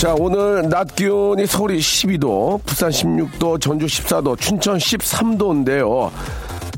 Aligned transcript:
자, 0.00 0.14
오늘 0.18 0.66
낮 0.70 0.96
기온이 0.96 1.44
서울이 1.44 1.78
12도, 1.78 2.58
부산 2.64 2.88
16도, 2.88 3.60
전주 3.60 3.84
14도, 3.84 4.40
춘천 4.40 4.78
13도인데요. 4.78 6.10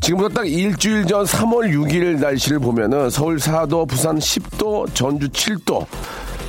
지금부터 0.00 0.34
딱 0.34 0.50
일주일 0.50 1.06
전 1.06 1.24
3월 1.24 1.72
6일 1.72 2.18
날씨를 2.18 2.58
보면은 2.58 3.10
서울 3.10 3.36
4도, 3.36 3.86
부산 3.86 4.18
10도, 4.18 4.92
전주 4.92 5.28
7도. 5.28 5.86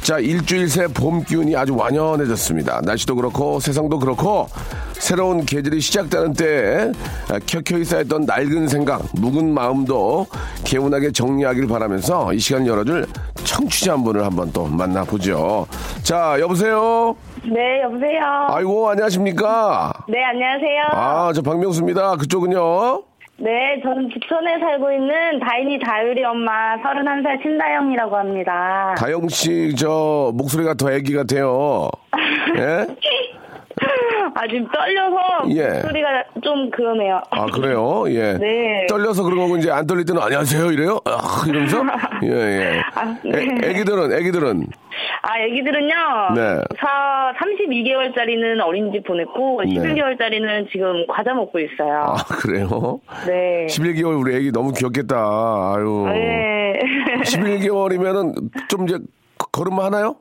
자, 0.02 0.18
일주일 0.18 0.68
새 0.68 0.88
봄 0.88 1.24
기운이 1.24 1.56
아주 1.56 1.76
완연해졌습니다. 1.76 2.82
날씨도 2.84 3.18
그렇고 3.18 3.60
세상도 3.60 4.00
그렇고 4.00 4.50
새로운 5.04 5.46
계절이 5.46 5.82
시작되는 5.82 6.32
때에 6.32 6.92
켜켜이 7.46 7.84
쌓였던 7.84 8.23
낡은 8.26 8.70
생각, 8.70 9.02
묵은 9.20 9.54
마음도 9.54 10.26
개운하게 10.64 11.12
정리하길 11.12 11.68
바라면서 11.68 12.32
이 12.32 12.40
시간 12.40 12.66
열어줄 12.66 13.06
청취자 13.44 13.92
한 13.94 14.04
분을 14.06 14.23
한번 14.23 14.50
또 14.54 14.66
만나보죠. 14.66 15.68
자, 16.04 16.38
여보세요? 16.40 17.18
네, 17.44 17.82
여보세요. 17.82 18.22
아이고, 18.48 18.92
안녕하십니까? 18.92 19.92
네, 20.08 20.23
안녕하세요. 20.23 20.84
아, 20.94 21.34
저 21.36 21.42
박명수입니다. 21.42 22.16
그쪽은요? 22.16 23.04
네, 23.40 23.82
저는 23.84 24.08
부천에 24.08 24.58
살고 24.62 24.90
있는 24.90 25.40
다인이 25.42 25.80
다율이 25.86 26.23
엄마 26.23 26.78
31살 26.78 27.42
신다영이라고 27.42 28.16
합니다. 28.16 28.95
다영 28.98 29.28
씨, 29.28 29.76
저, 29.78 30.32
목소리가 30.34 30.76
더 30.76 30.94
애기 30.94 31.14
같아요. 31.14 31.90
예? 32.56 32.88
아, 34.36 34.47
지금 34.47 34.67
떨려서 34.72 35.49
예. 35.49 35.81
소리가 35.81 36.23
좀 36.44 36.69
그러네요. 36.72 37.22
아, 37.30 37.45
그래요? 37.47 38.05
예. 38.08 38.33
네. 38.39 38.86
떨려서 38.88 39.23
그런 39.23 39.39
거고, 39.39 39.58
이제 39.58 39.72
안 39.72 39.86
떨릴 39.86 40.05
때는 40.05 40.22
안녕하세요, 40.22 40.72
이래요? 40.72 40.99
아, 41.05 41.44
이러면서? 41.47 41.83
예, 42.23 42.30
예. 42.30 42.81
아, 42.95 43.05
네. 43.23 43.31
애, 43.39 43.69
애기들은, 43.69 44.14
애기들은. 44.14 44.67
아, 45.23 45.39
애기들은요. 45.39 45.95
네. 46.36 46.41
사, 46.80 47.33
32개월짜리는 47.39 48.61
어린이집 48.61 49.03
보냈고, 49.05 49.61
네. 49.64 49.73
11개월짜리는 49.73 50.71
지금 50.71 51.05
과자 51.08 51.33
먹고 51.33 51.59
있어요. 51.59 52.15
아, 52.17 52.23
그래요? 52.42 52.99
네. 53.27 53.67
11개월 53.67 54.20
우리 54.20 54.36
애기 54.36 54.52
너무 54.52 54.73
귀엽겠다. 54.73 55.15
아유. 55.15 56.05
네. 56.08 56.80
11개월이면은 57.23 58.33
좀 58.70 58.87
이제 58.87 58.98
걸음 59.52 59.80
하나요? 59.80 60.15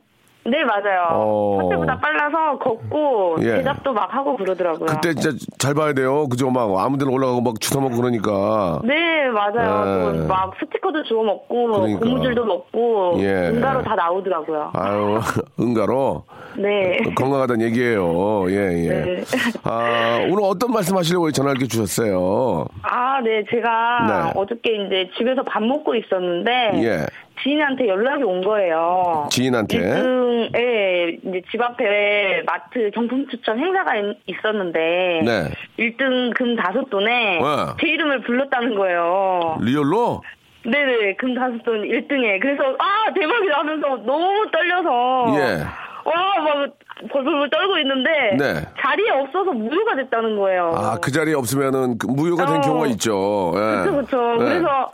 네, 0.44 0.64
맞아요. 0.64 1.06
어. 1.12 1.58
첫째보다 1.62 1.98
빨라서 2.00 2.58
걷고, 2.58 3.36
예. 3.42 3.56
대답도 3.58 3.92
막 3.92 4.12
하고 4.12 4.36
그러더라고요. 4.36 4.86
그때 4.86 5.14
진짜 5.14 5.36
잘 5.58 5.74
봐야 5.74 5.92
돼요. 5.92 6.28
그죠? 6.28 6.50
막 6.50 6.68
아무 6.78 6.98
데나 6.98 7.12
올라가고 7.12 7.40
막 7.40 7.60
주워 7.60 7.82
먹고 7.82 7.96
그러니까. 7.96 8.80
네, 8.84 9.28
맞아요. 9.28 10.12
네. 10.12 10.18
또막 10.22 10.54
스티커도 10.58 11.04
주워 11.04 11.24
먹고, 11.24 11.72
그러니까. 11.72 12.00
고무줄도 12.00 12.44
먹고, 12.44 13.14
예. 13.18 13.50
응가로 13.50 13.82
다 13.82 13.94
나오더라고요. 13.94 14.70
아유, 14.74 15.20
응가로 15.60 16.24
네. 16.56 16.98
건강하다는 17.16 17.64
얘기예요. 17.66 18.50
예, 18.50 18.56
예. 18.56 18.88
네. 18.88 19.24
아, 19.62 20.18
오늘 20.28 20.38
어떤 20.42 20.72
말씀 20.72 20.96
하시려고 20.96 21.30
전화를 21.30 21.58
이렇게 21.58 21.68
주셨어요? 21.68 22.66
아, 22.82 23.20
네, 23.22 23.44
제가 23.48 24.32
네. 24.34 24.40
어저께 24.40 24.86
이제 24.86 25.10
집에서 25.16 25.42
밥 25.44 25.62
먹고 25.62 25.94
있었는데, 25.94 26.50
예. 26.82 27.06
지인한테 27.42 27.88
연락이 27.88 28.22
온 28.24 28.42
거예요. 28.42 29.28
지인한테? 29.30 29.78
1등에 29.78 31.18
이제 31.24 31.42
집 31.50 31.60
앞에 31.60 32.42
마트 32.46 32.90
경품 32.92 33.26
추첨 33.28 33.58
행사가 33.58 33.96
있- 33.96 34.16
있었는데, 34.26 35.22
네. 35.24 35.48
1등 35.78 36.34
금 36.36 36.54
다섯 36.56 36.88
돈에 36.90 37.38
와. 37.40 37.76
제 37.80 37.88
이름을 37.88 38.20
불렀다는 38.22 38.74
거예요. 38.76 39.58
리얼로? 39.60 40.22
네네, 40.64 41.14
금 41.16 41.34
다섯 41.34 41.60
돈 41.64 41.82
1등에. 41.82 42.40
그래서, 42.40 42.62
아, 42.78 43.12
대박이다 43.12 43.58
하면서 43.58 43.88
너무 44.04 44.46
떨려서. 44.52 45.26
예. 45.36 45.64
와, 46.04 46.42
막, 46.44 46.70
벌벌벌 47.10 47.50
떨고 47.50 47.78
있는데. 47.78 48.10
네. 48.38 48.54
자리에 48.80 49.10
없어서 49.10 49.52
무효가 49.52 49.96
됐다는 49.96 50.36
거예요. 50.36 50.72
아, 50.74 50.96
그 51.02 51.10
자리에 51.10 51.34
없으면은 51.34 51.98
그 51.98 52.06
무효가 52.06 52.46
된 52.46 52.56
어. 52.56 52.60
경우가 52.60 52.86
있죠. 52.88 53.52
예. 53.56 53.84
그쵸, 53.84 53.96
그쵸. 53.96 54.34
예. 54.34 54.38
그래서 54.44 54.92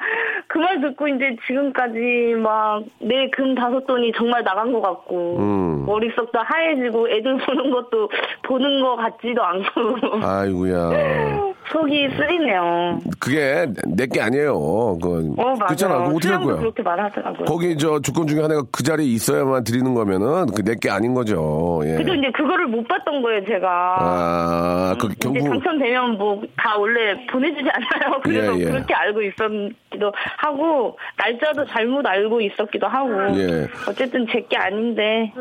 그 0.49 0.59
말 0.59 0.81
듣고 0.81 1.07
이제 1.09 1.37
지금까지 1.47 2.35
막, 2.43 2.83
내 3.01 3.29
금 3.31 3.55
다섯 3.55 3.87
돈이 3.87 4.13
정말 4.17 4.43
나간 4.45 4.73
것 4.73 4.81
같고. 4.81 5.37
음. 5.39 5.85
머릿속도 5.87 6.39
하얘지고 6.39 7.09
애들 7.11 7.37
보는 7.39 7.71
것도 7.71 8.11
보는 8.45 8.81
것 8.81 8.97
같지도 8.97 9.43
않고. 9.43 10.27
아이고야. 10.27 10.91
속이 11.73 12.09
쓰리네요. 12.17 13.01
그게 13.21 13.67
내 13.87 14.07
게 14.07 14.21
아니에요. 14.21 14.99
그, 15.03 15.33
어, 15.37 15.45
맞아요. 15.45 15.59
그렇잖아. 15.67 15.99
그거 16.05 16.17
어떻게 16.17 16.29
할 16.35 16.43
거야? 16.45 16.57
그렇게 16.57 16.83
말하더라고요. 16.83 17.45
거기 17.45 17.77
저 17.77 18.01
조건 18.01 18.27
중에 18.27 18.41
하나가 18.41 18.63
그 18.73 18.83
자리에 18.83 19.07
있어야만 19.07 19.65
드리는 19.65 19.93
거면은 19.95 20.47
그 20.55 20.63
내 20.63 20.75
게 20.81 20.89
아닌 20.91 21.13
거죠. 21.15 21.81
예. 21.85 21.95
그래도 21.95 22.15
이제 22.15 22.31
그거를 22.31 22.67
못 22.69 22.87
봤던 22.87 23.23
거예요, 23.23 23.45
제가. 23.47 23.97
아, 23.99 24.97
그 25.01 25.07
이제 25.09 25.17
경고. 25.21 25.49
당첨되면 25.49 26.19
뭐 26.19 26.41
다 26.57 26.77
원래 26.77 27.15
보내주지 27.31 27.69
않아요. 27.71 28.21
그래서 28.25 28.57
예, 28.59 28.61
예. 28.61 28.65
그렇게 28.65 28.95
알고 28.95 29.23
있었기도 29.23 30.13
하고 30.39 30.97
날짜도 31.19 31.65
잘못 31.67 32.07
알고 32.07 32.41
있었기도 32.41 32.87
하고 32.87 33.11
예. 33.39 33.67
어쨌든 33.89 34.27
제 34.33 34.39
게 34.49 34.57
아닌데 34.57 35.33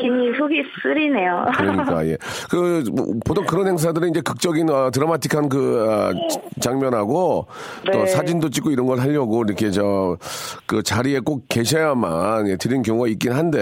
괜히 0.00 0.32
속이 0.36 0.62
쓰리네요. 0.82 1.46
그러니까 1.56 2.06
예. 2.06 2.16
그 2.50 2.82
뭐, 2.92 3.06
보통 3.26 3.44
그런 3.46 3.66
행사들은 3.68 4.08
이제 4.10 4.20
극적인 4.20 4.68
어, 4.70 4.90
드라마틱한 4.90 5.35
그 5.48 5.86
아, 5.88 6.12
지- 6.28 6.38
장면하고 6.60 7.46
또 7.92 7.98
네. 7.98 8.06
사진도 8.06 8.48
찍고 8.50 8.70
이런 8.70 8.86
걸 8.86 8.98
하려고 9.00 9.42
이렇게 9.46 9.70
저 9.70 10.16
그 10.66 10.82
자리에 10.82 11.20
꼭 11.20 11.44
계셔야만 11.48 12.48
예, 12.48 12.56
드리는 12.56 12.82
경우가 12.82 13.06
있긴 13.08 13.32
한데 13.32 13.60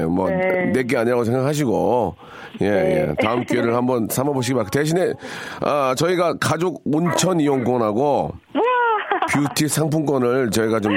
예, 0.00 0.04
뭐 0.04 0.28
네. 0.30 0.66
내게 0.72 0.96
아니라고 0.96 1.24
생각하시고 1.24 2.14
예, 2.60 2.70
네. 2.70 3.06
예. 3.10 3.14
다음 3.24 3.44
기회를 3.44 3.74
한번 3.74 4.06
삼아보시기 4.10 4.54
바랍니다. 4.54 4.78
대신에 4.78 5.12
아, 5.60 5.94
저희가 5.96 6.34
가족 6.38 6.82
온천 6.84 7.40
이용권하고 7.40 8.32
뷰티 9.32 9.66
상품권을 9.68 10.50
저희가 10.50 10.78
좀, 10.78 10.92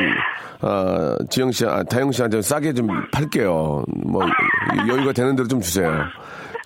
아, 0.61 1.15
지영 1.31 1.51
씨, 1.51 1.65
아, 1.65 1.81
다영 1.83 2.11
씨한테 2.11 2.41
싸게 2.43 2.73
좀 2.73 2.87
팔게요. 3.11 3.83
뭐, 4.05 4.21
여유가 4.87 5.11
되는 5.13 5.35
대로 5.35 5.47
좀 5.47 5.59
주세요. 5.61 5.91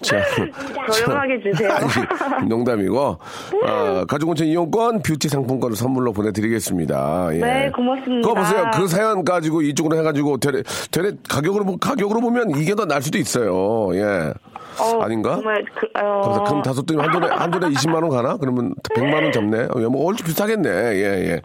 자, 0.04 0.18
저렴하게 0.92 1.40
주세요. 1.42 1.70
아니, 1.72 2.48
농담이고, 2.48 3.18
아, 3.66 4.06
가족 4.08 4.30
온천 4.30 4.48
이용권 4.48 5.02
뷰티 5.02 5.30
상품권을 5.30 5.76
선물로 5.76 6.14
보내드리겠습니다. 6.14 7.30
예. 7.34 7.38
네, 7.40 7.72
고맙습니다. 7.74 8.28
그거 8.28 8.40
보세요. 8.42 8.66
그 8.74 8.88
사연 8.88 9.24
가지고 9.24 9.62
이쪽으로 9.62 9.98
해가지고, 9.98 10.38
되레, 10.38 10.64
되레 10.92 11.12
가격으로, 11.30 11.66
보- 11.66 11.78
가격으로 11.78 12.20
보면 12.22 12.52
이게 12.58 12.76
더 12.76 12.84
날 12.86 13.02
수도 13.02 13.18
있어요. 13.18 13.90
예. 13.96 14.34
어, 14.80 15.02
아닌가? 15.04 15.36
정말 15.36 15.64
그, 15.76 15.88
어, 16.02 16.44
금 16.46 16.62
다섯 16.64 16.84
돈이 16.86 17.00
한 17.00 17.12
돈에, 17.12 17.28
한 17.28 17.50
돈에 17.52 17.68
20만 17.68 17.94
원 18.02 18.10
가나? 18.10 18.38
그러면 18.38 18.74
100만 18.96 19.14
원 19.24 19.32
잡네? 19.32 19.68
어, 19.70 19.90
뭐, 19.90 20.08
얼추 20.08 20.24
비싸겠네. 20.26 20.70
예, 20.70 21.32
예. 21.32 21.42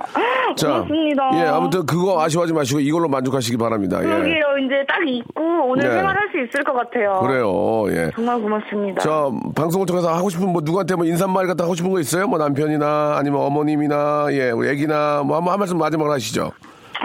고맙습니다. 0.60 1.30
예, 1.34 1.42
아무튼 1.46 1.84
그거 1.86 2.22
아쉬워하지 2.22 2.54
마시고 2.54 2.80
이걸로 2.80 3.06
만족하시기 3.08 3.56
바랍니다. 3.58 3.98
예. 4.00 4.06
그러게요. 4.06 4.44
이제 4.64 4.74
딱 4.88 5.06
입고 5.06 5.42
오늘 5.68 5.84
네. 5.88 5.94
생활할 5.94 6.28
수 6.32 6.38
있을 6.42 6.64
것 6.64 6.72
같아요. 6.72 7.20
그래요, 7.20 7.84
예. 7.90 8.10
정말 8.14 8.40
고맙습니다. 8.48 9.02
저 9.02 9.32
방송을 9.54 9.86
통해서 9.86 10.12
하고 10.12 10.30
싶은 10.30 10.48
뭐 10.48 10.62
누구한테 10.64 10.94
뭐 10.94 11.04
인사말 11.04 11.46
같은 11.46 11.58
거 11.58 11.64
하고 11.64 11.74
싶은 11.74 11.90
거 11.90 12.00
있어요? 12.00 12.26
뭐 12.26 12.38
남편이나 12.38 13.16
아니면 13.18 13.40
어머님이나 13.42 14.28
예 14.32 14.50
우리 14.50 14.68
애기나 14.70 15.22
뭐 15.24 15.36
한번 15.36 15.52
한 15.52 15.58
말씀 15.58 15.78
마지막으로 15.78 16.12
하시죠. 16.14 16.52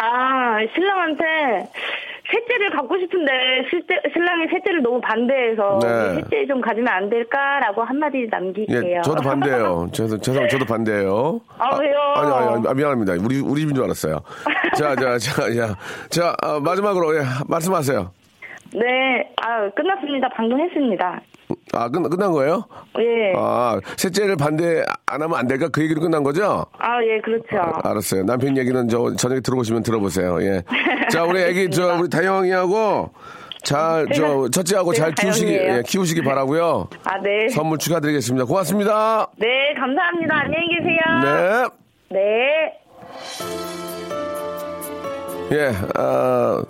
아, 0.01 0.57
신랑한테 0.73 1.69
셋째를 2.31 2.71
갖고 2.71 2.97
싶은데 2.97 3.31
실제, 3.69 3.95
신랑이 4.11 4.47
셋째를 4.49 4.81
너무 4.81 4.99
반대해서 5.01 5.79
네. 5.83 6.15
셋째 6.15 6.47
좀 6.47 6.61
가지면 6.61 6.87
안 6.87 7.09
될까라고 7.09 7.83
한마디 7.83 8.27
남길게요. 8.29 8.83
예, 8.83 9.01
저도 9.01 9.21
반대예요. 9.21 9.89
죄송, 9.91 10.19
죄송, 10.19 10.47
저도 10.47 10.65
반대예요. 10.65 11.41
아, 11.59 11.77
왜요? 11.77 11.99
아니, 12.15 12.31
아니, 12.33 12.67
아, 12.67 12.73
미안합니다. 12.73 13.13
우리 13.23 13.39
우리 13.39 13.61
집인 13.61 13.75
줄 13.75 13.83
알았어요. 13.83 14.21
자, 14.75 14.95
자, 14.95 15.17
자, 15.19 15.53
자, 15.53 15.77
자 16.09 16.35
아, 16.41 16.59
마지막으로 16.59 17.15
예, 17.17 17.21
말씀하세요. 17.47 18.22
네, 18.75 19.29
아, 19.41 19.69
끝났습니다. 19.75 20.29
방금 20.35 20.59
했습니다. 20.59 21.21
아, 21.73 21.89
끝, 21.89 22.01
끝난 22.09 22.31
거예요? 22.31 22.65
예. 22.99 23.33
아, 23.35 23.79
셋째를 23.97 24.35
반대 24.37 24.83
안 25.05 25.21
하면 25.21 25.37
안 25.37 25.47
될까? 25.47 25.67
그 25.69 25.81
얘기로 25.83 26.01
끝난 26.01 26.23
거죠? 26.23 26.65
아, 26.79 27.03
예, 27.03 27.19
그렇죠. 27.21 27.57
알았어요. 27.83 28.23
남편 28.23 28.57
얘기는 28.57 28.87
저 28.89 29.15
저녁에 29.15 29.41
들어보시면 29.41 29.83
들어보세요. 29.83 30.41
예. 30.41 30.63
자, 31.11 31.23
우리 31.23 31.41
애기 31.41 31.69
저 31.71 31.97
우리 31.99 32.09
다영이하고 32.09 33.11
잘 33.63 34.07
저 34.13 34.49
첫째하고 34.49 34.93
잘 34.93 35.13
키우시기. 35.13 35.53
예, 35.53 35.83
키우시기 35.85 36.21
바라고요. 36.23 36.89
아, 37.05 37.19
네. 37.21 37.47
선물 37.49 37.77
축하드리겠습니다. 37.77 38.45
고맙습니다. 38.45 39.27
네, 39.37 39.73
감사합니다. 39.75 40.35
안녕히 40.35 40.67
계세요. 40.77 41.69
네. 42.09 42.19
네. 42.19 42.79
예. 45.51 45.71
아, 45.95 46.63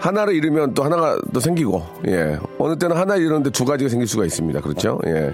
하나를 0.00 0.34
잃으면 0.34 0.74
또 0.74 0.82
하나가 0.82 1.18
또 1.32 1.40
생기고, 1.40 1.82
예. 2.08 2.38
어느 2.58 2.76
때는 2.76 2.96
하나 2.96 3.16
잃었는데 3.16 3.50
두 3.50 3.64
가지가 3.64 3.88
생길 3.88 4.08
수가 4.08 4.24
있습니다. 4.24 4.60
그렇죠? 4.60 4.98
예. 5.06 5.32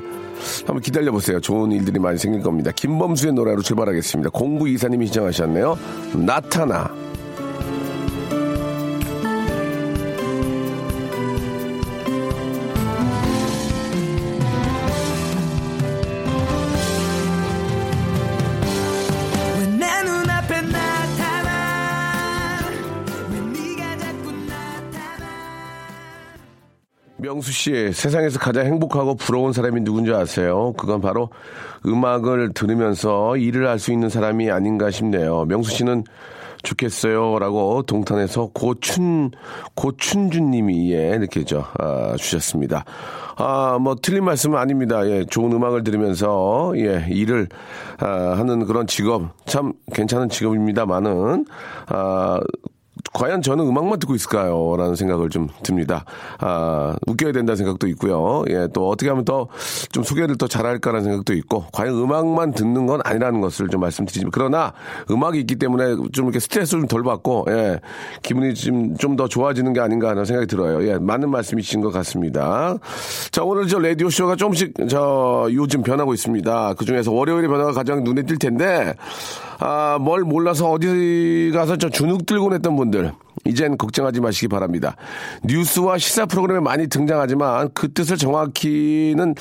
한번 0.66 0.80
기다려 0.80 1.12
보세요. 1.12 1.40
좋은 1.40 1.72
일들이 1.72 1.98
많이 1.98 2.18
생길 2.18 2.42
겁니다. 2.42 2.70
김범수의 2.72 3.32
노래로 3.32 3.62
출발하겠습니다. 3.62 4.30
공구 4.30 4.68
이사님이 4.68 5.06
시청하셨네요. 5.06 5.78
나타나. 6.26 6.90
명수 27.26 27.50
씨, 27.50 27.92
세상에서 27.92 28.38
가장 28.38 28.66
행복하고 28.66 29.16
부러운 29.16 29.52
사람이 29.52 29.80
누군지 29.80 30.12
아세요? 30.12 30.72
그건 30.76 31.00
바로 31.00 31.28
음악을 31.84 32.52
들으면서 32.54 33.36
일을 33.36 33.66
할 33.66 33.80
수 33.80 33.90
있는 33.92 34.08
사람이 34.08 34.48
아닌가 34.50 34.92
싶네요. 34.92 35.44
명수 35.46 35.72
씨는 35.72 36.04
좋겠어요. 36.62 37.38
라고 37.40 37.82
동탄에서 37.82 38.50
고춘, 38.54 39.32
고춘준 39.74 40.50
님이, 40.52 40.92
예, 40.92 41.16
이렇게 41.16 41.44
저, 41.44 41.64
아, 41.78 42.14
주셨습니다. 42.16 42.84
아, 43.36 43.78
뭐, 43.80 43.96
틀린 44.00 44.24
말씀은 44.24 44.56
아닙니다. 44.56 45.06
예, 45.08 45.24
좋은 45.24 45.52
음악을 45.52 45.82
들으면서, 45.82 46.72
예, 46.76 47.06
일을, 47.10 47.48
아, 47.98 48.34
하는 48.36 48.64
그런 48.66 48.86
직업, 48.86 49.36
참 49.46 49.72
괜찮은 49.92 50.28
직업입니다만은, 50.28 51.44
아, 51.88 52.40
과연 53.12 53.42
저는 53.42 53.66
음악만 53.66 53.98
듣고 53.98 54.14
있을까요? 54.14 54.76
라는 54.76 54.94
생각을 54.94 55.30
좀 55.30 55.48
듭니다. 55.62 56.04
아, 56.38 56.94
웃겨야 57.06 57.32
된다는 57.32 57.56
생각도 57.56 57.86
있고요. 57.88 58.44
예, 58.50 58.68
또 58.72 58.88
어떻게 58.88 59.08
하면 59.08 59.24
더 59.24 59.48
좀 59.90 60.02
소개를 60.02 60.36
더 60.36 60.46
잘할까라는 60.46 61.04
생각도 61.04 61.32
있고, 61.34 61.64
과연 61.72 61.94
음악만 61.94 62.52
듣는 62.52 62.86
건 62.86 63.00
아니라는 63.04 63.40
것을 63.40 63.68
좀 63.68 63.80
말씀드리지만, 63.80 64.30
그러나 64.30 64.72
음악이 65.10 65.38
있기 65.40 65.56
때문에 65.56 65.96
좀 66.12 66.26
이렇게 66.26 66.38
스트레스를 66.38 66.82
좀 66.82 66.88
덜 66.88 67.02
받고, 67.02 67.46
예, 67.48 67.80
기분이 68.22 68.54
좀, 68.54 68.96
좀더 68.96 69.28
좋아지는 69.28 69.72
게 69.72 69.80
아닌가 69.80 70.10
하는 70.10 70.24
생각이 70.24 70.46
들어요. 70.46 70.86
예, 70.86 70.98
맞는 70.98 71.30
말씀이신 71.30 71.80
것 71.80 71.90
같습니다. 71.90 72.76
자, 73.30 73.42
오늘 73.42 73.66
저 73.68 73.78
라디오쇼가 73.78 74.36
조금씩 74.36 74.74
저 74.88 75.48
요즘 75.52 75.82
변하고 75.82 76.14
있습니다. 76.14 76.74
그 76.74 76.84
중에서 76.84 77.12
월요일의 77.12 77.48
변화가 77.48 77.72
가장 77.72 78.04
눈에 78.04 78.22
띌 78.22 78.38
텐데, 78.40 78.94
아, 79.58 79.98
뭘 80.00 80.22
몰라서 80.22 80.70
어디 80.70 81.50
가서 81.52 81.76
저 81.76 81.88
주눅 81.88 82.26
들고 82.26 82.50
냈던 82.50 82.76
분들, 82.76 83.12
이젠 83.44 83.76
걱정하지 83.76 84.20
마시기 84.20 84.48
바랍니다. 84.48 84.96
뉴스와 85.44 85.98
시사 85.98 86.26
프로그램에 86.26 86.60
많이 86.60 86.88
등장하지만 86.88 87.70
그 87.72 87.92
뜻을 87.92 88.16
정확히는 88.16 89.34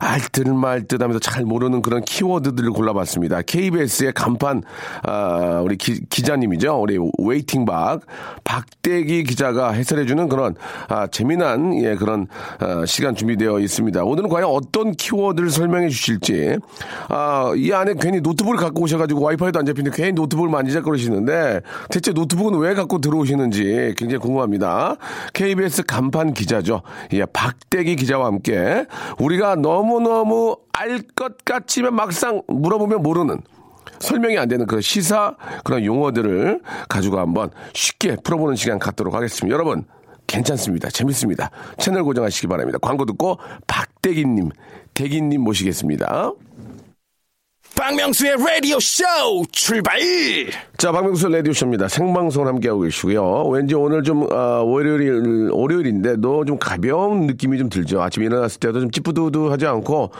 알듯 0.00 0.48
말듯 0.48 1.02
하면서 1.02 1.18
잘 1.18 1.44
모르는 1.44 1.82
그런 1.82 2.02
키워드들을 2.02 2.70
골라봤습니다. 2.70 3.42
KBS의 3.42 4.12
간판, 4.12 4.62
아, 5.02 5.60
우리 5.64 5.76
기, 5.76 6.22
자님이죠 6.22 6.80
우리 6.80 6.98
웨이팅박. 7.18 8.02
박대기 8.44 9.24
기자가 9.24 9.72
해설해주는 9.72 10.28
그런, 10.28 10.54
아, 10.88 11.06
재미난, 11.06 11.82
예, 11.82 11.94
그런, 11.94 12.26
아, 12.58 12.84
시간 12.86 13.14
준비되어 13.14 13.60
있습니다. 13.60 14.02
오늘은 14.04 14.28
과연 14.28 14.48
어떤 14.50 14.92
키워드를 14.92 15.50
설명해 15.50 15.88
주실지, 15.88 16.58
아, 17.08 17.52
이 17.56 17.72
안에 17.72 17.94
괜히 18.00 18.20
노트북을 18.20 18.58
갖고 18.58 18.82
오셔가지고 18.82 19.20
와이파이도 19.20 19.58
안 19.58 19.66
잡히는데 19.66 19.96
괜히 19.96 20.12
노트북을 20.12 20.50
만지작거리시는데, 20.50 21.60
대체 21.90 22.12
노트북은 22.12 22.58
왜 22.58 22.74
갖고 22.74 23.00
들어오시는지 23.00 23.94
굉장히 23.96 24.18
궁금합니다. 24.18 24.96
KBS 25.32 25.84
간판 25.84 26.32
기자죠. 26.34 26.82
예, 27.12 27.24
박대기 27.24 27.96
기자와 27.96 28.26
함께 28.26 28.86
우리가 29.18 29.56
너무 29.56 29.85
너무 30.00 30.56
알 30.72 31.02
것 31.14 31.44
같지만 31.44 31.94
막상 31.94 32.42
물어보면 32.48 33.02
모르는 33.02 33.40
설명이 33.98 34.36
안 34.38 34.48
되는 34.48 34.66
그 34.66 34.80
시사 34.80 35.36
그런 35.64 35.84
용어들을 35.84 36.60
가지고 36.88 37.18
한번 37.18 37.50
쉽게 37.72 38.16
풀어보는 38.16 38.56
시간 38.56 38.78
갖도록 38.78 39.14
하겠습니다. 39.14 39.52
여러분, 39.54 39.84
괜찮습니다. 40.26 40.90
재밌습니다. 40.90 41.50
채널 41.78 42.04
고정하시기 42.04 42.46
바랍니다. 42.48 42.78
광고 42.82 43.04
듣고 43.06 43.38
박대기님, 43.66 44.50
대기님 44.92 45.40
모시겠습니다. 45.42 46.32
박명수의 47.76 48.36
라디오 48.38 48.80
쇼 48.80 49.04
출발! 49.52 49.98
자, 50.78 50.92
박명수 50.92 51.28
라디오 51.28 51.52
쇼입니다. 51.52 51.88
생방송을 51.88 52.48
함께하고 52.48 52.80
계시고요. 52.82 53.48
왠지 53.48 53.74
오늘 53.74 54.02
좀, 54.02 54.26
아, 54.32 54.62
월요일, 54.64 55.50
월요일인데도 55.52 56.44
좀 56.46 56.58
가벼운 56.58 57.26
느낌이 57.26 57.58
좀 57.58 57.68
들죠. 57.68 58.02
아침에 58.02 58.26
일어났을 58.26 58.60
때도 58.60 58.80
좀 58.80 58.90
찌뿌두두하지 58.90 59.66
않고, 59.66 60.10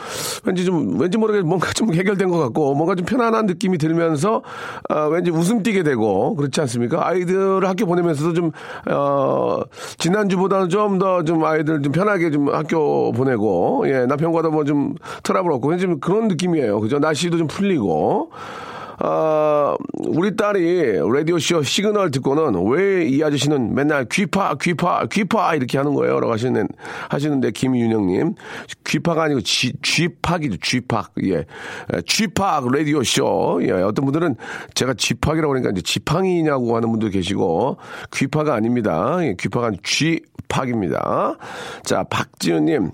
왠지 0.45 0.65
좀, 0.65 0.99
왠지 0.99 1.17
모르게 1.17 1.41
뭔가 1.41 1.71
좀 1.73 1.93
해결된 1.93 2.29
것 2.29 2.37
같고, 2.37 2.73
뭔가 2.75 2.95
좀 2.95 3.05
편안한 3.05 3.47
느낌이 3.47 3.77
들면서, 3.79 4.43
아, 4.89 5.05
왠지 5.05 5.31
웃음 5.31 5.61
띄게 5.63 5.83
되고, 5.83 6.35
그렇지 6.35 6.61
않습니까? 6.61 7.07
아이들을 7.07 7.67
학교 7.67 7.85
보내면서도 7.85 8.33
좀, 8.33 8.51
어, 8.89 9.61
지난주보다는 9.97 10.69
좀더좀 10.69 11.43
아이들 11.43 11.81
좀 11.81 11.91
편하게 11.91 12.29
좀 12.31 12.49
학교 12.49 13.11
보내고, 13.11 13.83
예, 13.87 14.05
남편과도 14.05 14.51
뭐 14.51 14.63
좀 14.63 14.95
트러블 15.23 15.51
없고, 15.53 15.69
왠지 15.69 15.83
좀 15.83 15.99
그런 15.99 16.27
느낌이에요. 16.27 16.79
그죠? 16.81 16.99
날씨도 16.99 17.37
좀 17.37 17.46
풀리고, 17.47 18.29
아, 18.99 19.75
우리 19.93 20.35
딸이 20.35 20.99
라디오쇼 21.13 21.63
시그널 21.63 22.09
듣고는 22.11 22.65
왜 22.67 23.07
이 23.07 23.23
아저씨는 23.23 23.73
맨날 23.73 24.05
귀파, 24.11 24.55
귀파, 24.59 25.05
귀파 25.11 25.55
이렇게 25.55 25.77
하는 25.77 25.93
거예요? 25.93 26.19
라고 26.19 26.33
하시는, 26.33 26.67
하시는데, 27.09 27.51
김윤영님. 27.51 28.35
귀파가 28.85 29.23
아니고 29.23 29.41
쥐, 29.41 29.73
쥐팍이죠, 29.81 30.57
쥐팍. 30.61 31.11
예. 31.25 31.45
G-Park 32.05 32.71
라디오쇼. 32.71 33.59
예. 33.63 33.71
어떤 33.71 34.05
분들은 34.05 34.35
제가 34.73 34.93
쥐팍이라고 34.95 35.47
그러니까 35.49 35.71
이제 35.71 35.81
지팡이냐고 35.81 36.75
하는 36.75 36.89
분도 36.89 37.09
계시고, 37.09 37.77
귀파가 38.13 38.55
아닙니다. 38.55 39.17
예. 39.21 39.35
귀파가 39.39 39.67
아니고 39.67 39.83
쥐팍입니다. 39.83 41.37
자, 41.83 42.03
박지은님. 42.03 42.91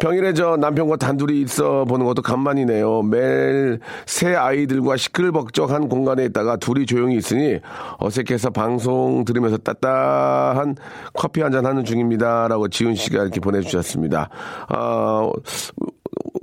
평일에 0.00 0.32
저 0.32 0.56
남편과 0.56 0.96
단둘이 0.96 1.40
있어 1.40 1.84
보는 1.84 2.06
것도 2.06 2.22
간만이네요. 2.22 3.02
매일 3.02 3.80
새 4.06 4.32
아이들과 4.36 4.96
시끌벅 4.96 5.37
적한 5.52 5.88
공간에 5.88 6.24
있다가 6.26 6.56
둘이 6.56 6.86
조용히 6.86 7.16
있으니 7.16 7.58
어색해서 7.98 8.50
방송 8.50 9.24
들으면서 9.24 9.56
따뜻한 9.58 10.76
커피 11.14 11.40
한 11.42 11.48
잔 11.52 11.64
하는 11.64 11.82
중입니다라고 11.84 12.68
지은 12.68 12.94
씨가 12.94 13.22
이렇게 13.22 13.40
보내주셨습니다. 13.40 14.28
아, 14.68 15.30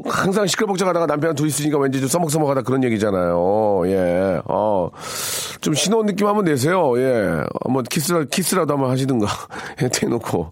항상 0.06 0.46
시끌벅적하다가 0.48 1.06
남편이랑 1.06 1.36
둘이 1.36 1.50
있으니까 1.50 1.78
왠지 1.80 2.00
좀 2.00 2.08
서먹서먹하다 2.08 2.62
그런 2.64 2.84
얘기잖아요. 2.84 3.84
예, 3.88 4.42
어, 4.46 4.90
좀 5.62 5.74
신혼 5.74 6.06
느낌 6.06 6.28
한번 6.28 6.46
내세요. 6.46 6.98
예, 7.00 7.44
한번 7.64 7.84
키스라, 7.84 8.26
키스라도 8.26 8.74
한번 8.74 8.92
하시든가. 8.92 9.28
예, 9.82 9.90
대놓고. 9.90 10.52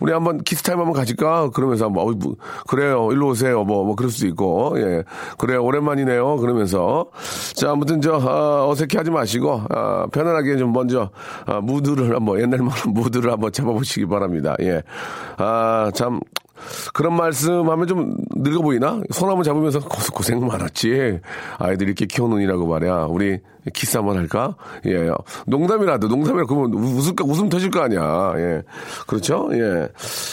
우리 0.00 0.12
한번 0.12 0.38
키스타임 0.38 0.78
한번 0.78 0.94
가질까? 0.94 1.50
그러면서 1.50 1.86
한번, 1.86 2.08
어, 2.08 2.12
뭐, 2.12 2.34
그래요. 2.66 3.08
일로 3.12 3.28
오세요. 3.28 3.64
뭐, 3.64 3.84
뭐, 3.84 3.94
그럴 3.94 4.10
수도 4.10 4.26
있고, 4.26 4.74
예. 4.78 5.04
그래요. 5.38 5.62
오랜만이네요. 5.62 6.36
그러면서. 6.38 7.06
자, 7.54 7.70
아무튼 7.70 8.00
저, 8.00 8.14
아, 8.14 8.66
어색해 8.68 8.96
하지 8.96 9.10
마시고, 9.10 9.62
아, 9.68 10.06
편안하게 10.10 10.56
좀 10.56 10.72
먼저, 10.72 11.10
아, 11.46 11.60
무드를 11.60 12.14
한번, 12.16 12.40
옛날만한 12.40 12.92
무드를 12.92 13.30
한번 13.30 13.52
잡아보시기 13.52 14.06
바랍니다. 14.06 14.56
예. 14.60 14.82
아, 15.36 15.90
참. 15.94 16.20
그런 16.92 17.16
말씀 17.16 17.68
하면 17.68 17.86
좀 17.86 18.14
늙어 18.36 18.62
보이나? 18.62 19.00
손 19.10 19.28
한번 19.28 19.44
잡으면서 19.44 19.80
고생, 19.80 20.40
많았지. 20.46 21.20
아이들 21.58 21.86
이렇게 21.86 22.06
키워놓으라고 22.06 22.66
말이야. 22.66 23.06
우리 23.08 23.38
키스 23.74 23.96
한번 23.98 24.16
할까? 24.16 24.56
예. 24.86 25.10
농담이라도, 25.46 26.08
농담이라 26.08 26.46
그러면 26.46 26.72
웃을까, 26.72 27.24
웃음 27.24 27.48
터질 27.48 27.70
거 27.70 27.80
아니야. 27.80 28.32
예. 28.36 28.62
그렇죠? 29.06 29.48
예. 29.52 29.88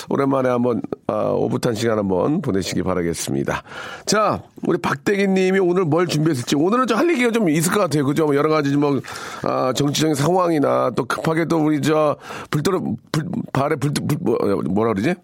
오랜만에 0.09 0.49
한번, 0.49 0.81
아, 1.07 1.31
오붓한 1.31 1.75
시간 1.75 1.97
한번 1.97 2.41
보내시기 2.41 2.83
바라겠습니다. 2.83 3.63
자, 4.05 4.41
우리 4.63 4.77
박대기 4.77 5.27
님이 5.27 5.59
오늘 5.59 5.83
뭘 5.83 6.07
준비했을지. 6.07 6.55
오늘은 6.55 6.87
좀 6.87 6.97
할 6.97 7.09
얘기가 7.11 7.31
좀 7.31 7.47
있을 7.49 7.71
것 7.71 7.79
같아요. 7.81 8.05
그죠? 8.05 8.25
뭐 8.25 8.35
여러 8.35 8.49
가지 8.49 8.75
뭐, 8.75 8.99
아, 9.43 9.71
정치적인 9.73 10.15
상황이나 10.15 10.91
또 10.95 11.05
급하게 11.05 11.45
또 11.45 11.57
우리 11.57 11.81
저, 11.81 12.15
불 12.49 12.63
떨어, 12.63 12.81
불, 13.11 13.25
발에 13.53 13.75
불, 13.75 13.91
불, 13.93 14.17
뭐, 14.21 14.37
뭐라 14.69 14.93
그러지? 14.93 15.15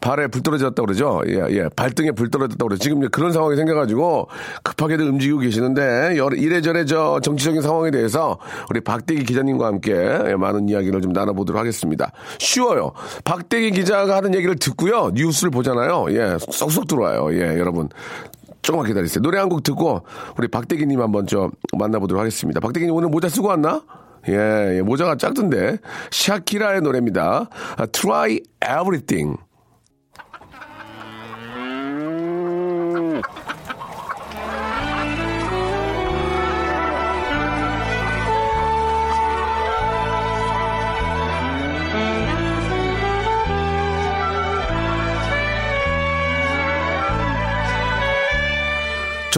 발에 0.00 0.28
불 0.28 0.42
떨어졌다고 0.42 0.86
그러죠. 0.86 1.20
예, 1.28 1.44
예. 1.50 1.68
발등에 1.76 2.12
불 2.12 2.30
떨어졌다고 2.30 2.68
그러죠. 2.68 2.82
지금 2.82 2.98
이제 2.98 3.08
그런 3.12 3.32
상황이 3.32 3.56
생겨가지고 3.56 4.28
급하게도 4.62 5.04
움직이고 5.04 5.38
계시는데 5.40 6.16
이래저래 6.36 6.84
저 6.84 7.20
정치적인 7.22 7.60
상황에 7.62 7.90
대해서 7.90 8.38
우리 8.70 8.80
박대기 8.80 9.24
기자님과 9.24 9.66
함께 9.66 9.92
예, 9.92 10.34
많은 10.36 10.68
이야기를 10.68 11.02
좀 11.02 11.12
나눠보도록 11.12 11.60
하겠습니다. 11.60 12.12
쉬워요. 12.38 12.92
박대기 13.24 13.72
기자가 13.72 14.16
하는 14.16 14.34
얘기를 14.34 14.56
듣고요. 14.56 15.10
뉴스를 15.14 15.50
보잖아요. 15.50 16.06
예, 16.10 16.36
쏙쏙 16.50 16.88
들어와요. 16.88 17.34
예, 17.34 17.58
여러분. 17.58 17.88
조금만 18.62 18.86
기다리세요. 18.86 19.22
노래 19.22 19.38
한 19.38 19.48
곡 19.48 19.62
듣고 19.62 20.02
우리 20.38 20.46
박대기님 20.48 21.00
한번 21.00 21.26
좀 21.26 21.50
만나보도록 21.76 22.20
하겠습니다. 22.20 22.60
박대기님 22.60 22.94
오늘 22.94 23.08
모자 23.08 23.28
쓰고 23.28 23.48
왔나? 23.48 23.82
예, 24.28 24.76
예, 24.76 24.82
모자가 24.82 25.16
작던데. 25.16 25.78
샤키라의 26.10 26.82
노래입니다. 26.82 27.48
아, 27.76 27.86
Try 27.86 28.40
Everything. 28.62 29.38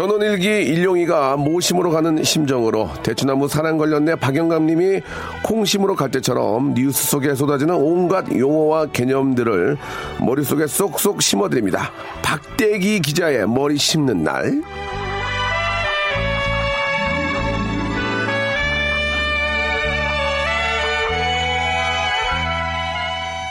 전원일기 0.03 0.49
일용이가 0.49 1.37
모심으로 1.37 1.93
가는 1.93 2.25
심정으로 2.25 2.91
대추나무 3.05 3.47
사랑 3.47 3.79
걸렸네 3.79 4.17
박영감 4.17 4.67
님이 4.67 5.01
콩심으로 5.45 5.95
갈 5.95 6.11
때처럼 6.11 6.75
뉴스 6.75 7.07
속에 7.07 7.37
쏟아지는 7.37 7.77
온갖 7.77 8.27
용어와 8.37 8.87
개념들을 8.87 9.79
머릿속에 10.19 10.67
쏙쏙 10.67 11.23
심어드립니다. 11.23 11.93
박대기 12.21 12.99
기자의 12.99 13.47
머리 13.47 13.77
심는 13.77 14.25
날. 14.25 14.61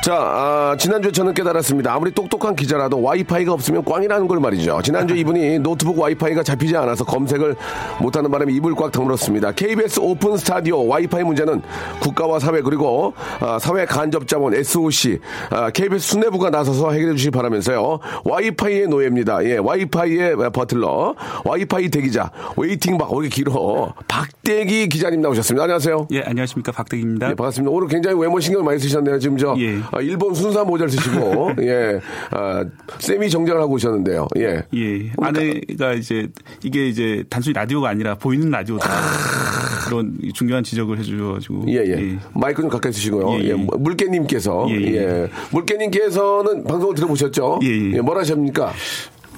자, 0.02 0.16
아, 0.16 0.76
지난주에 0.80 1.12
저는 1.12 1.36
깨달았습니다. 1.36 1.94
아무리 1.94 2.10
똑똑한 2.12 2.56
기자라도 2.56 3.04
와이파이가 3.04 3.54
없으면 3.54 3.86
꽝이라는 3.86 4.28
걸 4.28 4.40
말이죠. 4.40 4.82
지난주 4.82 5.14
이분이 5.16 5.60
노트북 5.60 6.00
와이파이가 6.00 6.42
잡히지 6.42 6.76
않아서 6.76 7.06
검색을 7.06 7.56
못하는 8.00 8.32
바람에 8.32 8.52
입을 8.54 8.74
꽉 8.74 8.92
다물었습니다. 8.92 9.52
KBS 9.52 10.00
오픈 10.00 10.38
스튜디오 10.38 10.88
와이파이 10.88 11.24
문제는 11.24 11.62
국가와 12.00 12.40
사회 12.40 12.62
그리고 12.62 13.14
아, 13.42 13.60
사회 13.60 13.86
간접자본 13.86 14.56
SOC, 14.56 15.20
아, 15.52 15.70
KBS 15.70 16.08
수뇌부가 16.08 16.50
나서서 16.50 16.92
해결해 16.94 17.14
주시기 17.14 17.30
바라면서요. 17.30 18.00
와이파이의 18.24 18.88
노예입니다. 18.88 19.46
예, 19.46 19.58
와이파이의 19.58 20.36
butler, 20.52 21.14
와이파이 21.46 21.90
대기자, 21.90 22.32
waiting 22.58 22.98
박, 22.98 23.08
거기 23.10 23.30
길어. 23.30 23.94
박대기 24.08 24.90
기자님 24.90 25.22
나오셨습니다. 25.22 25.62
안녕하세요. 25.66 26.08
예, 26.10 26.22
안녕하십니까. 26.22 26.72
박대기입니다. 26.72 27.30
예, 27.30 27.36
반갑습니다. 27.36 27.72
오늘 27.72 27.88
굉장히 27.88 28.20
외모 28.20 28.40
신경 28.40 28.66
많이 28.66 28.80
쓰셨네요. 28.80 29.20
지금 29.20 29.38
저 29.38 29.54
예. 29.60 29.78
아, 29.92 30.02
일본 30.02 30.34
순사 30.34 30.64
모자를 30.64 30.92
쓰시고 30.92 31.52
예, 31.64 32.00
아, 32.32 32.66
세미 33.00 33.30
정장을 33.30 33.62
하고 33.62 33.74
오셨는데요. 33.74 34.28
예. 34.38 34.64
예. 34.74 35.12
아내가 35.18 35.94
이제 35.94 36.28
이게 36.64 36.88
이제 36.88 37.24
단순히 37.30 37.54
라디오가 37.54 37.90
아니라 37.90 38.16
보이는 38.16 38.50
라디오다. 38.50 38.90
그런 39.88 40.18
중요한 40.34 40.64
지적을 40.64 40.98
해주셔가지고. 41.00 41.66
예, 41.68 41.78
예. 41.86 42.18
마이크 42.34 42.62
좀 42.62 42.70
가까이 42.70 42.94
쓰시고요. 42.94 43.40
예, 43.40 43.44
예, 43.44 43.50
예. 43.50 43.54
물개님께서. 43.56 44.68
예, 44.70 44.76
예, 44.76 44.96
예. 44.96 45.30
물개님께서는 45.52 46.64
방송을 46.64 46.96
들어보셨죠? 46.96 47.60
예, 47.64 47.96
예. 47.96 48.00
뭘 48.00 48.18
하십니까? 48.18 48.72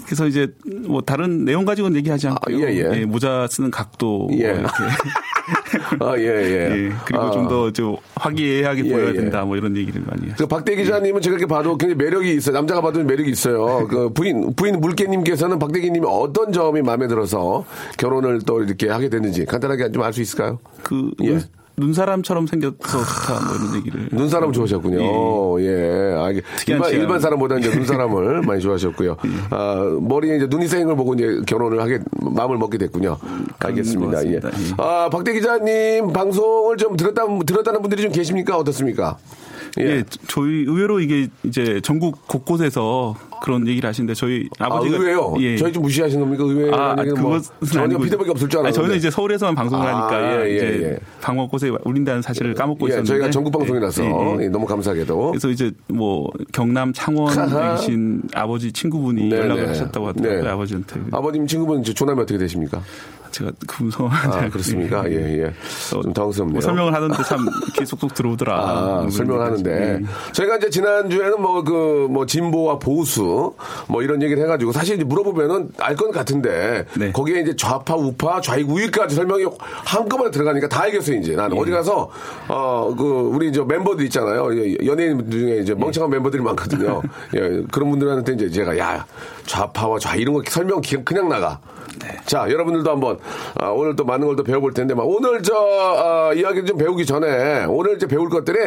그래서 0.06 0.28
이제 0.28 0.48
뭐 0.86 1.02
다른 1.02 1.46
내용 1.46 1.66
가지고는 1.66 1.98
얘기하지 1.98 2.28
않고요. 2.28 2.58
아, 2.58 2.70
예, 2.70 2.76
예. 2.94 3.06
모자 3.06 3.48
쓰는 3.50 3.72
각도 3.72 4.28
뭐 4.28 4.30
예. 4.34 4.52
이렇게 4.54 4.68
아, 6.00 6.18
예, 6.18 6.24
예. 6.24 6.86
예. 6.86 6.92
그리고 7.06 7.24
아. 7.24 7.32
좀더 7.32 7.72
좀 7.72 7.98
화기애애하게 8.16 8.86
예, 8.86 8.92
보여야 8.92 9.10
예. 9.10 9.14
된다. 9.14 9.44
뭐 9.44 9.58
이런 9.58 9.76
얘기를 9.76 10.02
많이 10.06 10.30
하죠. 10.30 10.44
그 10.44 10.48
박대 10.48 10.76
기자님은 10.76 11.22
제가 11.22 11.36
이렇게 11.36 11.48
봐도 11.48 11.78
굉장히 11.78 11.96
매력이 12.04 12.34
있어요. 12.36 12.54
남자가 12.54 12.82
봐도 12.82 13.04
매력이 13.04 13.30
있어요. 13.32 13.88
그 13.88 14.10
부인, 14.14 14.54
부인 14.56 14.80
물개님께서는 14.80 15.60
박대 15.60 15.80
기님이 15.82 16.06
어떤 16.10 16.52
점이 16.52 16.82
마음에 16.82 17.08
들어서 17.08 17.66
결혼을 17.98 18.42
또 18.46 18.64
이렇게 18.64 18.90
하게 18.90 19.10
됐는지 19.10 19.46
간단하게 19.46 19.92
좀 19.92 20.04
알 20.04 20.14
수 20.14 20.22
있을까요? 20.22 20.60
그 20.84 21.12
예. 21.24 21.40
눈, 21.76 21.88
눈사람처럼 21.88 22.48
생겨서 22.48 22.76
좋다. 22.78 23.46
뭐 23.46 23.56
이런 23.56 23.76
얘기를. 23.78 24.10
눈사람 24.12 24.52
좋아하셨군요. 24.52 25.62
예. 25.62 26.16
아, 26.18 26.30
이게 26.32 26.42
특이한 26.58 26.82
일반. 26.84 26.92
일반 26.94 27.20
사람보다 27.20 27.58
이제 27.58 27.70
눈사람을 27.76 28.42
많이 28.48 28.62
좋아하셨고요. 28.62 29.18
예. 29.26 29.30
아, 29.50 29.98
머리에 30.02 30.38
이제 30.38 30.48
눈이 30.48 30.68
생긴 30.68 30.88
걸 30.88 30.96
보고 30.96 31.14
이제 31.14 31.42
결혼을 31.48 31.82
하게, 31.82 32.00
마음을 32.22 32.58
먹게 32.58 32.78
됐군요. 32.78 33.18
알겠습니다. 33.60 34.18
것 34.18 34.26
예. 34.28 34.34
예. 34.36 34.40
아, 34.78 35.10
박대 35.12 35.34
기자님 35.34 36.14
방송을 36.14 36.78
좀 36.78 36.96
들었다, 36.96 37.24
들었다는 37.46 37.82
분들이 37.82 38.02
좀 38.04 38.12
계십니까? 38.12 38.58
어떻습니까? 38.58 39.18
예. 39.80 40.04
저희 40.28 40.66
의외로 40.68 41.00
이게 41.00 41.28
이제 41.44 41.82
전국 41.84 42.28
곳곳에서 42.28 43.16
그런 43.44 43.68
얘기를 43.68 43.90
하시는데 43.90 44.14
저희 44.14 44.48
아, 44.58 44.68
아버지가 44.68 44.96
의외요? 44.96 45.34
예. 45.40 45.58
저희 45.58 45.74
좀 45.74 45.84
무시하시는 45.84 46.24
겁니까? 46.24 46.46
의외라는 46.46 46.80
아, 46.80 46.96
얘기는 47.02 47.22
뭐 47.22 47.32
그것은 47.34 47.74
전혀 47.74 47.98
피드백이 47.98 48.30
없을 48.30 48.48
줄 48.48 48.62
알았는데. 48.62 48.82
저는 48.82 48.96
이제 48.96 49.12
서울에서만 49.12 49.54
방송을 49.54 49.86
아, 49.86 50.08
하니까 50.08 50.46
예, 50.46 50.50
예, 50.50 50.56
이제 50.56 50.66
예. 50.84 51.00
방어 51.20 51.46
곳에 51.48 51.70
울린다는 51.84 52.22
사실을 52.22 52.54
까먹고 52.54 52.86
예, 52.86 52.92
있었는데 52.92 53.10
저희가 53.10 53.30
전국 53.32 53.52
방송이라서 53.52 54.02
너무 54.50 54.66
감사하게도. 54.66 55.32
그래서 55.32 55.50
이제 55.50 55.72
뭐 55.90 56.30
경남 56.54 56.94
창원에 56.94 57.76
계신 57.76 58.22
아버지 58.34 58.72
친구분이 58.72 59.28
네, 59.28 59.38
연락을 59.40 59.64
네. 59.64 59.68
하셨다고 59.68 60.08
하더라고요 60.08 60.42
네. 60.42 60.50
아버지한테 60.50 61.02
아버님 61.12 61.46
친구분 61.46 61.84
저 61.84 61.92
조남이 61.92 62.22
어떻게 62.22 62.38
되십니까? 62.38 62.82
제가 63.34 63.52
금성을 63.68 64.12
아, 64.12 64.48
그렇습니까? 64.50 65.10
예, 65.10 65.44
예. 65.46 65.54
좀 65.90 66.14
당황스럽네요. 66.14 66.54
뭐 66.54 66.62
설명을 66.62 66.94
하는데 66.94 67.24
참 67.24 67.48
귀에 67.76 67.84
쏙쏙 67.84 68.14
들어오더라. 68.14 68.56
아, 68.56 69.02
뭐 69.02 69.10
설명을 69.10 69.42
얘기를 69.52 69.74
하는데. 69.74 70.04
하시고. 70.06 70.32
저희가 70.34 70.58
이제 70.58 70.70
지난주에는 70.70 71.42
뭐 71.42 71.64
그, 71.64 72.08
뭐 72.12 72.28
진보와 72.28 72.78
보수 72.78 73.56
뭐 73.88 74.04
이런 74.04 74.22
얘기를 74.22 74.42
해가지고 74.44 74.72
사실 74.72 74.96
이제 74.96 75.04
물어보면은 75.04 75.72
알 75.80 75.96
건 75.96 76.12
같은데 76.12 76.86
네. 76.98 77.12
거기에 77.12 77.40
이제 77.42 77.56
좌파, 77.56 77.96
우파, 77.96 78.40
좌익, 78.42 78.70
우익까지 78.70 79.16
설명이 79.16 79.46
한꺼번에 79.86 80.30
들어가니까 80.32 80.68
다 80.68 80.84
알겠어요, 80.84 81.18
이제. 81.18 81.32
예. 81.32 81.36
나는 81.36 81.58
어디 81.58 81.72
가서 81.72 82.10
어, 82.48 82.94
그 82.96 83.04
우리 83.04 83.52
저 83.52 83.64
멤버들 83.66 84.06
있잖아요. 84.06 84.48
예, 84.56 84.76
연예인 84.86 85.30
중에 85.32 85.58
이제 85.58 85.74
멍청한 85.74 86.10
멤버들이 86.12 86.42
많거든요. 86.44 87.02
예, 87.36 87.64
그런 87.72 87.90
분들한테 87.90 88.34
이제 88.34 88.50
제가 88.50 88.78
야, 88.78 89.06
좌파와 89.48 89.98
좌 90.00 90.16
이런 90.16 90.36
거 90.36 90.44
설명 90.48 90.82
기- 90.82 90.98
그냥 91.04 91.30
나가. 91.30 91.60
네. 92.02 92.18
자, 92.26 92.48
여러분들도 92.50 92.90
한번 92.92 93.18
아, 93.56 93.68
오늘 93.70 93.96
또 93.96 94.04
많은 94.04 94.28
걸 94.28 94.34
또 94.36 94.44
배워볼 94.44 94.74
텐데, 94.74 94.96
막 94.96 95.04
오늘 95.08 95.44
저 95.44 95.54
아, 95.56 96.34
이야기를 96.34 96.66
좀 96.66 96.78
배우기 96.78 97.06
전에 97.06 97.66
오늘 97.66 97.96
이제 97.98 98.08
배울 98.08 98.30
것들이 98.30 98.58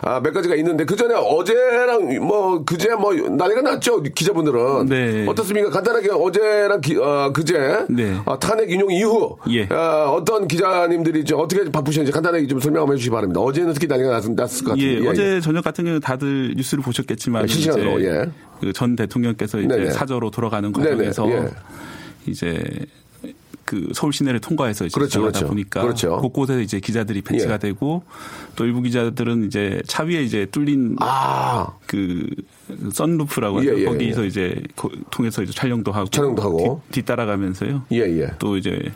아, 0.00 0.20
몇 0.20 0.32
가지가 0.32 0.54
있는데 0.56 0.84
그 0.86 0.96
전에 0.96 1.14
어제랑 1.14 2.26
뭐 2.26 2.64
그제 2.64 2.94
뭐 2.94 3.12
난리가 3.12 3.60
났죠 3.60 4.02
기자분들은 4.02 4.86
네. 4.86 5.26
어떻습니까? 5.28 5.68
간단하게 5.70 6.10
어제랑 6.12 6.80
기- 6.80 6.96
아, 7.02 7.30
그제 7.32 7.84
네. 7.90 8.16
아, 8.24 8.38
탄핵 8.38 8.70
인용 8.70 8.90
이후 8.90 9.36
예. 9.50 9.66
아, 9.70 10.06
어떤 10.10 10.48
기자님들이 10.48 11.24
좀 11.24 11.40
어떻게 11.40 11.70
바쁘셨는지 11.70 12.10
간단하게 12.12 12.46
좀 12.46 12.58
설명 12.58 12.82
한번 12.82 12.94
해주시기 12.96 13.12
바랍니다. 13.12 13.40
어제는 13.40 13.74
특히 13.74 13.86
난리가 13.86 14.10
났, 14.10 14.24
났을 14.30 14.64
것 14.64 14.70
같은데. 14.70 15.04
예, 15.04 15.08
어제 15.08 15.40
저녁 15.42 15.62
같은 15.64 15.84
경우 15.84 16.00
다들 16.00 16.54
뉴스를 16.56 16.82
보셨겠지만 16.82 17.44
아, 17.44 17.46
실시간으로, 17.46 18.02
예. 18.02 18.30
그 18.60 18.72
전 18.72 18.94
대통령께서 18.96 19.58
이제 19.58 19.66
네네. 19.68 19.90
사저로 19.90 20.30
돌아가는 20.30 20.72
네네, 20.72 20.90
과정에서 20.90 21.28
예. 21.30 21.48
이제 22.26 22.62
그 23.64 23.88
서울 23.94 24.12
시내를 24.12 24.40
통과해서 24.40 24.84
이제 24.84 24.92
그렇죠, 24.92 25.20
그렇죠. 25.20 25.46
보니까 25.46 25.80
그렇죠. 25.82 26.16
곳곳에 26.18 26.60
이제 26.62 26.80
기자들이 26.80 27.22
배치가 27.22 27.54
예. 27.54 27.58
되고 27.58 28.02
또 28.56 28.64
일부 28.64 28.82
기자들은 28.82 29.46
이제 29.46 29.80
차 29.86 30.02
위에 30.02 30.22
이제 30.22 30.46
뚫린 30.46 30.96
아, 31.00 31.68
그 31.86 32.26
썬루프라고 32.92 33.64
예. 33.64 33.80
예, 33.80 33.84
거기서 33.84 34.24
이제 34.24 34.60
거- 34.76 34.90
통해서 35.10 35.42
이제 35.42 35.52
촬영도 35.52 35.92
하고 35.92 36.10
촬영도 36.10 36.42
하고. 36.42 36.82
뒤, 36.90 37.02
따라가면서요 37.02 37.84
예, 37.92 37.98
예. 37.98 38.30
또 38.38 38.56
이제 38.56 38.92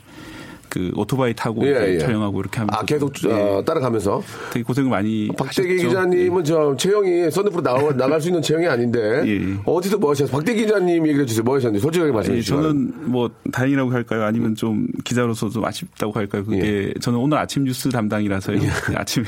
그 0.68 0.90
오토바이 0.94 1.34
타고 1.34 1.64
예, 1.66 1.94
예. 1.94 1.98
촬영하고 1.98 2.40
이렇게 2.40 2.58
하면서 2.58 2.78
아, 2.78 2.84
계속 2.84 3.12
예, 3.24 3.32
어, 3.32 3.62
따라가면서. 3.64 4.22
되게 4.52 4.62
고생을 4.62 4.90
많이 4.90 5.28
박대기 5.36 5.68
하셨죠. 5.76 5.88
기자님은 5.88 6.44
저 6.44 6.76
체형이 6.76 7.30
썬루프로 7.30 7.62
나가, 7.62 7.92
나갈 7.96 8.20
수 8.20 8.28
있는 8.28 8.42
체형이 8.42 8.66
아닌데 8.66 9.22
예, 9.26 9.30
예. 9.30 9.56
어디서 9.64 9.98
뭐 9.98 10.10
하셨어요? 10.10 10.32
박대기 10.32 10.62
기자님 10.62 11.06
얘기해 11.06 11.24
주세요. 11.26 11.42
뭐 11.44 11.56
하셨는지 11.56 11.82
솔직하게 11.82 12.12
말씀해 12.12 12.36
예, 12.36 12.40
주시죠. 12.40 12.56
저는 12.62 12.92
뭐 13.10 13.30
다행이라고 13.52 13.90
할까요? 13.92 14.24
아니면 14.24 14.54
좀 14.54 14.86
기자로서 15.04 15.48
좀 15.48 15.64
아쉽다고 15.64 16.12
할까요? 16.12 16.44
그게 16.44 16.92
저는 17.00 17.18
오늘 17.18 17.38
아침 17.38 17.64
뉴스 17.64 17.88
담당이라서요. 17.90 18.58
아침에 18.94 19.24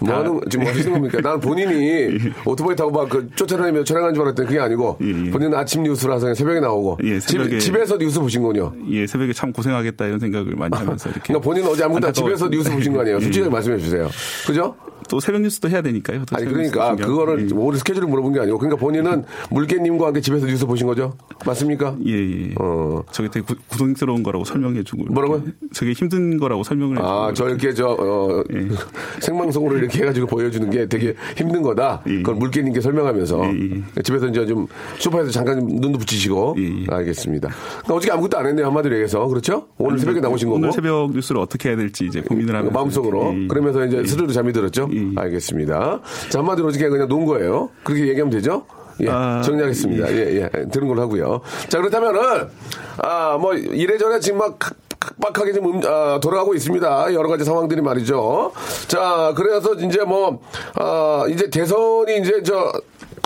뭐 0.00 0.08
다- 0.08 0.18
하는, 0.18 0.40
지금 0.50 0.64
뭐 0.64 0.72
하시는 0.72 0.92
겁니까? 0.92 1.20
난 1.20 1.40
본인이 1.40 2.18
오토바이 2.44 2.74
타고 2.76 2.90
막 2.90 3.04
그 3.04 3.28
쫓아다니며 3.36 3.84
촬영한 3.84 4.14
줄 4.14 4.22
알았더니 4.24 4.48
그게 4.48 4.58
아니고 4.60 4.96
예, 5.02 5.08
예. 5.26 5.30
본인은 5.30 5.54
아침 5.56 5.82
뉴스라서 5.82 6.32
새벽에 6.34 6.58
나오고 6.58 6.98
예, 7.04 7.18
집, 7.20 7.38
새벽에- 7.38 7.60
집에서 7.60 7.98
뉴스 7.98 8.18
보신군요. 8.18 8.72
예, 8.90 9.06
새벽에 9.06 9.32
참 9.32 9.52
고생하겠다 9.52 10.06
이런 10.06 10.18
생각 10.18 10.43
을 10.46 10.56
많이 10.56 10.76
하면서 10.76 11.08
이렇게. 11.08 11.28
그러니까 11.28 11.44
본인은 11.44 11.68
어제 11.68 11.84
아무것도 11.84 12.12
집에서 12.12 12.48
뉴스 12.48 12.70
보신 12.70 12.92
거 12.92 13.00
아니에요? 13.00 13.16
예, 13.16 13.20
솔직하게 13.20 13.48
예. 13.48 13.52
말씀해 13.52 13.78
주세요. 13.78 14.08
그죠? 14.46 14.76
또 15.08 15.20
새벽 15.20 15.42
뉴스도 15.42 15.68
해야 15.68 15.82
되니까요. 15.82 16.24
또 16.24 16.36
아니 16.36 16.46
그러니까. 16.46 16.96
그거를 16.96 17.48
예. 17.50 17.54
오늘 17.54 17.78
스케줄을 17.78 18.08
물어본 18.08 18.32
게 18.32 18.40
아니고 18.40 18.58
그러니까 18.58 18.80
본인은 18.80 19.24
물개님과 19.50 20.06
함께 20.06 20.20
집에서 20.20 20.46
뉴스 20.46 20.66
보신 20.66 20.86
거죠? 20.86 21.14
맞습니까? 21.46 21.96
예, 22.06 22.12
예. 22.12 22.54
어. 22.60 23.02
저게 23.12 23.28
되게 23.30 23.44
구- 23.46 23.54
고통스러운 23.68 24.22
거라고 24.22 24.44
설명해주고. 24.44 25.04
뭐라고요? 25.12 25.42
저게 25.72 25.92
힘든 25.92 26.38
거라고 26.38 26.62
설명을. 26.62 26.98
아, 27.00 27.32
저 27.34 27.48
이렇게 27.48 27.72
저, 27.74 27.88
어, 27.88 28.42
예. 28.54 28.68
생방송으로 29.20 29.78
이렇게 29.78 30.00
해가지고 30.00 30.26
보여주는 30.26 30.68
게 30.70 30.86
되게 30.88 31.14
힘든 31.36 31.62
거다. 31.62 32.02
예. 32.08 32.16
그걸 32.16 32.36
물개님께 32.36 32.80
설명하면서 32.80 33.42
예, 33.96 34.02
집에서 34.02 34.26
이제 34.28 34.46
좀 34.46 34.66
소파에서 34.98 35.30
잠깐 35.30 35.60
좀 35.60 35.68
눈도 35.80 35.98
붙이시고. 35.98 36.56
예, 36.58 36.62
예. 36.62 36.86
알겠습니다. 36.88 37.48
그러니까 37.48 37.94
어저께 37.94 38.12
아무것도 38.12 38.38
안 38.38 38.46
했네요. 38.46 38.66
한마디로 38.66 38.94
얘기해서. 38.94 39.26
그렇죠? 39.26 39.66
오늘 39.78 39.98
새벽에 39.98 40.20
나오신 40.20 40.48
거고. 40.48 40.58
오늘 40.58 40.72
새벽 40.72 41.12
뉴스를 41.12 41.40
어떻게 41.40 41.68
해야 41.70 41.76
될지 41.76 42.06
이제 42.06 42.20
고민을 42.20 42.54
하면서. 42.54 42.72
마음속으로. 42.72 43.22
이렇게, 43.24 43.42
예. 43.42 43.46
그러면서 43.48 43.84
이제 43.86 43.98
예. 43.98 44.04
스르르 44.06 44.32
잠이 44.32 44.52
들었죠? 44.52 44.88
예. 44.96 45.20
알겠습니다. 45.20 46.00
자, 46.30 46.38
한마디로 46.38 46.68
어저께 46.68 46.88
그냥 46.88 47.08
논 47.08 47.24
거예요. 47.26 47.70
그렇게 47.82 48.06
얘기하면 48.08 48.30
되죠? 48.30 48.64
예, 49.00 49.08
아, 49.10 49.42
정리하겠습니다. 49.42 50.12
예, 50.12 50.16
예. 50.54 50.68
들은 50.70 50.86
걸로 50.86 51.02
하고요. 51.02 51.40
자, 51.68 51.78
그렇다면은, 51.78 52.48
아, 52.98 53.36
뭐, 53.40 53.54
이래저래 53.54 54.20
지금 54.20 54.38
막, 54.38 54.56
각- 54.58 54.76
각박하게 55.00 55.52
지금 55.52 55.74
음, 55.74 55.80
아, 55.84 56.18
돌아가고 56.22 56.54
있습니다. 56.54 57.12
여러 57.12 57.28
가지 57.28 57.44
상황들이 57.44 57.82
말이죠. 57.82 58.52
자, 58.88 59.34
그래서 59.36 59.74
이제 59.74 60.02
뭐, 60.02 60.40
아, 60.76 61.24
이제 61.28 61.50
대선이 61.50 62.20
이제 62.20 62.42
저, 62.42 62.72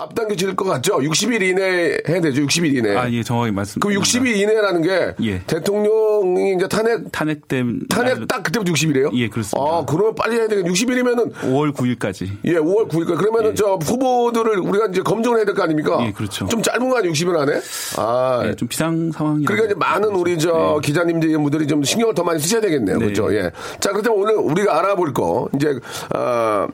앞당겨질 0.03 0.55
것 0.55 0.65
같죠? 0.65 0.97
60일 0.99 1.41
이내에 1.41 1.97
해야 2.07 2.21
되죠? 2.21 2.41
60일 2.43 2.75
이내. 2.77 2.95
아, 2.95 3.09
예, 3.11 3.21
정확히 3.23 3.51
말씀. 3.51 3.79
그럼 3.79 4.01
60일 4.01 4.35
이내라는 4.37 4.81
게, 4.81 5.13
예. 5.23 5.41
대통령이 5.45 6.55
이제 6.55 6.67
탄핵, 6.67 7.11
탄핵 7.11 7.47
때문에. 7.47 7.79
탄핵 7.89 8.27
딱 8.27 8.43
그때부터 8.43 8.71
60일이에요? 8.71 9.11
예, 9.13 9.27
그렇습니다. 9.29 9.57
아, 9.59 9.85
그러면 9.87 10.15
빨리 10.15 10.37
해야 10.37 10.47
되겠네. 10.47 10.69
60일이면은 10.71 11.33
5월 11.33 11.73
9일까지. 11.73 12.29
예, 12.45 12.53
5월 12.55 12.87
9일까지. 12.89 13.17
그러면은 13.17 13.51
예. 13.51 13.55
저 13.55 13.75
후보들을 13.75 14.59
우리가 14.59 14.87
이제 14.87 15.01
검증을 15.01 15.37
해야 15.37 15.45
될 15.45 15.55
거 15.55 15.63
아닙니까? 15.63 15.97
예, 16.05 16.11
그렇죠. 16.11 16.47
좀 16.47 16.61
짧은 16.61 16.89
거 16.89 16.97
아니에요, 16.97 17.11
60일 17.13 17.37
안에? 17.37 17.59
아. 17.97 18.43
예, 18.45 18.55
좀 18.55 18.67
비상 18.67 19.11
상황이. 19.11 19.43
그러니까 19.45 19.65
이제 19.67 19.75
많은 19.75 20.09
우리 20.09 20.37
저 20.39 20.79
기자님들 20.83 21.29
이런 21.29 21.43
분들이 21.43 21.67
좀 21.67 21.83
신경을 21.83 22.15
더 22.15 22.23
많이 22.23 22.39
쓰셔야 22.39 22.61
되겠네요. 22.61 22.97
네. 22.97 23.03
그렇죠? 23.05 23.33
예. 23.35 23.51
자, 23.79 23.91
그렇다면 23.91 24.19
오늘 24.19 24.35
우리가 24.35 24.77
알아볼 24.79 25.13
거 25.13 25.49
이제 25.55 25.77
어 26.15 26.67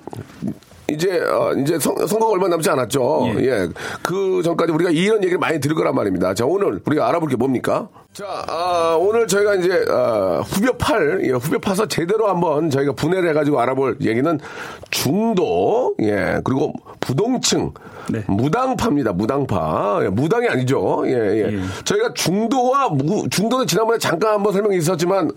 이제 0.90 1.20
어, 1.20 1.54
이제 1.54 1.80
선, 1.80 1.96
선거가 1.96 2.32
얼마 2.34 2.48
남지 2.48 2.70
않았죠. 2.70 3.26
예. 3.38 3.46
예. 3.46 3.68
그 4.04 4.42
전까지 4.44 4.72
우리가 4.72 4.92
이런 4.92 5.18
얘기를 5.24 5.38
많이 5.38 5.60
들을 5.60 5.76
거란 5.76 5.96
말입니다. 5.96 6.34
자, 6.34 6.46
오늘 6.46 6.82
우리가 6.86 7.08
알아볼 7.08 7.30
게 7.30 7.36
뭡니까? 7.36 7.90
자, 8.16 8.46
아, 8.48 8.96
오늘 8.98 9.28
저희가 9.28 9.56
이제 9.56 9.86
아, 9.90 10.42
후벼 10.46 10.78
팔, 10.78 11.20
예, 11.26 11.32
후벼 11.32 11.60
파서 11.60 11.86
제대로 11.86 12.30
한번 12.30 12.70
저희가 12.70 12.94
분해를 12.94 13.30
해가지고 13.30 13.60
알아볼 13.60 13.98
얘기는 14.02 14.40
중도, 14.90 15.94
예, 16.02 16.40
그리고 16.46 16.72
부동층, 17.02 17.72
네. 18.10 18.24
무당파입니다. 18.28 19.14
무당파, 19.14 20.00
예, 20.04 20.08
무당이 20.10 20.48
아니죠. 20.48 21.04
예, 21.08 21.12
예. 21.12 21.54
예. 21.54 21.60
저희가 21.84 22.14
중도와 22.14 22.90
무, 22.90 23.28
중도는 23.30 23.68
지난번에 23.68 24.00
잠깐 24.00 24.36
한번 24.36 24.54
설명이 24.54 24.78
있었지만 24.78 25.32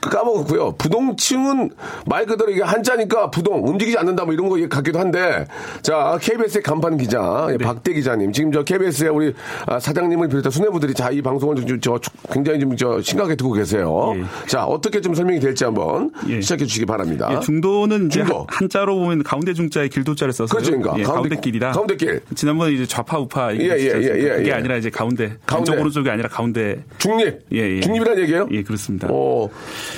까먹었고요. 0.00 0.76
부동층은 0.78 1.70
말 2.06 2.26
그대로 2.26 2.50
이게 2.50 2.62
한자니까 2.62 3.30
부동 3.30 3.66
움직이지 3.66 3.98
않는다 3.98 4.24
뭐 4.24 4.32
이런 4.32 4.48
거 4.48 4.56
같기도 4.68 4.98
한데 4.98 5.46
자 5.82 6.18
KBS의 6.20 6.62
간판 6.62 6.96
기자 6.96 7.48
예, 7.50 7.58
박대 7.58 7.92
기자님 7.92 8.32
지금 8.32 8.52
저 8.52 8.62
KBS의 8.62 9.10
우리 9.10 9.34
아, 9.66 9.78
사장님을 9.80 10.28
비롯한 10.28 10.50
수뇌부들이 10.52 10.94
자 10.94 11.10
이 11.10 11.20
방송을 11.22 11.66
좀, 11.66 11.80
저, 11.80 11.98
굉장히 12.32 12.60
좀 12.60 12.76
저 12.76 13.00
심각하게 13.02 13.34
듣고 13.36 13.52
계세요. 13.52 14.14
예. 14.16 14.24
자 14.46 14.64
어떻게 14.64 15.00
좀 15.00 15.14
설명이 15.14 15.40
될지 15.40 15.64
한번 15.64 16.10
예. 16.28 16.40
시작해 16.40 16.64
주시기 16.64 16.86
바랍니다. 16.86 17.28
예, 17.34 17.40
중도는 17.40 18.06
이제 18.06 18.20
중도. 18.20 18.38
한- 18.40 18.46
한자로 18.48 18.96
보면 18.98 19.22
가운데 19.22 19.52
중자에 19.54 19.88
길도자를 19.88 20.32
써서 20.32 20.52
그렇죠, 20.54 20.70
그러니까. 20.70 20.98
예, 20.98 21.02
가운데- 21.02 21.28
가운데, 21.30 21.36
길이라 21.40 21.72
가운데 21.72 21.96
길. 21.96 22.20
지난번에 22.34 22.72
이제 22.72 22.86
좌파 22.86 23.18
우파 23.18 23.52
예, 23.54 23.58
예, 23.58 23.62
예, 23.70 24.02
예, 24.02 24.28
그게 24.36 24.48
예. 24.48 24.52
아니라 24.52 24.76
이제 24.76 24.88
가운데 24.90 25.36
가운데. 25.46 25.70
왼쪽 25.72 25.80
오른쪽이 25.82 26.08
아니라 26.10 26.28
가운데 26.28 26.84
중립. 26.98 27.40
예, 27.52 27.76
예. 27.76 27.80
중립이라는 27.80 28.22
얘기예요? 28.22 28.48
예 28.52 28.62
그렇습니다. 28.62 29.08
어 29.10 29.48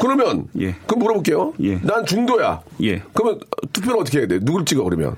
그러면 0.01 0.47
예. 0.61 0.75
그럼 0.87 1.01
물어볼게요. 1.01 1.53
예. 1.63 1.79
난 1.83 2.05
중도야. 2.07 2.63
예. 2.83 3.03
그러면 3.13 3.41
투표를 3.73 4.01
어떻게 4.01 4.21
해야 4.21 4.27
돼? 4.27 4.39
누굴 4.41 4.65
찍어 4.65 4.83
그러면? 4.85 5.17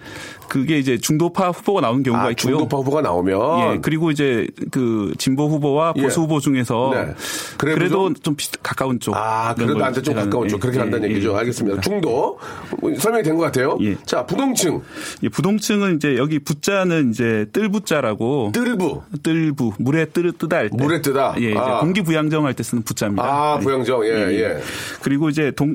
그게 0.48 0.78
이제 0.78 0.98
중도파 0.98 1.50
후보가 1.50 1.80
나오는 1.80 2.02
경우가 2.02 2.24
아, 2.24 2.30
있고요. 2.30 2.56
중도파 2.58 2.76
후보가 2.78 3.00
나오면 3.00 3.74
예, 3.76 3.78
그리고 3.80 4.10
이제 4.10 4.46
그 4.70 5.12
진보 5.18 5.48
후보와 5.48 5.94
예. 5.96 6.02
보수 6.02 6.20
후보 6.20 6.38
중에서 6.38 6.90
네. 6.94 7.14
그래도 7.59 7.78
그래도, 7.78 7.94
좀- 8.09 8.14
좀 8.22 8.37
비슷, 8.37 8.62
가까운 8.62 9.00
쪽. 9.00 9.14
아, 9.16 9.54
그래도 9.54 9.72
걸 9.74 9.80
나한테 9.80 10.02
좀 10.02 10.14
가까운 10.14 10.44
예, 10.46 10.48
쪽 10.48 10.61
그렇게 10.61 10.78
예, 10.78 10.80
한다는 10.83 11.09
예, 11.09 11.12
얘기죠. 11.14 11.33
예, 11.35 11.38
알겠습니다. 11.38 11.80
중도 11.80 12.38
뭐, 12.80 12.94
설명이 12.98 13.22
된 13.22 13.37
것 13.37 13.42
같아요. 13.42 13.76
예. 13.83 13.96
자, 14.04 14.24
부동층 14.26 14.80
예, 15.22 15.28
부동층은 15.28 15.96
이제 15.96 16.16
여기 16.16 16.38
부자는 16.38 17.11
이제 17.11 17.46
뜰부자라고 17.52 18.52
뜰부 18.54 19.02
뜰부 19.22 19.72
물에 19.78 20.07
뜨 20.07 20.33
뜨다 20.38 20.57
할 20.57 20.70
때. 20.70 20.76
물에 20.76 21.00
뜨다. 21.02 21.35
예, 21.40 21.54
아. 21.57 21.80
공기 21.80 22.02
부양정 22.02 22.44
할 22.46 22.54
때 22.54 22.62
쓰는 22.62 22.83
부자입니다. 22.85 23.22
아, 23.24 23.57
예. 23.61 23.64
부양정. 23.64 24.04
예, 24.07 24.11
예. 24.11 24.61
그리고 25.02 25.28
이제 25.28 25.50
동 25.57 25.74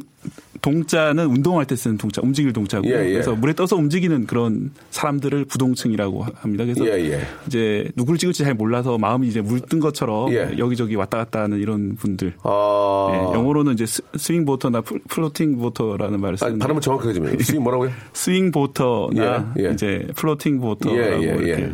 동자는 0.61 1.25
운동할 1.27 1.65
때 1.65 1.75
쓰는 1.75 1.97
동자, 1.97 2.21
움직일 2.23 2.53
동자고요. 2.53 2.93
예, 2.93 3.05
예. 3.07 3.11
그래서 3.13 3.33
물에 3.35 3.53
떠서 3.53 3.75
움직이는 3.75 4.25
그런 4.27 4.71
사람들을 4.91 5.45
부동층이라고 5.45 6.25
합니다. 6.35 6.65
그래서 6.65 6.85
예, 6.87 7.11
예. 7.11 7.21
이제 7.47 7.89
누굴 7.95 8.17
찍을지 8.17 8.43
잘 8.43 8.53
몰라서 8.53 8.97
마음이 8.97 9.27
이제 9.27 9.41
물 9.41 9.59
뜬 9.61 9.79
것처럼 9.79 10.31
예. 10.33 10.55
여기저기 10.57 10.95
왔다 10.95 11.17
갔다 11.17 11.41
하는 11.43 11.59
이런 11.59 11.95
분들. 11.95 12.33
아. 12.43 13.09
예, 13.11 13.17
영어로는 13.37 13.73
이제 13.73 13.85
s- 13.85 14.01
swing 14.17 14.45
voter나 14.45 14.81
fl- 14.81 14.99
floating 15.07 15.57
voter라는 15.57 16.19
말을 16.19 16.33
아니, 16.33 16.37
쓰는데 16.37 16.59
발음을 16.59 16.81
정확하게 16.81 17.13
좀 17.13 17.27
해요. 17.27 17.35
스윙 17.41 17.63
뭐라고요? 17.63 17.91
swing 18.13 18.51
voter나. 18.51 19.53
이제 19.73 20.07
floating 20.15 20.59
voter라고 20.59 21.23
이렇게 21.23 21.49
예. 21.51 21.71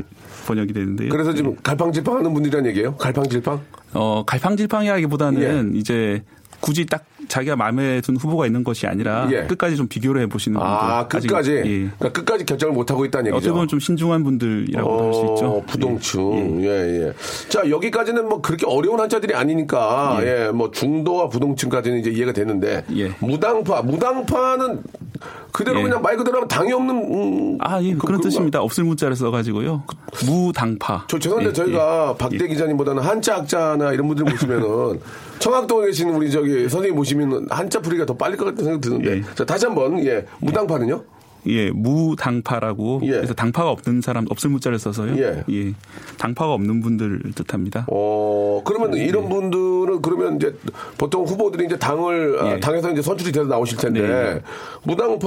번역이 0.47 0.73
되는데요. 0.73 1.09
그래서 1.09 1.33
지금 1.33 1.55
갈팡질팡 1.63 2.17
하는 2.17 2.33
분들이란 2.33 2.65
얘기예요? 2.67 2.95
갈팡질팡? 2.97 3.59
어, 3.93 4.23
갈팡질팡이라기보다는 4.27 5.73
예. 5.75 5.79
이제 5.79 6.21
굳이 6.59 6.85
딱 6.85 7.03
자기가 7.27 7.55
마음에 7.55 8.01
든 8.01 8.15
후보가 8.17 8.45
있는 8.45 8.63
것이 8.63 8.87
아니라 8.87 9.27
예. 9.31 9.43
끝까지 9.47 9.75
좀 9.75 9.87
비교를 9.87 10.21
해보시는 10.23 10.59
분들. 10.59 10.73
아, 10.73 11.07
아직, 11.11 11.27
끝까지? 11.27 11.51
예. 11.51 11.61
그러니까 11.63 12.11
끝까지 12.11 12.45
결정을 12.45 12.73
못하고 12.73 13.05
있다는 13.05 13.27
얘기죠. 13.27 13.37
어떻게 13.37 13.51
보면 13.51 13.67
좀 13.67 13.79
신중한 13.79 14.23
분들이라고 14.23 15.03
할수 15.03 15.19
있죠. 15.19 15.45
어, 15.45 15.63
부동층. 15.65 16.63
예, 16.63 16.67
예. 16.69 17.13
자, 17.49 17.69
여기까지는 17.69 18.27
뭐 18.27 18.41
그렇게 18.41 18.65
어려운 18.67 18.99
한자들이 18.99 19.33
아니니까, 19.33 20.19
예, 20.21 20.51
뭐 20.53 20.71
중도와 20.71 21.29
부동층까지는 21.29 21.99
이제 21.99 22.09
이해가 22.09 22.33
되는데, 22.33 22.83
예. 22.95 23.11
무당파, 23.19 23.81
무당파는 23.83 24.81
그대로 25.51 25.79
예. 25.79 25.83
그냥 25.83 26.01
말 26.01 26.17
그대로 26.17 26.37
하면 26.37 26.47
당이 26.49 26.73
없는, 26.73 26.95
음, 26.95 27.57
아, 27.61 27.81
예, 27.81 27.93
그- 27.93 27.99
그, 27.99 28.11
런? 28.11 28.19
뜻입니다. 28.21 28.61
없을 28.61 28.83
문자를 28.83 29.15
써 29.15 29.31
가지고요. 29.31 29.83
무당파. 30.25 31.05
저 31.07 31.17
죄송한데 31.17 31.49
예, 31.49 31.53
저희가 31.53 32.15
박대 32.17 32.47
기자님보다는 32.47 33.01
한자 33.01 33.35
학자나 33.37 33.93
이런 33.93 34.07
분들 34.07 34.25
모시면은 34.25 34.99
청학동에 35.39 35.87
계신 35.87 36.09
우리 36.09 36.29
저기 36.29 36.67
선생님 36.67 36.95
모시면 36.95 37.47
한자 37.49 37.79
풀이가 37.79 38.05
더 38.05 38.15
빨리 38.17 38.35
것 38.35 38.45
같은 38.45 38.63
생각 38.65 38.81
드는데. 38.81 39.17
예. 39.17 39.23
자, 39.35 39.45
다시 39.45 39.65
한 39.65 39.75
번, 39.75 40.03
예. 40.05 40.25
무당파는요? 40.39 41.01
예, 41.47 41.69
무당파라고. 41.71 43.01
예. 43.03 43.11
그래서 43.11 43.33
당파가 43.33 43.69
없는 43.71 44.01
사람, 44.01 44.25
없을 44.29 44.49
문자를 44.49 44.79
써서요. 44.79 45.15
예. 45.17 45.73
당파가 46.17 46.53
없는 46.53 46.81
분들 46.81 47.21
뜻합니다. 47.35 47.85
어, 47.91 48.61
그러면 48.65 48.91
네. 48.91 49.05
이런 49.05 49.29
분들은 49.29 50.01
그러면 50.01 50.37
이제 50.37 50.55
보통 50.97 51.23
후보들이 51.25 51.65
이제 51.65 51.77
당을, 51.77 52.39
아, 52.41 52.51
예. 52.55 52.59
당에서 52.59 52.91
이제 52.91 53.01
선출이 53.01 53.31
돼서 53.31 53.45
나오실 53.47 53.77
텐데, 53.77 54.01
네. 54.01 54.41
무당파 54.83 55.25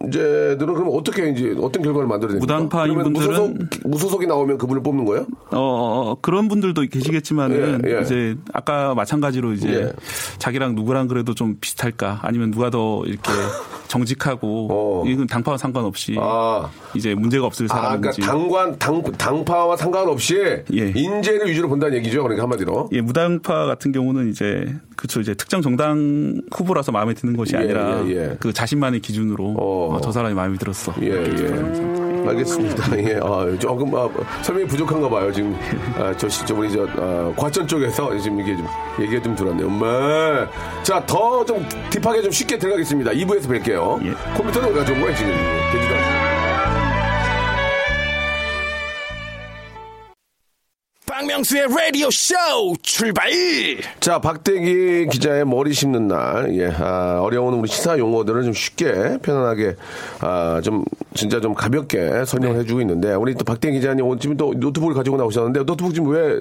무당파형제들은 0.00 0.74
그럼 0.74 0.88
어떻게 0.92 1.30
이제 1.30 1.54
어떤 1.60 1.82
결과를 1.82 2.08
만들어야 2.08 2.38
됩니까? 2.38 2.54
무당파인 2.54 2.94
분들은- 2.98 3.12
무소속, 3.12 3.56
무소속이 3.84 4.26
나오면 4.26 4.58
그분을 4.58 4.82
뽑는 4.82 5.04
거예요? 5.04 5.26
어, 5.50 5.58
어, 5.58 6.16
그런 6.20 6.48
분들도 6.48 6.82
계시겠지만은 6.82 7.82
예, 7.86 7.96
예. 7.96 8.00
이제 8.02 8.36
아까 8.52 8.94
마찬가지로 8.94 9.52
이제 9.52 9.68
예. 9.68 9.92
자기랑 10.38 10.74
누구랑 10.74 11.08
그래도 11.08 11.34
좀 11.34 11.56
비슷할까 11.60 12.20
아니면 12.22 12.50
누가 12.50 12.70
더 12.70 13.02
이렇게 13.06 13.22
정직하고 13.88 14.68
어. 14.70 15.04
이건 15.08 15.26
당파와 15.30 15.56
상관없이 15.56 16.16
아. 16.18 16.68
이제 16.94 17.14
문제가 17.14 17.46
없을 17.46 17.66
아, 17.70 17.74
사람인지 17.74 18.20
그러니까 18.20 18.32
당관, 18.32 18.78
당, 18.78 19.02
당파와 19.02 19.76
상관없이 19.76 20.36
예. 20.72 20.92
인재를 20.94 21.48
위주로 21.48 21.68
본다는 21.68 21.96
얘기죠. 21.98 22.22
그러니까 22.22 22.42
한마디로. 22.42 22.90
예, 22.92 23.00
무당파 23.00 23.66
같은 23.66 23.92
경우는 23.92 24.30
이제 24.30 24.66
그쵸 24.96 25.20
이제 25.20 25.34
특정 25.34 25.62
정당 25.62 26.42
후보라서 26.52 26.92
마음에 26.92 27.14
드는 27.14 27.36
것이 27.36 27.54
예, 27.54 27.58
아니라 27.58 28.04
예, 28.06 28.10
예. 28.10 28.36
그 28.40 28.52
자신만의 28.52 29.00
기준으로 29.00 29.54
어. 29.58 29.94
어, 29.94 30.00
저 30.02 30.12
사람이 30.12 30.34
마음에 30.34 30.58
들었어. 30.58 30.92
예, 31.00 31.06
예. 31.06 32.09
사람. 32.24 32.28
알겠습니다. 32.28 32.98
예, 32.98 33.20
아, 33.22 33.58
조금 33.58 33.94
아, 33.94 34.08
설명이 34.42 34.66
부족한가 34.66 35.08
봐요. 35.08 35.32
지금 35.32 35.56
아, 35.98 36.12
저 36.16 36.28
시- 36.28 36.44
저 36.46 36.54
우리 36.54 36.70
저 36.70 36.86
아, 36.96 37.32
과천 37.36 37.66
쪽에서 37.66 38.16
지금 38.18 38.40
이게 38.40 38.56
좀 38.56 38.66
얘기가 39.00 39.22
좀 39.22 39.34
들었네요. 39.34 39.66
엄마. 39.66 40.46
자, 40.82 41.02
더 41.06 41.44
좀 41.44 41.66
딥하게 41.90 42.22
좀 42.22 42.30
쉽게 42.30 42.58
들어가겠습니다. 42.58 43.10
2부에서 43.12 43.46
뵐게요. 43.48 44.06
예. 44.06 44.12
컴퓨터는 44.36 44.68
왜 44.72 44.78
가져온 44.80 45.00
거야 45.00 45.14
지금? 45.14 45.32
되지도 45.72 45.94
않 45.94 46.39
박명수의 51.30 51.68
라디오 51.68 52.10
쇼 52.10 52.34
출발! 52.82 53.30
자, 54.00 54.18
박대기 54.18 55.06
기자의 55.12 55.46
머리 55.46 55.72
심는 55.72 56.08
날, 56.08 56.52
예, 56.56 56.66
아, 56.66 57.20
어려운 57.20 57.54
우리 57.54 57.68
시사 57.68 57.98
용어들을 57.98 58.42
좀 58.42 58.52
쉽게, 58.52 59.18
편안하게, 59.22 59.76
아, 60.20 60.60
좀, 60.62 60.84
진짜 61.14 61.40
좀 61.40 61.54
가볍게 61.54 62.24
설명을 62.24 62.56
네. 62.56 62.62
해주고 62.62 62.80
있는데, 62.80 63.14
우리 63.14 63.34
또 63.34 63.44
박대기 63.44 63.78
기자님 63.78 64.04
오늘 64.04 64.18
지금 64.18 64.36
또 64.36 64.52
노트북을 64.56 64.94
가지고 64.94 65.18
나오셨는데, 65.18 65.64
노트북 65.64 65.94
지금 65.94 66.10
왜 66.10 66.40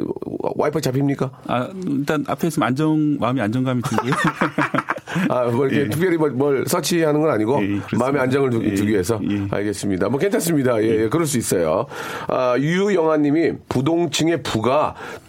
와이파이 0.56 0.82
잡힙니까? 0.82 1.30
아, 1.48 1.70
일단 1.86 2.24
앞에 2.28 2.48
있으면 2.48 2.68
안정 2.68 3.18
마음이 3.20 3.42
안정감이 3.42 3.82
들고요. 3.84 4.14
아, 5.30 5.46
뭐 5.46 5.66
이렇게 5.68 5.86
예. 5.86 5.90
특별히 5.90 6.18
뭘, 6.18 6.32
뭘 6.32 6.66
서치하는 6.68 7.22
건 7.22 7.32
아니고, 7.32 7.62
예, 7.62 7.76
예. 7.76 7.98
마음의 7.98 8.22
안정을 8.22 8.50
두기, 8.50 8.70
예, 8.70 8.74
두기 8.76 8.92
위해서. 8.92 9.20
예. 9.24 9.48
알겠습니다. 9.50 10.10
뭐 10.10 10.20
괜찮습니다. 10.20 10.82
예, 10.82 11.04
예, 11.04 11.10
그럴 11.10 11.26
수 11.26 11.38
있어요. 11.38 11.86
아, 12.28 12.56
유영아 12.58 13.18
님이 13.18 13.54
부동층의 13.70 14.44
부가 14.44 14.79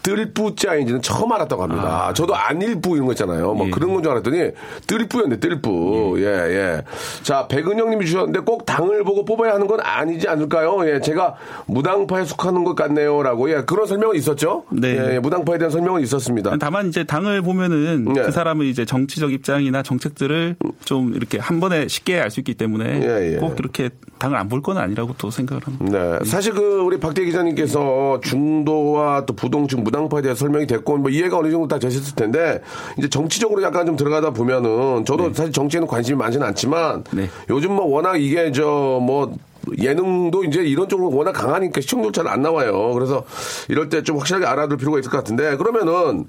뜰부자인지는 0.02 1.02
처음 1.02 1.32
알았다고 1.32 1.62
합니다. 1.62 2.12
저도 2.14 2.34
안일부 2.34 2.94
이런 2.96 3.06
거 3.06 3.12
있잖아요. 3.12 3.54
뭐 3.54 3.64
아. 3.64 3.68
예. 3.68 3.70
그런 3.70 3.92
건 3.94 4.00
줄 4.02 4.12
알았더니 4.12 4.52
뜰부였네, 4.86 5.40
뜰부. 5.40 6.16
예, 6.18 6.24
예. 6.24 6.82
자, 7.22 7.46
백은영 7.48 7.90
님이 7.90 8.06
주셨는데 8.06 8.40
꼭 8.40 8.64
당을 8.64 9.04
보고 9.04 9.24
뽑아야 9.26 9.52
하는 9.54 9.66
건 9.66 9.78
아니지 9.80 10.26
않을까요? 10.26 10.78
예, 10.88 11.00
제가 11.00 11.34
무당파에 11.66 12.24
속하는 12.24 12.64
것 12.64 12.74
같네요. 12.74 13.22
라고. 13.22 13.50
예, 13.50 13.62
그런 13.66 13.86
설명은 13.86 14.16
있었죠? 14.16 14.64
네. 14.70 14.96
예, 14.96 15.14
예, 15.14 15.18
무당파에 15.18 15.58
대한 15.58 15.70
설명은 15.70 16.00
있었습니다. 16.02 16.56
다만 16.58 16.88
이제 16.88 17.04
당을 17.04 17.42
보면은 17.42 18.04
네. 18.14 18.22
그 18.22 18.30
사람의 18.32 18.70
이제 18.70 18.84
정치적 18.86 19.32
입장이나 19.32 19.82
정책들을 19.82 20.56
좀 20.84 21.12
이렇게 21.14 21.38
한 21.38 21.60
번에 21.60 21.86
쉽게 21.88 22.18
알 22.20 22.30
수 22.30 22.38
있기 22.40 22.54
때문에 22.54 23.00
예, 23.02 23.34
예. 23.34 23.36
꼭 23.38 23.56
이렇게 23.58 23.90
당을 24.18 24.36
안 24.38 24.48
볼 24.48 24.62
건 24.62 24.78
아니라고 24.78 25.14
또 25.18 25.30
생각을 25.30 25.62
합니다. 25.66 26.18
네. 26.20 26.24
사실 26.24 26.52
그 26.54 26.80
우리 26.80 26.98
박대 27.00 27.24
기자님께서 27.24 28.20
중도와 28.22 29.24
또 29.26 29.34
부동층 29.40 29.82
무당파에 29.82 30.22
대해 30.22 30.34
설명이 30.34 30.66
됐고 30.66 30.98
뭐 30.98 31.10
이해가 31.10 31.38
어느 31.38 31.50
정도 31.50 31.66
다 31.66 31.78
되셨을 31.78 32.14
텐데 32.14 32.60
이제 32.98 33.08
정치적으로 33.08 33.62
약간 33.62 33.86
좀 33.86 33.96
들어가다 33.96 34.30
보면은 34.30 35.04
저도 35.04 35.32
사실 35.32 35.52
정치에는 35.52 35.86
관심이 35.88 36.16
많지는 36.18 36.46
않지만 36.48 37.04
네. 37.12 37.28
요즘 37.48 37.72
뭐 37.74 37.86
워낙 37.86 38.16
이게 38.20 38.52
저뭐 38.52 39.32
예능도 39.78 40.44
이제 40.44 40.62
이런 40.62 40.88
쪽으로 40.88 41.10
워낙 41.14 41.32
강하니까 41.32 41.80
시청률 41.80 42.12
잘 42.12 42.26
안 42.28 42.42
나와요. 42.42 42.92
그래서 42.94 43.24
이럴 43.68 43.88
때 43.88 44.02
좀 44.02 44.18
확실하게 44.18 44.46
알아둘 44.46 44.76
필요가 44.78 44.98
있을 44.98 45.10
것 45.10 45.16
같은데 45.18 45.56
그러면은 45.56 46.26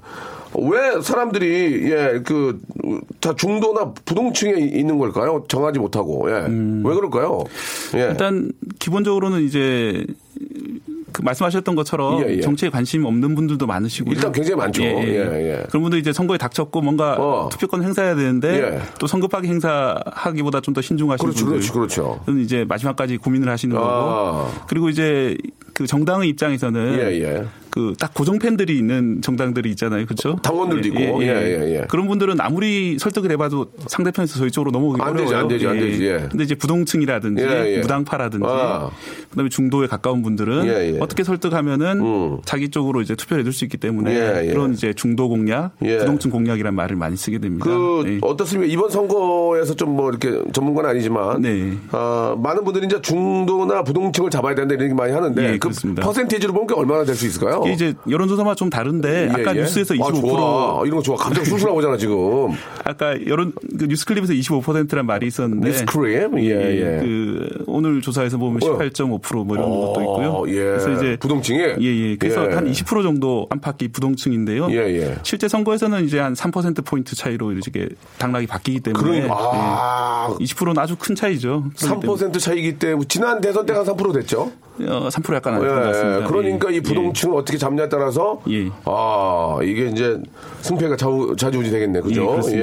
왜 0.54 1.00
사람들이 1.00 1.90
예그다 1.90 3.34
중도나 3.36 3.92
부동층에 4.04 4.52
있는 4.58 4.98
걸까요? 4.98 5.44
정하지 5.48 5.78
못하고 5.78 6.30
예. 6.30 6.44
왜 6.46 6.94
그럴까요? 6.94 7.44
예. 7.94 8.00
일단 8.10 8.52
기본적으로는 8.78 9.42
이제 9.44 10.04
그 11.12 11.22
말씀하셨던 11.22 11.74
것처럼 11.76 12.22
예, 12.24 12.36
예. 12.36 12.40
정치에 12.40 12.70
관심 12.70 13.04
없는 13.04 13.34
분들도 13.36 13.66
많으시고 13.66 14.12
일단 14.12 14.32
굉장히 14.32 14.56
많죠. 14.56 14.82
예, 14.82 14.98
예. 15.06 15.64
그런 15.68 15.82
분들 15.82 15.98
이제 16.00 16.12
선거에 16.12 16.38
닥쳤고 16.38 16.80
뭔가 16.80 17.16
어. 17.18 17.48
투표권 17.52 17.82
행사해야 17.84 18.16
되는데 18.16 18.74
예. 18.74 18.82
또 18.98 19.06
성급하게 19.06 19.48
행사하기보다 19.48 20.60
좀 20.60 20.72
더 20.72 20.80
신중하신 20.80 21.22
그렇죠, 21.22 21.44
분들 21.44 21.60
그렇죠, 21.60 21.72
그렇죠. 21.74 22.20
는 22.26 22.40
이제 22.40 22.64
마지막까지 22.66 23.18
고민을 23.18 23.48
하시는 23.50 23.76
아. 23.76 23.80
거고 23.80 24.64
그리고 24.68 24.88
이제 24.88 25.36
그 25.74 25.86
정당의 25.86 26.30
입장에서는 26.30 26.98
예, 26.98 27.20
예. 27.22 27.44
그 27.72 27.94
딱 27.98 28.14
고정 28.14 28.38
팬들이 28.38 28.76
있는 28.78 29.20
정당들이 29.22 29.70
있잖아요, 29.70 30.04
그렇죠? 30.06 30.36
당원들도 30.42 30.88
있고. 30.88 31.22
예, 31.22 31.28
예, 31.28 31.74
예. 31.76 31.84
그런 31.88 32.06
분들은 32.06 32.40
아무리 32.40 32.98
설득을 32.98 33.30
해 33.30 33.36
봐도 33.36 33.66
상대편에서 33.86 34.38
저희 34.38 34.50
쪽으로 34.50 34.70
넘어오기 34.70 35.00
안 35.02 35.12
되지, 35.16 35.24
어려워요. 35.28 35.38
안 35.42 35.48
되지, 35.48 35.66
안 35.66 35.78
되지, 35.78 36.04
예. 36.04 36.26
근데 36.30 36.44
이제 36.44 36.54
부동층이라든지 36.54 37.42
예, 37.42 37.76
예. 37.76 37.78
무당파라든지 37.80 38.46
아. 38.48 38.90
그다음에 39.30 39.48
중도에 39.48 39.86
가까운 39.86 40.22
분들은 40.22 40.66
예, 40.66 40.94
예. 40.94 40.98
어떻게 41.00 41.24
설득하면은 41.24 42.00
음. 42.00 42.38
자기 42.44 42.68
쪽으로 42.70 43.00
이제 43.00 43.14
투표를 43.14 43.40
해줄 43.42 43.52
수 43.52 43.64
있기 43.64 43.76
때문에 43.78 44.12
예, 44.14 44.48
예. 44.48 44.52
그런 44.52 44.72
이제 44.74 44.92
중도 44.92 45.28
공략, 45.28 45.72
예. 45.84 45.98
부동층 45.98 46.30
공략이라는 46.30 46.74
말을 46.74 46.96
많이 46.96 47.16
쓰게 47.16 47.38
됩니다. 47.38 47.64
그 47.64 48.02
네. 48.06 48.18
어떻습니까? 48.22 48.72
이번 48.72 48.90
선거에서 48.90 49.74
좀 49.74 49.92
뭐 49.92 50.08
이렇게 50.08 50.42
전문가는 50.52 50.88
아니지만 50.88 51.42
네. 51.42 51.76
아, 51.90 52.34
많은 52.42 52.64
분들이 52.64 52.86
이제 52.86 52.98
중도나 53.02 53.82
부동층을 53.84 54.30
잡아야 54.30 54.54
된다 54.54 54.74
이런 54.74 54.86
얘기 54.86 54.94
많이 54.94 55.12
하는데 55.12 55.52
예, 55.52 55.58
그. 55.58 55.68
퍼센테이지로 56.00 56.52
보면 56.54 56.66
게 56.66 56.74
얼마나 56.74 57.04
될 57.04 57.14
수 57.14 57.26
있을까요? 57.26 57.61
이게 57.64 57.74
이제 57.74 57.94
여론조사마다 58.08 58.54
좀 58.54 58.70
다른데 58.70 59.28
예, 59.28 59.30
아까 59.30 59.54
예. 59.56 59.60
뉴스에서 59.60 59.94
25% 59.94 60.04
아, 60.04 60.20
좋아. 60.20 60.82
이런 60.84 60.96
거 60.96 61.02
좋아. 61.02 61.16
갑자기 61.16 61.48
술술 61.48 61.68
나오잖아 61.68 61.96
지금. 61.96 62.16
아까 62.84 63.14
여론 63.26 63.52
그 63.78 63.84
뉴스클립에서 63.86 64.32
25%란 64.32 65.06
말이 65.06 65.26
있었는데 65.26 65.68
뉴스크림? 65.68 66.38
예, 66.40 66.50
예. 66.50 67.00
그 67.00 67.64
오늘 67.66 68.00
조사에서 68.00 68.38
보면 68.38 68.62
어. 68.62 68.78
18.5%뭐 68.78 69.56
이런 69.56 69.68
어, 69.68 69.92
것도 69.92 70.00
있고요. 70.00 70.44
예. 70.48 70.54
그래서 70.54 70.92
이제 70.92 71.16
부동층이? 71.20 71.58
예, 71.58 71.76
예. 71.80 72.16
그래서 72.16 72.50
예. 72.50 72.54
한20% 72.54 73.02
정도 73.02 73.46
안팎이 73.50 73.88
부동층인데요. 73.92 74.68
예, 74.70 74.76
예. 74.76 75.16
실제 75.22 75.48
선거에서는 75.48 76.04
이제 76.04 76.18
한 76.18 76.34
3% 76.34 76.84
포인트 76.84 77.16
차이로 77.16 77.52
이렇게 77.52 77.88
당락이 78.18 78.46
바뀌기 78.46 78.80
때문에 78.80 79.02
그러니까 79.02 79.34
아, 79.38 80.36
예. 80.40 80.44
20%는 80.44 80.78
아주 80.78 80.96
큰 80.98 81.14
차이죠. 81.14 81.64
그렇기 81.78 82.06
3% 82.06 82.38
차이기 82.38 82.78
때문에 82.78 83.06
지난 83.08 83.40
대선 83.40 83.66
때가 83.66 83.84
3% 83.84 84.12
됐죠. 84.14 84.52
때문에, 84.78 84.96
어, 84.96 85.08
3% 85.08 85.34
약간 85.34 85.54
안 85.54 85.62
예, 85.62 85.66
같습니다. 85.68 86.26
그러니까 86.26 86.72
예. 86.72 86.76
이 86.76 86.80
부동층을 86.80 87.36
어떻게 87.36 87.58
잡냐에 87.58 87.88
따라서 87.88 88.40
예. 88.50 88.68
아 88.84 89.58
이게 89.62 89.86
이제 89.86 90.18
승패가 90.60 90.96
좌우, 90.96 91.36
좌지우지 91.36 91.70
되겠네, 91.70 92.00
그죠? 92.00 92.40
예. 92.52 92.56
예, 92.56 92.60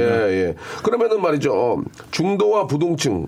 예. 0.47 0.55
그러면은 0.83 1.21
말이죠. 1.21 1.83
중도와 2.11 2.67
부동층, 2.67 3.27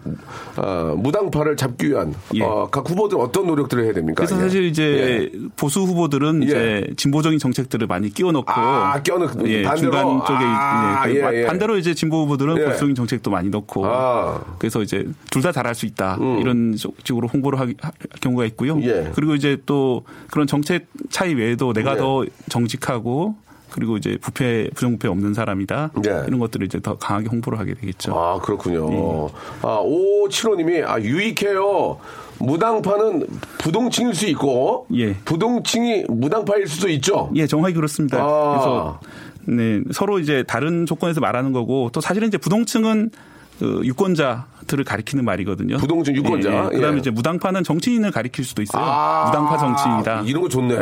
아, 0.55 0.93
무당파를 0.97 1.55
잡기 1.57 1.89
위한 1.89 2.13
예. 2.35 2.43
어, 2.43 2.67
각 2.71 2.89
후보들 2.89 3.17
어떤 3.19 3.47
노력들을 3.47 3.83
해야 3.85 3.93
됩니까? 3.93 4.15
그래서 4.23 4.35
예. 4.37 4.41
사실 4.41 4.63
이제 4.65 5.29
예. 5.33 5.39
보수 5.55 5.81
후보들은 5.81 6.43
이제 6.43 6.87
진보적인 6.97 7.39
정책들을 7.39 7.87
많이 7.87 8.09
끼워넣고 8.09 8.51
아, 8.51 9.01
끼워넣고 9.01 9.47
예, 9.49 9.63
반대로? 9.63 9.91
중간 9.91 10.25
쪽에 10.25 10.39
아, 10.45 11.03
예, 11.09 11.13
그 11.13 11.35
예, 11.35 11.41
예. 11.41 11.45
반대로 11.45 11.77
이제 11.77 11.93
진보 11.93 12.23
후보들은 12.23 12.57
예. 12.57 12.65
보수적인 12.65 12.95
정책도 12.95 13.29
많이 13.31 13.49
넣고 13.49 13.85
아. 13.85 14.41
음. 14.45 14.53
그래서 14.59 14.81
이제 14.81 15.05
둘 15.29 15.41
다 15.41 15.51
잘할 15.51 15.73
수 15.73 15.87
있다 15.87 16.19
이런 16.39 16.75
쪽으로 17.03 17.27
홍보를 17.27 17.59
할 17.59 17.73
경우가 18.21 18.45
있고요. 18.45 18.77
예. 18.83 19.11
그리고 19.13 19.35
이제 19.35 19.57
또 19.65 20.03
그런 20.31 20.47
정책 20.47 20.87
차이 21.09 21.33
외에도 21.33 21.73
내가 21.73 21.93
예. 21.93 21.97
더 21.97 22.25
정직하고 22.49 23.35
그리고 23.71 23.97
이제 23.97 24.17
부패 24.21 24.69
부정부패 24.73 25.07
없는 25.07 25.33
사람이다 25.33 25.91
예. 26.05 26.23
이런 26.27 26.39
것들을 26.39 26.65
이제 26.65 26.79
더 26.81 26.97
강하게 26.97 27.27
홍보를 27.29 27.57
하게 27.57 27.73
되겠죠. 27.73 28.13
아, 28.13 28.39
그렇군요. 28.39 28.91
예. 28.91 29.31
아, 29.61 29.81
5575님이, 29.81 30.85
아, 30.85 30.99
유익해요. 30.99 31.99
무당파는 32.39 33.27
부동층일 33.59 34.15
수 34.15 34.25
있고, 34.27 34.87
예. 34.95 35.13
부동층이 35.13 36.05
무당파일 36.09 36.67
수도 36.67 36.89
있죠. 36.89 37.31
예, 37.35 37.45
정확히 37.47 37.75
그렇습니다. 37.75 38.17
아. 38.19 38.51
그래서 38.51 38.99
네, 39.45 39.81
서로 39.91 40.19
이제 40.19 40.43
다른 40.47 40.85
조건에서 40.85 41.19
말하는 41.21 41.51
거고 41.51 41.89
또 41.93 42.01
사실은 42.01 42.27
이제 42.27 42.37
부동층은 42.37 43.11
그 43.59 43.81
유권자 43.83 44.47
들을 44.71 44.83
가리키는 44.85 45.25
말이거든요. 45.25 45.77
부동층 45.77 46.15
유권자. 46.15 46.49
예, 46.49 46.55
예. 46.71 46.75
그다음에 46.77 46.95
예. 46.95 46.99
이제 46.99 47.11
무당파는 47.11 47.63
정치인을 47.63 48.11
가리킬 48.11 48.45
수도 48.45 48.61
있어요. 48.61 48.81
아, 48.83 49.25
무당파 49.27 49.57
정치인이다. 49.57 50.21
이런 50.25 50.41
거 50.41 50.49
좋네. 50.49 50.73
예, 50.73 50.79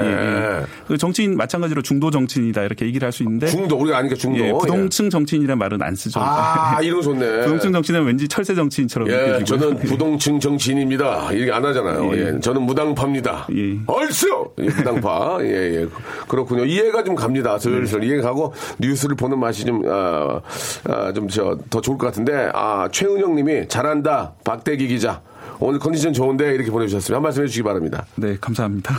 예. 0.62 0.66
그 0.88 0.98
정치인 0.98 1.36
마찬가지로 1.36 1.82
중도 1.82 2.12
정치인이다 2.12 2.62
이렇게 2.64 2.86
얘기를 2.86 3.06
할 3.06 3.10
수 3.10 3.24
있는데 3.24 3.48
중도, 3.48 3.76
우리가 3.78 3.98
아니까 3.98 4.16
중도. 4.16 4.40
예, 4.40 4.52
부동층 4.52 5.10
정치인이라는 5.10 5.58
말은 5.58 5.82
안 5.82 5.96
쓰죠. 5.96 6.20
아, 6.22 6.80
이런 6.84 6.98
거 6.98 7.04
좋네. 7.04 7.42
부동층 7.42 7.74
정치인은 7.74 8.06
왠지 8.06 8.28
철새 8.28 8.54
정치인처럼 8.54 9.10
예, 9.10 9.14
느껴지고. 9.14 9.46
저는 9.60 9.78
부동층 9.90 10.40
정치인입니다. 10.40 11.32
이렇게 11.34 11.52
안 11.52 11.66
하잖아요. 11.66 12.12
예. 12.16 12.36
예. 12.36 12.40
저는 12.40 12.62
무당파입니다. 12.62 13.48
예. 13.56 13.80
얼쑤! 13.88 14.28
예, 14.60 14.64
무당파. 14.66 15.40
예, 15.42 15.82
예. 15.82 15.88
그렇군요. 16.28 16.66
이해가 16.66 17.04
좀 17.04 17.16
갑니다. 17.16 17.58
슬슬 17.58 18.02
네. 18.02 18.08
이해가 18.08 18.22
가고 18.30 18.54
뉴스를 18.78 19.16
보는 19.16 19.40
맛이 19.40 19.66
좀, 19.66 19.82
아, 19.90 20.40
아, 20.88 21.12
좀, 21.14 21.28
저, 21.28 21.58
더 21.72 21.82
좋을 21.82 21.98
것 21.98 22.06
같은데, 22.06 22.52
아, 22.54 22.70
아, 22.70 22.88
최은영 22.92 23.36
님이 23.36 23.68
잘한다. 23.80 24.34
박대기 24.44 24.88
기자. 24.90 25.22
오늘 25.60 25.80
컨디션 25.80 26.12
좋은데 26.12 26.54
이렇게 26.54 26.70
보내주셨습니다. 26.70 27.16
한 27.16 27.24
말씀 27.24 27.44
해주시기 27.44 27.64
바랍니다. 27.64 28.06
네, 28.16 28.36
감사합니다. 28.40 28.94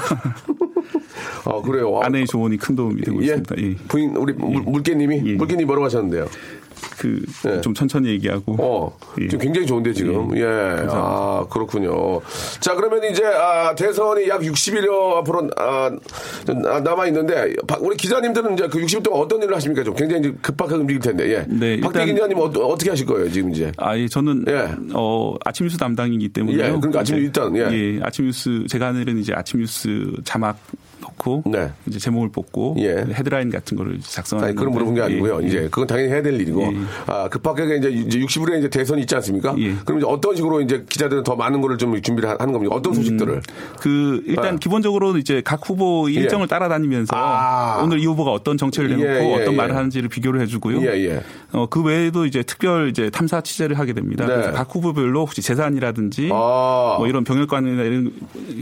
어, 1.45 1.61
그래요. 1.61 1.99
아, 1.99 2.07
아내의 2.07 2.27
조언이 2.27 2.57
큰 2.57 2.77
도움이 2.77 3.03
되고 3.03 3.21
예. 3.21 3.27
있습니다. 3.27 3.57
예. 3.59 3.75
부인, 3.89 4.17
우리 4.17 4.33
물, 4.33 4.63
물개님이? 4.63 5.23
예. 5.27 5.35
물개님 5.35 5.67
뭐라고 5.67 5.85
하셨는데요? 5.85 6.27
그, 6.99 7.23
예. 7.47 7.61
좀 7.61 7.75
천천히 7.75 8.09
얘기하고. 8.11 8.57
어, 8.59 8.97
예. 9.21 9.29
지금 9.29 9.45
굉장히 9.45 9.67
좋은데 9.67 9.93
지금. 9.93 10.37
예. 10.37 10.45
아, 10.91 11.45
그렇군요. 11.51 12.21
자, 12.61 12.75
그러면 12.75 13.11
이제 13.11 13.25
아, 13.25 13.75
대선이 13.75 14.29
약 14.29 14.41
60일여 14.41 15.17
앞으로 15.19 15.51
아, 15.57 15.91
남아 16.81 17.07
있는데 17.09 17.55
우리 17.81 17.97
기자님들은 17.97 18.55
이제 18.55 18.69
그 18.69 18.79
60일 18.79 19.03
동안 19.03 19.23
어떤 19.23 19.43
일을 19.43 19.55
하십니까? 19.57 19.83
좀 19.85 19.95
굉장히 19.95 20.35
급박하게 20.41 20.81
움직일 20.81 21.01
텐데. 21.01 21.33
예. 21.33 21.45
네, 21.49 21.81
박대기 21.81 22.13
기자님 22.15 22.39
어, 22.39 22.45
어떻게 22.45 22.91
하실 22.91 23.07
거예요, 23.07 23.31
지금 23.31 23.51
이제? 23.51 23.73
아, 23.77 23.97
예, 23.97 24.09
저는 24.09 24.45
예. 24.49 24.69
어, 24.95 25.35
아침 25.45 25.67
뉴스 25.67 25.79
담당이기 25.79 26.31
때문에 26.31 26.57
예, 26.57 26.71
그러니까 26.71 27.01
아침 27.01 27.17
일단, 27.17 27.55
예. 27.57 28.01
아침 28.03 28.27
뉴스 28.27 28.65
제가 28.69 28.89
하는 28.89 29.03
일은 29.03 29.19
이제 29.19 29.33
아침 29.35 29.61
뉴스 29.61 30.13
자막 30.25 30.59
넣고 31.21 31.43
네. 31.47 31.71
이제 31.87 31.99
제목을 31.99 32.31
뽑고 32.31 32.77
예. 32.79 33.05
헤드라인 33.13 33.51
같은 33.51 33.77
거를 33.77 34.01
작성하는 34.01 34.49
아니, 34.49 34.57
그런 34.57 34.73
물어본 34.73 34.95
게 34.95 35.03
아니고요. 35.03 35.43
예, 35.43 35.47
이제 35.47 35.57
예. 35.59 35.63
그건 35.65 35.87
당연히 35.87 36.11
해야 36.11 36.23
될 36.23 36.35
일이고. 36.41 36.63
예. 36.63 36.77
아, 37.07 37.29
급하게 37.29 37.77
이제, 37.77 37.91
이제 37.91 38.19
60일에 38.19 38.59
이제 38.59 38.71
대선이 38.71 39.03
있지 39.03 39.15
않습니까? 39.17 39.55
예. 39.59 39.75
그럼 39.85 39.99
이제 40.01 40.07
어떤 40.09 40.35
식으로 40.35 40.61
이제 40.63 40.85
기자들은 40.89 41.23
더 41.23 41.37
많은 41.37 41.61
거를 41.61 41.77
좀 41.79 42.01
준비를 42.01 42.29
하- 42.31 42.37
하는 42.39 42.53
겁니까? 42.53 42.75
어떤 42.75 42.95
소식들을? 42.95 43.43
그 43.81 44.23
일단 44.27 44.55
아. 44.55 44.59
기본적으로 44.59 45.17
이제 45.19 45.43
각 45.45 45.61
후보 45.69 46.09
일정을 46.09 46.49
따라다니면서 46.49 47.15
아. 47.17 47.83
오늘 47.85 48.01
이 48.01 48.07
후보가 48.07 48.31
어떤 48.33 48.57
정책을 48.57 48.91
내놓고 48.91 49.09
예, 49.09 49.31
예, 49.31 49.35
어떤 49.35 49.53
예. 49.53 49.57
말을 49.57 49.77
하는지를 49.77 50.09
비교를 50.09 50.41
해주고요. 50.43 50.81
예, 50.83 51.05
예. 51.05 51.23
어, 51.53 51.67
그 51.69 51.83
외에도 51.83 52.27
이제 52.27 52.43
특별 52.43 52.89
이제 52.89 53.11
탐사 53.11 53.41
취재를 53.41 53.79
하게 53.79 53.93
됩니다. 53.93 54.27
네. 54.27 54.51
각 54.53 54.75
후보별로 54.75 55.21
혹시 55.21 55.43
재산이라든지 55.43 56.31
아. 56.33 56.97
뭐 56.99 57.07
이런 57.09 57.25
병역관이나 57.25 57.83
이런 57.83 58.13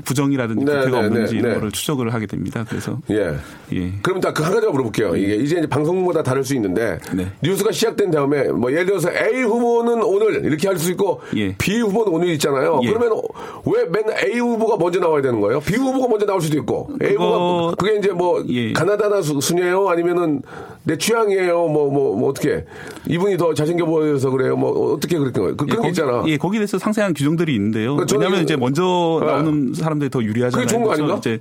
부정이라든지 0.05 0.65
네, 0.65 0.73
부패가 0.73 1.01
네, 1.01 1.07
없는지 1.07 1.35
네, 1.35 1.39
이런 1.41 1.51
네. 1.53 1.55
거를 1.57 1.71
추적을 1.73 2.13
하게 2.15 2.27
됩니다. 2.27 2.48
그래서 2.69 2.99
예. 3.11 3.35
예. 3.73 3.93
그럼 4.03 4.21
딱그한 4.21 4.53
가지만 4.53 4.73
물어볼게요. 4.73 5.15
이게 5.17 5.35
이제 5.37 5.67
방송마다 5.69 6.23
다를 6.23 6.43
수 6.45 6.55
있는데 6.55 6.99
네. 7.15 7.27
뉴스가 7.43 7.73
시작된 7.73 8.11
다음에 8.11 8.49
뭐 8.49 8.71
예를 8.73 8.87
들어서 8.87 9.11
A 9.11 9.43
후보는 9.43 10.03
오늘 10.03 10.45
이렇게 10.45 10.67
할 10.69 10.79
수 10.79 10.91
있고 10.93 11.21
예. 11.37 11.55
B 11.57 11.81
후보는 11.81 12.13
오늘 12.13 12.29
있잖아요. 12.35 12.81
예. 12.85 12.89
그러면 12.89 13.21
왜 13.67 13.85
맨날 13.87 14.25
A 14.25 14.39
후보가 14.39 14.77
먼저 14.79 15.01
나와야 15.01 15.21
되는 15.23 15.41
거예요? 15.41 15.61
B 15.61 15.75
후보가 15.77 16.09
먼저 16.09 16.25
나올 16.27 16.41
수도 16.41 16.57
있고 16.59 16.89
A 17.03 17.11
그거- 17.13 17.25
후보가 17.25 17.75
그게 17.77 17.97
이제 17.99 18.11
뭐 18.13 18.43
예. 18.49 18.73
가나다나 18.73 19.21
수- 19.23 19.41
순이에요? 19.41 19.89
아니면은 19.89 20.43
내 20.89 20.97
취향이에요? 20.97 21.69
뭐 21.69 21.91
뭐 21.91 22.17
뭐 22.17 22.31
어떻게 22.31 22.65
이분이 23.07 23.37
더 23.37 23.53
잘생겨 23.53 23.85
보여서 23.85 24.31
그래요? 24.31 24.57
뭐 24.57 24.95
어떻게 24.95 25.19
그렇게 25.19 25.39
그, 25.39 25.55
그런 25.55 25.67
게 25.69 25.77
거기, 25.77 25.89
있잖아. 25.89 26.25
예, 26.27 26.37
거기에 26.39 26.61
대해서 26.61 26.79
상세한 26.79 27.13
규정들이 27.13 27.55
있는데요. 27.55 27.91
그러니까 27.95 28.07
저는 28.07 28.21
왜냐하면 28.23 28.39
이거- 28.41 28.45
이제 28.45 28.57
먼저 28.57 29.21
예. 29.23 29.27
나오는 29.27 29.75
사람들이 29.75 30.09
더 30.11 30.23
유리하잖아요. 30.23 30.67
그게 30.67 30.75
좋은 30.75 30.85
거 30.87 30.93
아닌가? 30.93 31.17
이제 31.19 31.39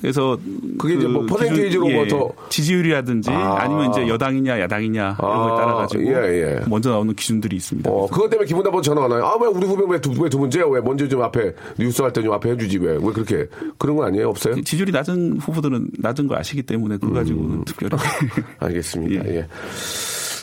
그래서 0.00 0.38
그게 0.78 0.94
이제 0.94 1.08
뭐 1.08 1.26
퍼센테이지로 1.26 1.84
기준- 1.86 1.94
뭐 1.96 2.04
예, 2.04 2.08
더- 2.08 2.30
지지율이라든지 2.48 3.30
아. 3.30 3.62
아. 3.62 3.66
니면 3.68 3.90
이제 3.90 4.06
여당이냐 4.08 4.60
야당이냐 4.60 5.16
이런 5.18 5.36
거에 5.42 5.52
아, 5.52 5.56
따라 5.56 5.74
가지고 5.74 6.04
예, 6.04 6.10
예. 6.12 6.60
먼저 6.68 6.90
나오는 6.90 7.12
기준들이 7.14 7.56
있습니다. 7.56 7.90
어, 7.90 8.06
그것 8.06 8.30
때문에 8.30 8.46
기분 8.46 8.62
나빠서 8.62 8.82
전화 8.82 9.04
안 9.04 9.10
와요. 9.10 9.24
아, 9.24 9.36
왜 9.40 9.48
우리 9.48 9.66
후배 9.66 9.82
왜 9.88 10.00
두, 10.00 10.12
왜두 10.22 10.38
문제야? 10.38 10.64
왜 10.66 10.80
먼저 10.80 11.08
좀 11.08 11.20
앞에, 11.22 11.52
뉴스 11.78 12.00
할 12.00 12.12
때 12.12 12.22
좀 12.22 12.32
앞에 12.32 12.50
해주지? 12.52 12.78
왜? 12.78 12.92
왜 12.92 13.12
그렇게, 13.12 13.46
그런 13.78 13.96
거 13.96 14.04
아니에요? 14.04 14.28
없어요? 14.28 14.54
지지율이 14.62 14.92
낮은 14.92 15.38
후보들은 15.38 15.88
낮은 15.98 16.28
거 16.28 16.36
아시기 16.36 16.62
때문에 16.62 16.96
그거 16.98 17.12
가지고 17.14 17.40
음. 17.40 17.62
특별히 17.66 17.96
알겠습니다. 18.60 18.83
예. 19.10 19.36
예. 19.36 19.46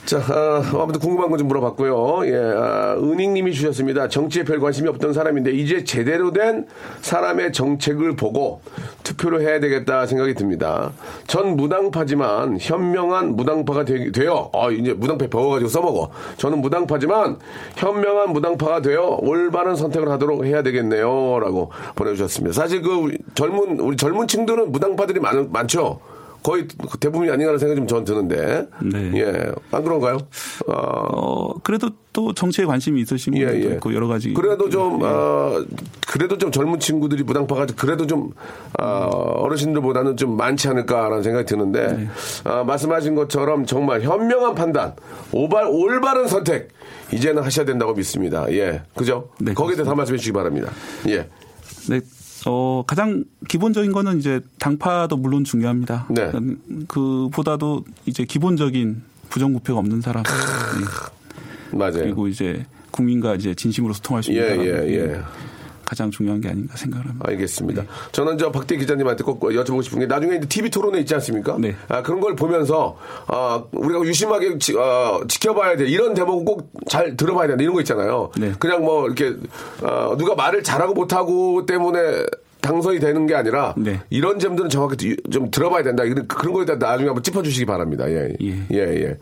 자, 0.06 0.18
아, 0.18 0.62
아무튼 0.74 1.00
궁금한 1.00 1.30
거좀 1.30 1.48
물어봤고요. 1.48 2.26
예, 2.26 2.36
아, 2.36 2.96
은익님이 2.98 3.54
주셨습니다. 3.54 4.10
정치에 4.10 4.44
별 4.44 4.60
관심이 4.60 4.90
없던 4.90 5.14
사람인데 5.14 5.52
이제 5.52 5.84
제대로 5.84 6.34
된 6.34 6.66
사람의 7.02 7.54
정책을 7.54 8.16
보고 8.16 8.62
투표를 9.04 9.42
해야 9.42 9.60
되겠다 9.60 10.08
생각이 10.08 10.34
듭니다. 10.34 10.92
전 11.28 11.56
무당파지만 11.56 12.58
현명한 12.60 13.36
무당파가 13.36 13.86
되, 13.86 14.12
되어, 14.12 14.50
어, 14.52 14.72
이제 14.72 14.92
무당파 14.94 15.28
배워가지고 15.28 15.70
써먹어. 15.70 16.10
저는 16.38 16.60
무당파지만 16.60 17.38
현명한 17.76 18.34
무당파가 18.34 18.82
되어 18.82 19.18
올바른 19.22 19.76
선택을 19.76 20.10
하도록 20.10 20.44
해야 20.44 20.64
되겠네요. 20.64 21.40
라고 21.40 21.72
보내주셨습니다. 21.96 22.54
사실 22.54 22.82
그 22.82 23.18
젊은, 23.36 23.80
우리 23.80 23.96
젊은 23.96 24.28
층들은 24.28 24.72
무당파들이 24.72 25.20
많, 25.20 25.50
많죠? 25.52 26.00
거의 26.44 26.68
대부분이 27.00 27.30
아닌가라는 27.30 27.60
생각이 27.60 27.80
좀 27.80 27.88
전 27.88 28.06
드는데. 28.06 28.68
네. 28.82 29.12
예. 29.16 29.52
안 29.72 29.84
그런가요? 29.84 30.18
어, 30.68 30.74
어 30.74 31.54
그래도 31.62 31.90
또 32.14 32.34
정치에 32.34 32.66
관심이 32.66 33.02
있으신 33.02 33.36
예, 33.36 33.46
분들도 33.46 33.70
예. 33.70 33.74
있고 33.76 33.94
여러 33.94 34.08
가지 34.08 34.34
그래도 34.34 34.70
좀, 34.70 35.02
예. 35.02 35.06
어, 35.06 35.66
그래도 36.08 36.38
좀 36.38 36.52
젊은 36.52 36.80
친구들이 36.80 37.24
무당파가 37.24 37.68
그래도 37.76 38.08
좀, 38.08 38.32
어, 38.80 38.86
어르신들보다는 38.86 40.18
좀 40.18 40.38
많지 40.38 40.68
않을까라는 40.70 41.24
생각이 41.24 41.46
드는데, 41.46 41.88
네. 41.98 42.50
어, 42.50 42.64
말씀하신 42.64 43.16
것처럼 43.16 43.66
정말 43.66 44.02
현명한 44.02 44.56
판단, 44.56 44.94
오발, 45.32 45.66
올바른 45.68 46.28
선택, 46.28 46.70
이제는 47.14 47.44
하셔야 47.44 47.66
된다고 47.66 47.94
믿습니다. 47.94 48.46
예. 48.52 48.84
그죠? 48.96 49.30
네, 49.40 49.54
거기에 49.54 49.76
대해서 49.76 49.92
한 49.92 49.98
말씀 49.98 50.14
해주시기 50.14 50.34
바랍니다. 50.34 50.72
예. 51.08 51.28
네. 51.90 52.00
어, 52.48 52.84
가장 52.88 53.24
기본적인 53.48 53.92
거는 53.92 54.20
이제 54.20 54.42
당파도 54.60 55.18
물론 55.18 55.44
중요합니다. 55.44 56.08
네. 56.10 56.32
음, 56.36 56.86
그보다도 56.88 57.86
이제 58.06 58.26
기본적인 58.26 59.04
부정부패가 59.30 59.78
없는 59.80 60.02
사람. 60.02 60.24
예. 61.72 61.78
맞아요. 61.78 61.94
그리고 61.94 62.28
이제 62.28 62.66
국민과 62.92 63.36
이제 63.36 63.54
진심으로 63.54 63.94
소통할 63.94 64.24
수 64.24 64.32
예, 64.34 64.36
있는 64.36 64.48
사람. 64.50 64.66
예, 64.66 64.94
예. 64.94 65.22
가장 65.92 66.10
중요한 66.10 66.40
게 66.40 66.48
아닌가 66.48 66.78
생각을 66.78 67.06
합니다. 67.06 67.26
알겠습니다. 67.28 67.84
저는 68.14 68.38
저 68.38 68.50
박대 68.50 68.78
기자님한테 68.78 69.26
꼭 69.26 69.42
여쭤보고 69.42 69.84
싶은 69.84 70.00
게 70.00 70.06
나중에 70.06 70.38
이제 70.38 70.48
TV 70.48 70.70
토론회 70.70 71.02
있지 71.02 71.14
않습니까? 71.16 71.58
네. 71.60 71.76
아, 71.90 72.02
그런 72.02 72.22
걸 72.22 72.34
보면서 72.34 72.98
아, 73.28 73.62
우리가 73.74 74.02
유심하게 74.06 74.58
지, 74.58 74.74
어, 74.78 75.20
지켜봐야 75.28 75.76
돼. 75.76 75.88
이런 75.88 76.14
대목은 76.14 76.46
꼭 76.46 76.72
잘 76.88 77.18
들어봐야 77.18 77.48
된다. 77.48 77.62
이런 77.62 77.74
거 77.76 77.82
있잖아요. 77.82 78.32
네. 78.38 78.54
그냥 78.58 78.86
뭐 78.86 79.06
이렇게 79.06 79.36
어, 79.82 80.16
누가 80.18 80.34
말을 80.36 80.64
잘하고 80.64 80.94
못하고 80.94 81.66
때문에 81.66 82.00
당선이 82.62 83.00
되는 83.00 83.28
게 83.28 83.36
아니라 83.36 83.74
네. 83.78 84.00
이런 84.10 84.40
점들은 84.40 84.70
정확히 84.70 85.18
좀 85.30 85.52
들어봐야 85.52 85.84
된다. 85.84 86.04
이런 86.06 86.26
그런 86.28 86.54
거에 86.54 86.64
대해 86.66 86.78
나중에 86.78 87.08
한번 87.08 87.22
짚어주시기 87.24 87.66
바랍니다. 87.66 88.10
예, 88.10 88.34
예. 88.42 88.66
예, 88.72 88.78
예. 88.78 89.18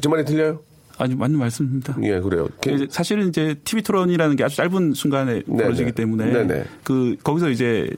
제 0.00 0.08
말이 0.08 0.24
틀려요? 0.24 0.60
아니 0.98 1.14
맞는 1.14 1.38
말씀입니다. 1.38 1.96
예, 2.02 2.20
그래요. 2.20 2.48
이제 2.66 2.86
사실은 2.90 3.28
이제 3.28 3.56
TV 3.64 3.82
토론이라는 3.82 4.36
게 4.36 4.44
아주 4.44 4.56
짧은 4.56 4.94
순간에 4.94 5.42
네네. 5.46 5.62
벌어지기 5.62 5.92
때문에 5.92 6.32
네네. 6.32 6.64
그 6.84 7.16
거기서 7.22 7.50
이제 7.50 7.90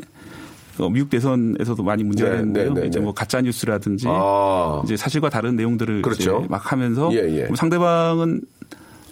어, 0.79 0.89
미국 0.91 1.09
대선에서도 1.11 1.83
많이 1.83 2.05
문제가 2.05 2.31
네, 2.31 2.37
됐는데요. 2.37 2.75
네, 2.75 2.81
네, 2.83 2.87
이제 2.89 2.99
네. 2.99 3.05
뭐 3.05 3.15
가짜 3.15 3.41
뉴스라든지 3.41 4.07
아. 4.09 4.83
이제 4.85 4.97
사실과 4.97 5.29
다른 5.31 5.57
내용들을 5.57 6.03
그렇죠. 6.03 6.39
이제 6.41 6.47
막 6.51 6.71
하면서 6.73 7.11
예, 7.13 7.19
예. 7.43 7.45
뭐 7.47 7.57
상대방은 7.57 8.43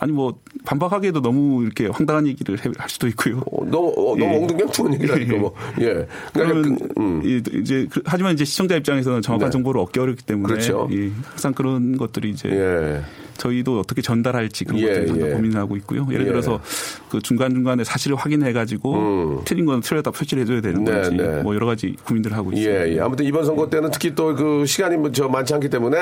아니 0.00 0.12
뭐 0.12 0.38
반박하기에도 0.66 1.22
너무 1.22 1.62
이렇게 1.62 1.86
황당한 1.86 2.26
얘기를 2.26 2.58
해- 2.58 2.70
할 2.76 2.90
수도 2.90 3.06
있고요. 3.08 3.38
어, 3.50 3.64
너무 3.64 3.88
어, 3.96 4.16
너무 4.16 4.46
예. 4.58 4.62
엉뚱한 4.64 4.94
얘기를 4.94 5.14
하니까 5.14 5.36
뭐. 5.38 5.54
예. 5.80 5.84
그러니까 5.84 6.06
그러면 6.34 6.76
그, 6.78 6.88
음. 7.00 7.22
이- 7.24 7.42
이제 7.60 7.86
그- 7.90 8.02
하지만 8.04 8.34
이제 8.34 8.44
시청자 8.44 8.76
입장에서는 8.76 9.22
정확한 9.22 9.48
네. 9.48 9.52
정보를 9.52 9.80
얻기 9.82 10.00
어렵기 10.00 10.24
때문에 10.24 10.52
그렇죠. 10.52 10.88
예, 10.92 11.10
항상 11.30 11.54
그런 11.54 11.96
것들이 11.96 12.30
이제 12.30 12.48
예. 12.50 13.00
저희도 13.38 13.80
어떻게 13.80 14.02
전달할지 14.02 14.64
그런 14.64 14.80
예, 14.80 14.86
것들을 15.00 15.30
예. 15.30 15.34
고민하고 15.34 15.76
있고요. 15.78 16.06
예를 16.10 16.22
예. 16.22 16.30
들어서 16.30 16.60
그 17.08 17.20
중간 17.20 17.50
중간에 17.52 17.84
사실을 17.84 18.16
확인해 18.16 18.52
가지고 18.52 19.42
틀린 19.44 19.66
건 19.66 19.80
틀렸다 19.80 20.10
표시를 20.10 20.42
해줘야 20.42 20.60
되는 20.60 20.80
음. 20.80 20.84
네, 20.84 20.92
건지 20.92 21.16
네. 21.16 21.42
뭐 21.42 21.54
여러 21.54 21.66
가지 21.66 21.96
고민들을 22.06 22.36
하고 22.36 22.52
있습니다. 22.52 22.86
예, 22.86 22.94
예. 22.96 23.00
아무튼 23.00 23.24
이번 23.26 23.44
선거 23.44 23.68
때는 23.70 23.90
특히 23.90 24.14
또 24.14 24.34
그 24.34 24.66
시간이 24.66 24.96
뭐저 24.96 25.28
많지 25.28 25.54
않기 25.54 25.68
때문에 25.70 25.96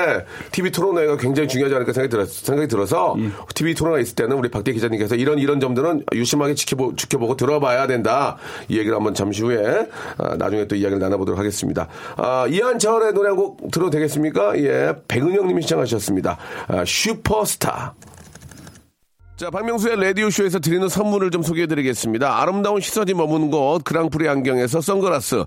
TV 0.51 0.71
토론회가 0.71 1.17
굉장히 1.17 1.47
중요하지 1.47 1.75
않을까 1.75 1.93
생각이, 1.93 2.09
들었, 2.09 2.29
생각이 2.29 2.67
들어서 2.67 3.15
예. 3.19 3.29
TV 3.53 3.75
토론회 3.75 4.01
있을 4.01 4.15
때는 4.15 4.35
우리 4.37 4.49
박대 4.49 4.71
기자님께서 4.73 5.15
이런 5.15 5.37
이런 5.39 5.59
점들은 5.59 6.05
유심하게 6.13 6.55
지켜보, 6.55 6.95
지켜보고 6.95 7.35
들어봐야 7.37 7.85
된다. 7.85 8.37
이 8.69 8.77
얘기를 8.77 8.95
한번 8.95 9.13
잠시 9.13 9.43
후에 9.43 9.87
아, 10.17 10.35
나중에 10.35 10.67
또 10.67 10.75
이야기를 10.75 10.99
나눠보도록 10.99 11.37
하겠습니다. 11.39 11.87
아, 12.17 12.47
이한철의 12.47 13.13
노래 13.13 13.29
한 13.29 13.33
곡 13.33 13.71
들어도 13.71 13.89
되겠습니까? 13.89 14.57
예. 14.59 14.93
백은영 15.07 15.47
님이 15.47 15.63
시청하셨습니다. 15.63 16.37
아, 16.67 16.83
슈퍼스타. 16.85 17.95
자, 19.35 19.49
박명수의 19.49 19.99
라디오쇼에서 19.99 20.59
드리는 20.59 20.87
선물을 20.87 21.31
좀 21.31 21.41
소개해 21.41 21.67
드리겠습니다. 21.67 22.41
아름다운 22.41 22.79
시선이 22.79 23.13
머무는 23.13 23.49
곳, 23.49 23.83
그랑프리 23.83 24.29
안경에서 24.29 24.79
선글라스, 24.79 25.45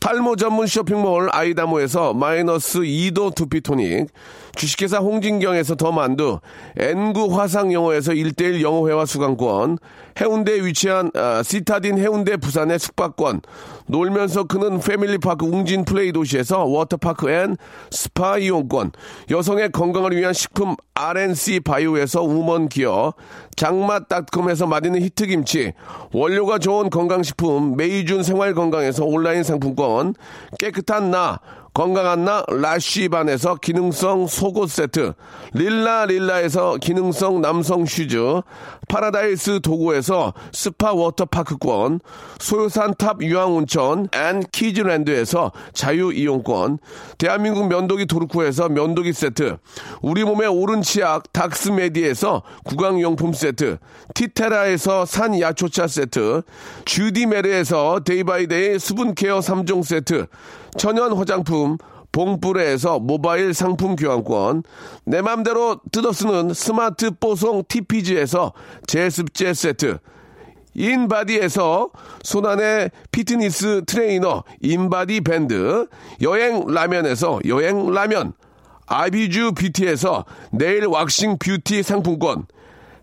탈모 0.00 0.36
전문 0.36 0.66
쇼핑몰 0.66 1.28
아이다모에서 1.30 2.14
마이너스 2.14 2.80
2도 2.80 3.34
두피토닉, 3.34 4.08
주식회사 4.56 4.98
홍진경에서 4.98 5.76
더 5.76 5.92
만두, 5.92 6.40
N구 6.76 7.38
화상영어에서 7.38 8.12
1대1 8.12 8.62
영어회화 8.62 9.04
수강권, 9.04 9.78
해운대에 10.18 10.64
위치한 10.64 11.10
아, 11.14 11.42
시타딘 11.42 11.98
해운대 11.98 12.38
부산의 12.38 12.78
숙박권, 12.78 13.42
놀면서 13.86 14.44
크는 14.44 14.80
패밀리파크 14.80 15.44
웅진 15.44 15.84
플레이 15.84 16.12
도시에서 16.12 16.64
워터파크 16.64 17.30
and 17.30 17.56
스파 17.90 18.38
이용권, 18.38 18.92
여성의 19.30 19.70
건강을 19.72 20.16
위한 20.16 20.32
식품 20.32 20.76
RNC 21.08 21.60
바이오에서 21.60 22.22
우먼 22.22 22.68
기어, 22.68 23.14
장맛닷컴에서 23.56 24.66
맛있는 24.66 25.00
히트김치, 25.00 25.72
원료가 26.12 26.58
좋은 26.58 26.90
건강식품 26.90 27.76
메이준 27.76 28.22
생활건강에서 28.22 29.04
온라인 29.04 29.42
상품권, 29.42 30.14
깨끗한 30.58 31.10
나, 31.10 31.40
건강한 31.72 32.24
나 32.24 32.44
라쉬반에서 32.48 33.56
기능성 33.56 34.26
속옷 34.26 34.70
세트, 34.70 35.12
릴라 35.52 36.04
릴라에서 36.06 36.76
기능성 36.76 37.40
남성 37.40 37.86
슈즈, 37.86 38.42
파라다이스 38.88 39.60
도구에서 39.60 40.34
스파 40.52 40.92
워터파크권, 40.92 42.00
소요산 42.40 42.94
탑 42.98 43.22
유황온천 43.22 44.08
and 44.12 44.42
키즈랜드에서 44.50 45.52
자유이용권, 45.72 46.78
대한민국 47.18 47.68
면도기 47.68 48.06
도르쿠에서 48.06 48.68
면도기 48.68 49.12
세트, 49.12 49.58
우리 50.02 50.24
몸의 50.24 50.48
오른 50.48 50.82
치약 50.82 51.32
닥스메디에서 51.32 52.42
구강용품 52.64 53.32
세트, 53.32 53.78
티테라에서 54.20 55.06
산 55.06 55.40
야초차 55.40 55.86
세트, 55.86 56.42
주디메르에서 56.84 58.00
데이바이데이 58.04 58.78
수분케어 58.78 59.40
3종 59.40 59.82
세트, 59.82 60.26
천연 60.76 61.14
화장품 61.14 61.78
봉뿌레에서 62.12 62.98
모바일 62.98 63.54
상품 63.54 63.96
교환권, 63.96 64.64
내 65.06 65.22
맘대로 65.22 65.80
뜯어쓰는 65.90 66.52
스마트 66.52 67.12
뽀송 67.12 67.62
TPG에서 67.66 68.52
제습제 68.86 69.54
세트, 69.54 69.98
인바디에서 70.74 71.88
손안의 72.22 72.90
피트니스 73.12 73.84
트레이너 73.86 74.44
인바디 74.60 75.22
밴드, 75.22 75.86
여행 76.20 76.66
라면에서 76.66 77.40
여행 77.46 77.90
라면, 77.90 78.34
아비주 78.86 79.52
뷰티에서 79.52 80.26
네일 80.52 80.86
왁싱 80.88 81.38
뷰티 81.38 81.82
상품권, 81.82 82.44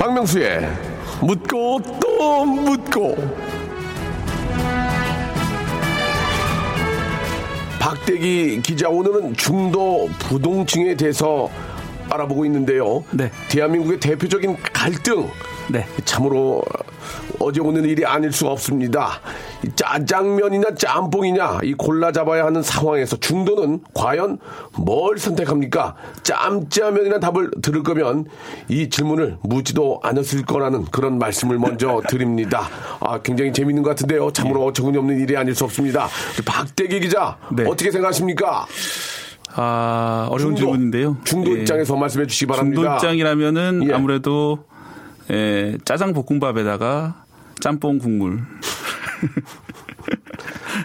박명수의 0.00 0.66
묻고 1.20 1.78
또 2.00 2.46
묻고 2.46 3.16
박대기 7.78 8.62
기자 8.62 8.88
오늘은 8.88 9.36
중도 9.36 10.08
부동층에 10.20 10.96
대해서 10.96 11.50
알아보고 12.08 12.46
있는데요. 12.46 13.04
네. 13.10 13.30
대한민국의 13.50 14.00
대표적인 14.00 14.56
갈등. 14.72 15.28
네. 15.70 15.86
참으로 16.04 16.62
어제 17.38 17.60
오는 17.60 17.84
일이 17.84 18.04
아닐 18.04 18.32
수가 18.32 18.52
없습니다. 18.52 19.20
이 19.64 19.68
짜장면이냐 19.74 20.74
짬뽕이냐 20.76 21.60
이 21.62 21.74
골라 21.74 22.12
잡아야 22.12 22.44
하는 22.44 22.62
상황에서 22.62 23.16
중도는 23.16 23.80
과연 23.94 24.38
뭘 24.76 25.18
선택합니까? 25.18 25.94
짬짜면이나 26.22 27.20
답을 27.20 27.50
들을 27.62 27.82
거면 27.82 28.26
이 28.68 28.88
질문을 28.90 29.38
묻지도 29.42 30.00
않았을 30.02 30.44
거라는 30.44 30.84
그런 30.86 31.18
말씀을 31.18 31.58
먼저 31.58 32.02
드립니다. 32.08 32.68
아 33.00 33.20
굉장히 33.22 33.52
재밌는 33.52 33.82
것 33.82 33.90
같은데요. 33.90 34.32
참으로 34.32 34.64
어처구니 34.66 34.98
없는 34.98 35.18
일이 35.20 35.36
아닐 35.36 35.54
수 35.54 35.64
없습니다. 35.64 36.08
박대기 36.44 37.00
기자 37.00 37.38
네. 37.50 37.64
어떻게 37.66 37.90
생각하십니까? 37.90 38.66
아, 39.54 40.28
어려운 40.30 40.54
중도, 40.54 40.70
질문인데요. 40.72 41.16
중도 41.24 41.56
예. 41.56 41.60
입장에서 41.60 41.96
말씀해 41.96 42.26
주시기 42.26 42.46
바랍니다. 42.46 42.80
중도 42.80 42.94
입장이라면은 42.94 43.88
예. 43.88 43.94
아무래도 43.94 44.60
에, 45.30 45.78
짜장 45.84 46.12
볶음밥에다가 46.12 47.24
짬뽕 47.60 47.98
국물. 47.98 48.40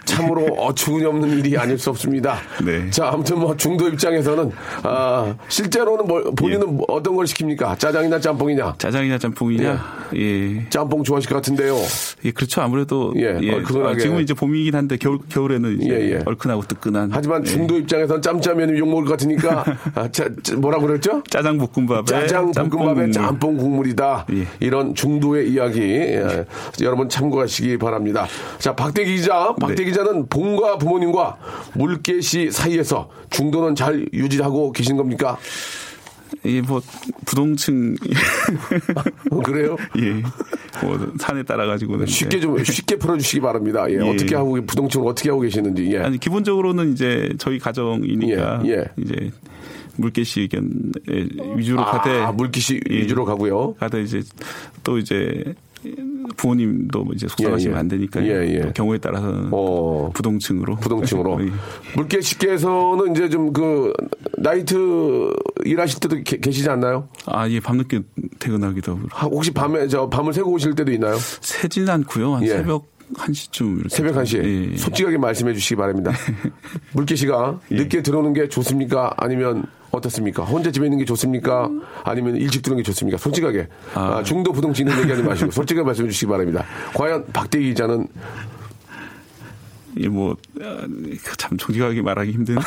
참으로 0.06 0.44
어처구니 0.56 1.04
없는 1.04 1.38
일이 1.38 1.58
아닐 1.58 1.78
수 1.78 1.90
없습니다. 1.90 2.38
네. 2.64 2.88
자, 2.90 3.10
아무튼 3.12 3.38
뭐 3.40 3.54
중도 3.56 3.88
입장에서는 3.88 4.50
아, 4.84 5.34
실제로는 5.48 6.06
뭐 6.06 6.22
본인은 6.30 6.62
예. 6.68 6.72
뭐 6.72 6.86
어떤 6.88 7.14
걸 7.16 7.26
시킵니까? 7.26 7.78
짜장이나 7.78 8.18
짬뽕이냐? 8.20 8.76
짜장이냐 8.78 9.18
짬뽕이냐? 9.18 10.06
예. 10.16 10.68
짬뽕 10.70 11.02
좋아하실 11.02 11.28
것 11.28 11.36
같은데요. 11.36 11.76
예, 12.24 12.30
그렇죠. 12.30 12.62
아무래도 12.62 13.12
예, 13.16 13.36
예, 13.42 13.52
얼큰하게. 13.54 13.94
아, 13.94 13.98
지금은 13.98 14.22
이제 14.22 14.32
봄이긴 14.32 14.74
한데 14.74 14.96
겨울 14.96 15.18
겨울에는 15.28 15.80
이제 15.80 15.90
예, 15.90 16.10
예. 16.12 16.22
얼큰하고 16.24 16.62
뜨끈한 16.62 17.10
하지만 17.12 17.42
예. 17.44 17.50
중도 17.50 17.76
입장에서는 17.76 18.22
짬짜면이 18.22 18.78
욕먹을 18.78 19.04
것 19.04 19.10
같으니까 19.12 19.64
아, 19.94 20.08
짜, 20.10 20.28
짜- 20.42 20.56
뭐라고 20.56 20.86
그랬죠? 20.86 21.22
짜장 21.28 21.58
볶음밥에 21.58 22.04
짜장 22.06 22.52
볶음밥에. 22.52 23.10
짬뽕 23.10 23.56
국물이다. 23.56 24.26
예. 24.32 24.46
이런 24.60 24.94
중도의 24.94 25.50
이야기 25.50 25.80
예, 25.80 26.44
여러분 26.82 27.08
참고하시기 27.08 27.76
바랍니다. 27.78 28.26
자, 28.58 28.74
박대기 28.74 29.16
기자, 29.16 29.54
박대기 29.60 29.90
네. 29.90 29.95
기자는 29.96 30.28
본과 30.28 30.76
부모님과 30.76 31.38
물개시 31.74 32.50
사이에서 32.50 33.08
중도는 33.30 33.74
잘 33.74 34.06
유지하고 34.12 34.72
계신 34.72 34.96
겁니까? 34.96 35.38
예, 36.44 36.60
뭐 36.60 36.82
부동층 37.24 37.96
어, 39.30 39.38
그래요? 39.40 39.76
예. 39.98 40.22
뭐 40.84 41.12
산에 41.18 41.42
따라 41.44 41.64
가지고는 41.66 42.04
쉽게 42.04 42.40
좀 42.40 42.62
쉽게 42.62 42.96
풀어주시기 42.96 43.40
바랍니다. 43.40 43.86
예, 43.88 43.94
예. 43.94 44.00
어떻게 44.00 44.34
하고 44.34 44.60
부동층을 44.66 45.08
어떻게 45.08 45.30
하고 45.30 45.40
계시는지. 45.40 45.88
예. 45.92 45.98
아니 45.98 46.18
기본적으로는 46.18 46.92
이제 46.92 47.30
저희 47.38 47.58
가정이니까 47.58 48.62
예, 48.66 48.70
예. 48.72 48.84
이제 48.98 49.30
물개시 49.96 50.42
의견 50.42 50.92
위주로 51.56 51.80
아, 51.80 51.92
가되 51.92 52.32
물기시 52.32 52.80
예. 52.90 52.96
위주로 52.96 53.24
가고요. 53.24 53.74
가되 53.74 54.02
이제 54.02 54.20
또 54.84 54.98
이제 54.98 55.54
부모님도 56.36 57.04
뭐 57.04 57.14
이제 57.14 57.28
속상하시면 57.28 57.72
예, 57.72 57.76
예. 57.76 57.80
안 57.80 57.88
되니까 57.88 58.24
예, 58.26 58.54
예. 58.54 58.60
또 58.62 58.72
경우에 58.72 58.98
따라서는 58.98 59.48
어. 59.52 60.10
부동층으로 60.14 60.76
부동층으로. 60.76 61.38
예. 61.46 61.50
물개씨께서는 61.94 63.12
이제 63.12 63.28
좀 63.28 63.52
그 63.52 63.92
나이트 64.38 65.32
일하실 65.64 66.00
때도 66.00 66.16
게- 66.24 66.38
계시지 66.38 66.68
않나요? 66.68 67.08
아, 67.26 67.48
예, 67.48 67.60
밤늦게 67.60 68.02
퇴근하기도 68.38 68.92
하고. 68.92 69.02
하- 69.10 69.26
혹시 69.28 69.50
밤에 69.52 69.86
저 69.88 70.08
밤을 70.10 70.32
새고 70.32 70.50
오실 70.52 70.74
때도 70.74 70.92
있나요? 70.92 71.16
새진 71.40 71.88
않고요. 71.88 72.34
한 72.34 72.42
예. 72.42 72.48
새벽 72.48 72.86
1시쯤 73.14 73.74
이렇게. 73.80 73.88
새벽 73.88 74.14
1시에 74.16 74.44
예, 74.44 74.72
예. 74.72 74.76
솔직하게 74.76 75.16
말씀해 75.18 75.54
주시기 75.54 75.76
바랍니다. 75.76 76.12
물개 76.92 77.14
씨가 77.14 77.60
늦게 77.70 78.02
들어오는 78.02 78.32
게 78.34 78.48
좋습니까? 78.48 79.14
아니면 79.16 79.64
어떻습니까? 79.96 80.44
혼자 80.44 80.70
집에 80.70 80.86
있는 80.86 80.98
게 80.98 81.04
좋습니까? 81.04 81.68
아니면 82.04 82.36
일찍 82.36 82.62
들어오는 82.62 82.82
게 82.82 82.86
좋습니까? 82.86 83.18
솔직하게. 83.18 83.68
아, 83.94 84.22
중도 84.22 84.52
부동층 84.52 84.86
있는 84.86 85.00
얘기하지 85.02 85.22
마시고 85.22 85.50
솔직하게 85.50 85.84
말씀해 85.86 86.08
주시기 86.10 86.30
바랍니다. 86.30 86.64
과연 86.94 87.26
박대기 87.32 87.66
기자는 87.70 88.06
예, 89.98 90.08
뭐, 90.08 90.36
아, 90.60 90.86
참 91.38 91.56
정직하게 91.56 92.02
말하기 92.02 92.30
힘든. 92.30 92.56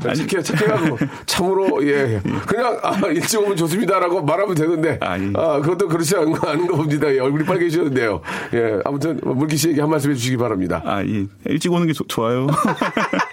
착해, 0.00 0.40
착해가지고 0.42 0.98
참으로 1.26 1.84
예 1.86 2.20
그냥 2.46 2.78
아, 2.82 2.96
일찍 3.08 3.40
오면 3.40 3.56
좋습니다라고 3.56 4.22
말하면 4.22 4.54
되는데 4.54 4.98
아, 5.02 5.14
아, 5.14 5.18
예. 5.18 5.60
그것도 5.62 5.88
그렇지 5.88 6.16
않은 6.16 6.32
거 6.32 6.48
아는 6.48 6.66
거 6.68 6.76
봅니다. 6.76 7.12
예, 7.12 7.18
얼굴이 7.18 7.44
빨개지셨는데요. 7.44 8.20
예 8.54 8.78
아무튼 8.84 9.18
물기 9.22 9.56
씨에게 9.56 9.80
한 9.80 9.90
말씀 9.90 10.10
해주시기 10.12 10.36
바랍니다. 10.36 10.80
아, 10.86 11.02
예. 11.02 11.26
일찍 11.46 11.72
오는 11.72 11.86
게 11.88 11.92
좋- 11.92 12.08
좋아요. 12.08 12.46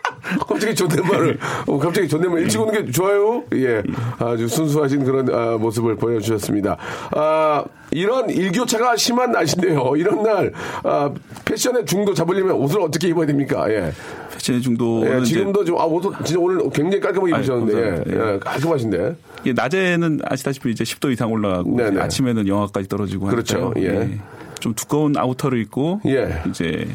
갑자기 0.58 0.76
존댓말을 0.76 1.38
어, 1.67 1.78
갑자기 1.78 2.08
존댓말 2.08 2.41
일찍 2.41 2.60
오는 2.60 2.74
게 2.74 2.91
좋아요. 2.91 3.43
예 3.54 3.84
아주 4.17 4.48
순수하신 4.48 5.04
그런 5.06 5.34
아, 5.34 5.58
모습을 5.58 5.96
보여주셨습니다. 5.96 6.78
아 7.12 7.63
이런 7.91 8.30
일교차가 8.30 8.96
심한 8.96 9.32
날씨인데요. 9.32 9.93
이런 9.96 10.24
날 10.24 10.52
아, 10.84 11.12
패션의 11.46 11.86
중도 11.86 12.13
잡으려면 12.13 12.56
옷을 12.56 12.82
어떻게 12.82 13.08
입어야 13.08 13.28
됩니까? 13.28 13.70
예. 13.70 13.91
패션의 14.34 14.62
중도는 14.62 15.22
예, 15.22 15.24
지금도 15.24 15.63
좀, 15.65 15.80
아, 15.80 15.86
옷, 15.86 16.04
진짜 16.24 16.39
오늘 16.39 16.70
굉장히 16.70 17.00
깔끔하게 17.00 17.36
입으셨는데, 17.38 17.78
예, 17.78 17.89
감사합니다. 17.89 18.34
예, 18.34 18.39
깔끔하신데. 18.39 19.15
예, 19.48 19.54
낮에는 19.54 20.20
아시다시피 20.26 20.70
이제 20.72 20.84
10도 20.84 21.12
이상 21.12 21.32
올라가고 21.32 21.76
네네. 21.76 22.02
아침에는 22.02 22.48
영하까지 22.48 22.88
떨어지고 22.88 23.28
그렇죠. 23.28 23.72
하니까요. 23.76 24.02
예. 24.02 24.20
좀 24.60 24.74
두꺼운 24.74 25.15
아우터를 25.17 25.60
입고 25.62 26.02
예. 26.08 26.41
이제 26.50 26.88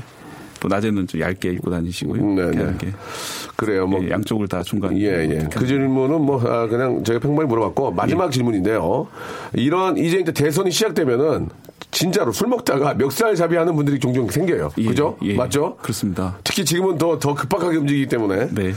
또 0.62 0.68
낮에는 0.68 1.08
좀 1.08 1.20
얇게 1.20 1.54
입고 1.54 1.72
다니시고요. 1.72 2.24
네, 2.24 2.50
네. 2.52 2.76
그래요. 3.56 3.84
뭐 3.88 4.00
예, 4.04 4.10
양쪽을 4.10 4.46
다 4.46 4.62
중간. 4.62 4.96
예, 4.96 5.28
예. 5.28 5.48
그 5.52 5.66
질문은 5.66 6.20
뭐, 6.20 6.40
아, 6.40 6.68
그냥 6.68 7.02
제가 7.02 7.18
평범히 7.18 7.48
물어봤고, 7.48 7.90
마지막 7.90 8.26
예. 8.26 8.30
질문인데요. 8.30 9.08
이런, 9.54 9.96
이제 9.96 10.18
이제 10.18 10.30
대선이 10.30 10.70
시작되면은, 10.70 11.48
진짜로 11.92 12.32
술 12.32 12.48
먹다가 12.48 12.94
멱살잡이 12.94 13.54
하는 13.54 13.76
분들이 13.76 13.98
종종 14.00 14.26
생겨요. 14.28 14.70
예, 14.78 14.84
그죠? 14.86 15.18
예. 15.22 15.34
맞죠? 15.34 15.76
그렇습니다. 15.82 16.38
특히 16.42 16.64
지금은 16.64 16.96
더, 16.96 17.18
더 17.18 17.34
급박하게 17.34 17.76
움직이기 17.76 18.06
때문에. 18.06 18.48
네. 18.50 18.72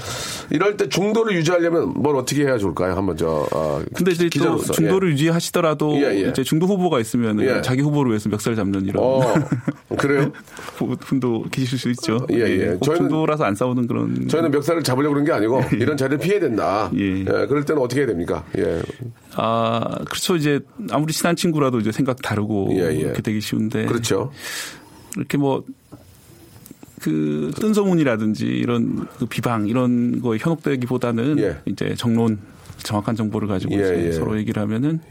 이럴 0.50 0.76
때 0.76 0.90
중도를 0.90 1.34
유지하려면 1.38 1.94
뭘 1.96 2.18
어떻게 2.18 2.44
해야 2.44 2.58
좋을까요? 2.58 2.94
한번 2.94 3.16
저, 3.16 3.48
아, 3.54 3.82
근데 3.96 4.12
이제 4.12 4.26
또 4.26 4.30
기자로서. 4.30 4.74
중도를 4.74 5.12
유지하시더라도 5.14 5.96
예, 5.96 6.26
예. 6.26 6.30
이제 6.30 6.44
중도 6.44 6.68
후보가 6.68 7.00
있으면 7.00 7.40
예. 7.42 7.62
자기 7.62 7.82
후보를 7.82 8.12
위해서 8.12 8.28
멱살 8.28 8.54
잡는 8.58 8.86
이런 8.86 9.02
어, 9.02 9.22
그래요? 9.98 10.32
분도 11.00 11.46
계실 11.52 11.80
수 11.80 11.90
있죠. 11.92 12.20
예, 12.32 12.40
예. 12.42 12.66
꼭 12.74 12.82
저희는- 12.82 12.98
중도라서 12.98 13.46
안 13.46 13.56
싸우는 13.56 13.88
그런. 13.88 14.28
저희는 14.28 14.52
멱살을 14.52 14.84
잡으려고 14.84 15.14
그런 15.14 15.26
게 15.26 15.32
아니고, 15.32 15.62
이런 15.80 15.96
자리를 15.96 16.18
피해야 16.20 16.42
된다. 16.42 16.92
예. 16.98 17.24
그럴 17.24 17.64
때는 17.64 17.82
어떻게 17.82 18.02
해야 18.02 18.08
됩니까? 18.08 18.44
예. 18.58 18.82
아 19.36 19.98
그렇죠. 20.06 20.36
이제 20.36 20.60
아무리 20.92 21.14
친한 21.14 21.36
친구라도 21.36 21.80
이제 21.80 21.92
생각 21.92 22.22
다르고 22.22 22.70
예, 22.74 22.90
예. 22.90 22.94
이렇게 22.94 23.22
되기 23.22 23.42
쉬운데. 23.42 23.86
그렇죠. 23.86 24.32
이렇게 25.16 25.38
뭐. 25.38 25.64
그 27.02 27.52
뜬소문이라든지 27.60 28.48
이런 28.48 29.06
그 29.20 29.28
비방 29.28 29.68
이런 29.68 30.22
거에 30.22 30.40
현혹되기보다는 30.40 31.38
예. 31.38 31.58
이제 31.68 31.94
정론 31.96 32.40
정확한 32.78 33.16
정보를 33.16 33.48
가지고 33.48 33.76
예, 33.76 33.80
이제 33.80 34.06
예. 34.08 34.12
서로 34.12 34.38
얘기를 34.40 34.60
하면은 34.64 35.02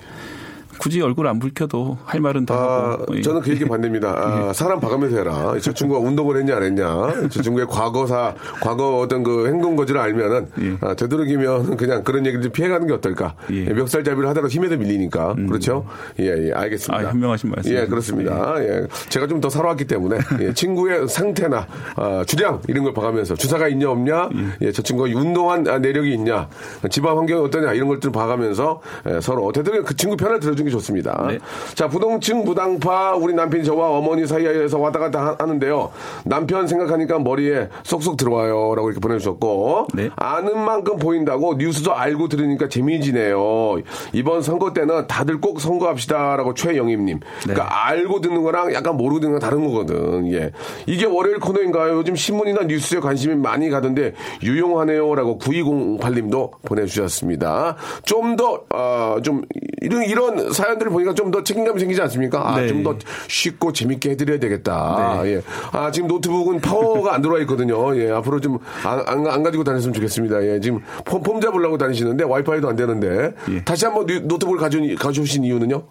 굳이 0.79 1.01
얼굴 1.01 1.27
안 1.29 1.39
붉혀도 1.39 1.99
할 2.05 2.21
말은 2.21 2.47
다 2.47 2.55
아, 2.55 2.91
하고 2.93 3.17
예. 3.17 3.23
저는 3.23 3.41
그 3.41 3.51
얘기 3.51 3.65
반대입니다. 3.65 4.09
아, 4.09 4.53
사람 4.53 4.81
봐가면서 4.81 5.17
해라. 5.17 5.55
저 5.63 5.73
친구가 5.73 6.01
운동을 6.01 6.39
했냐 6.39 6.57
안 6.57 6.63
했냐. 6.65 6.85
저 7.31 7.43
친구의 7.43 7.67
과거사, 7.69 8.35
과거 8.61 8.99
어떤 8.99 9.23
그 9.23 9.47
행동 9.47 9.77
거지를 9.77 10.01
알면은 10.01 10.49
예. 10.61 10.77
아, 10.81 10.95
되도록이면 10.95 11.77
그냥 11.77 12.03
그런 12.03 12.27
얘기를 12.27 12.43
좀 12.43 12.51
피해가는 12.53 12.87
게 12.87 12.93
어떨까. 12.93 13.35
예. 13.53 13.65
멱살잡이를 13.73 14.29
하다가 14.29 14.49
힘에도 14.49 14.77
밀리니까. 14.77 15.35
그렇죠? 15.49 15.87
예, 16.19 16.49
예, 16.49 16.53
알겠습니다. 16.53 17.07
아, 17.07 17.11
현명하신 17.11 17.51
말씀입니다. 17.51 17.85
예, 17.85 17.89
그렇습니다. 17.89 18.55
예. 18.59 18.87
제가 19.11 19.27
좀 19.29 19.45
더 19.45 19.51
살아왔기 19.51 19.85
때문에 19.87 20.17
예, 20.41 20.55
친구의 20.55 21.07
상태나 21.07 21.67
아, 21.97 22.25
주량 22.27 22.63
이런 22.67 22.85
걸 22.85 22.95
봐가면서 22.95 23.35
주사가 23.35 23.69
있냐 23.69 23.91
없냐, 23.91 24.31
예, 24.63 24.73
저 24.73 24.81
친구가 24.81 25.11
운동한 25.15 25.69
아, 25.69 25.79
내력이 25.79 26.15
있냐, 26.15 26.49
집안 26.89 27.19
환경이 27.19 27.45
어떠냐 27.45 27.75
이런 27.75 27.89
것들을 27.89 28.11
봐가면서 28.11 28.81
예, 29.11 29.21
서로 29.21 29.53
되도록 29.53 29.85
그 29.85 29.95
친구 29.97 30.17
편을 30.17 30.41
들어주 30.41 30.64
는 30.65 30.71
게 30.71 30.71
좋습니다. 30.71 31.27
네. 31.29 31.39
자, 31.75 31.89
부동층 31.89 32.45
부당파 32.45 33.17
우리 33.17 33.35
남편이 33.35 33.65
저와 33.65 33.91
어머니 33.91 34.27
사이에서 34.27 34.79
왔다 34.79 34.99
갔다 34.99 35.21
하- 35.27 35.37
하는데요. 35.39 35.91
남편 36.25 36.67
생각하니까 36.67 37.19
머리에 37.19 37.69
쏙쏙 37.83 38.17
들어와요. 38.17 38.75
라고 38.75 38.89
이렇게 38.89 39.01
보내주셨고. 39.01 39.89
네. 39.95 40.11
아는 40.17 40.59
만큼 40.59 40.97
보인다고 40.97 41.55
뉴스도 41.55 41.95
알고 41.95 42.29
들으니까 42.29 42.69
재미지네요. 42.69 43.77
이번 44.13 44.43
선거 44.43 44.73
때는 44.73 45.07
다들 45.07 45.41
꼭 45.41 45.61
선거합시다. 45.61 46.37
라고 46.37 46.55
최영임님. 46.55 47.21
그러니까 47.43 47.87
알고 47.89 48.21
듣는 48.21 48.43
거랑 48.43 48.73
약간 48.75 48.97
모르고 48.97 49.21
듣는 49.21 49.33
건 49.33 49.41
다른 49.41 49.67
거거든. 49.67 50.33
예. 50.33 50.51
이게 50.87 51.07
월요일 51.07 51.39
코너인가요? 51.41 51.97
요즘 51.97 52.17
신문이나 52.17 52.63
뉴스에 52.65 53.01
관심이 53.01 53.35
많이 53.35 53.69
가던데 53.71 54.15
유용하네요. 54.43 55.15
라고 55.15 55.39
9208님도 55.39 56.51
보내주셨습니다. 56.65 57.77
좀 58.05 58.37
더, 58.37 58.61
어, 58.75 59.17
좀, 59.23 59.43
이런, 59.81 60.05
이런 60.05 60.53
사연들을 60.55 60.91
보니까 60.91 61.13
좀 61.15 61.31
더 61.31 61.43
책임감이 61.43 61.81
생기지 61.81 62.01
않습니까? 62.03 62.49
아, 62.55 62.61
네. 62.61 62.69
좀더 62.69 62.97
쉽고 63.29 63.73
재밌게 63.73 64.11
해드려야 64.11 64.39
되겠다. 64.39 65.21
예. 65.27 65.43
아, 65.73 65.91
지금 65.91 66.07
노트북은 66.09 66.61
파워가 66.61 67.15
안 67.15 67.23
들어와 67.23 67.41
있거든요. 67.41 67.97
예. 68.01 68.11
앞으로 68.11 68.41
좀 68.41 68.59
안, 68.85 69.01
안, 69.07 69.27
안 69.27 69.43
가지고 69.43 69.65
다녔으면 69.65 69.93
좋겠습니다. 69.95 70.43
예. 70.47 70.61
지금 70.61 70.81
폼, 71.05 71.23
폼 71.23 71.41
잡으려고 71.41 71.77
다니시는데 71.77 72.25
와이파이도 72.25 72.69
안 72.69 72.77
되는데. 72.77 73.35
예. 73.51 73.65
다시 73.65 73.85
한번 73.85 74.07
노- 74.07 74.21
노트북을 74.21 74.59
가져, 74.61 74.79
가져오신 74.99 75.45
이유는요? 75.45 75.83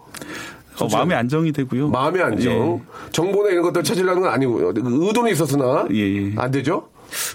어, 0.80 0.88
마음의 0.90 1.16
안정이 1.16 1.52
되고요. 1.52 1.88
마음의 1.88 2.22
안정. 2.22 2.52
예. 2.52 2.82
정보나 3.12 3.50
이런 3.50 3.62
것들 3.62 3.84
찾으려는 3.84 4.22
건 4.22 4.30
아니고, 4.32 4.72
의도는 4.74 5.30
있었으나. 5.30 5.86
예, 5.92 5.98
예. 5.98 6.32
안 6.36 6.50
되죠? 6.50 6.88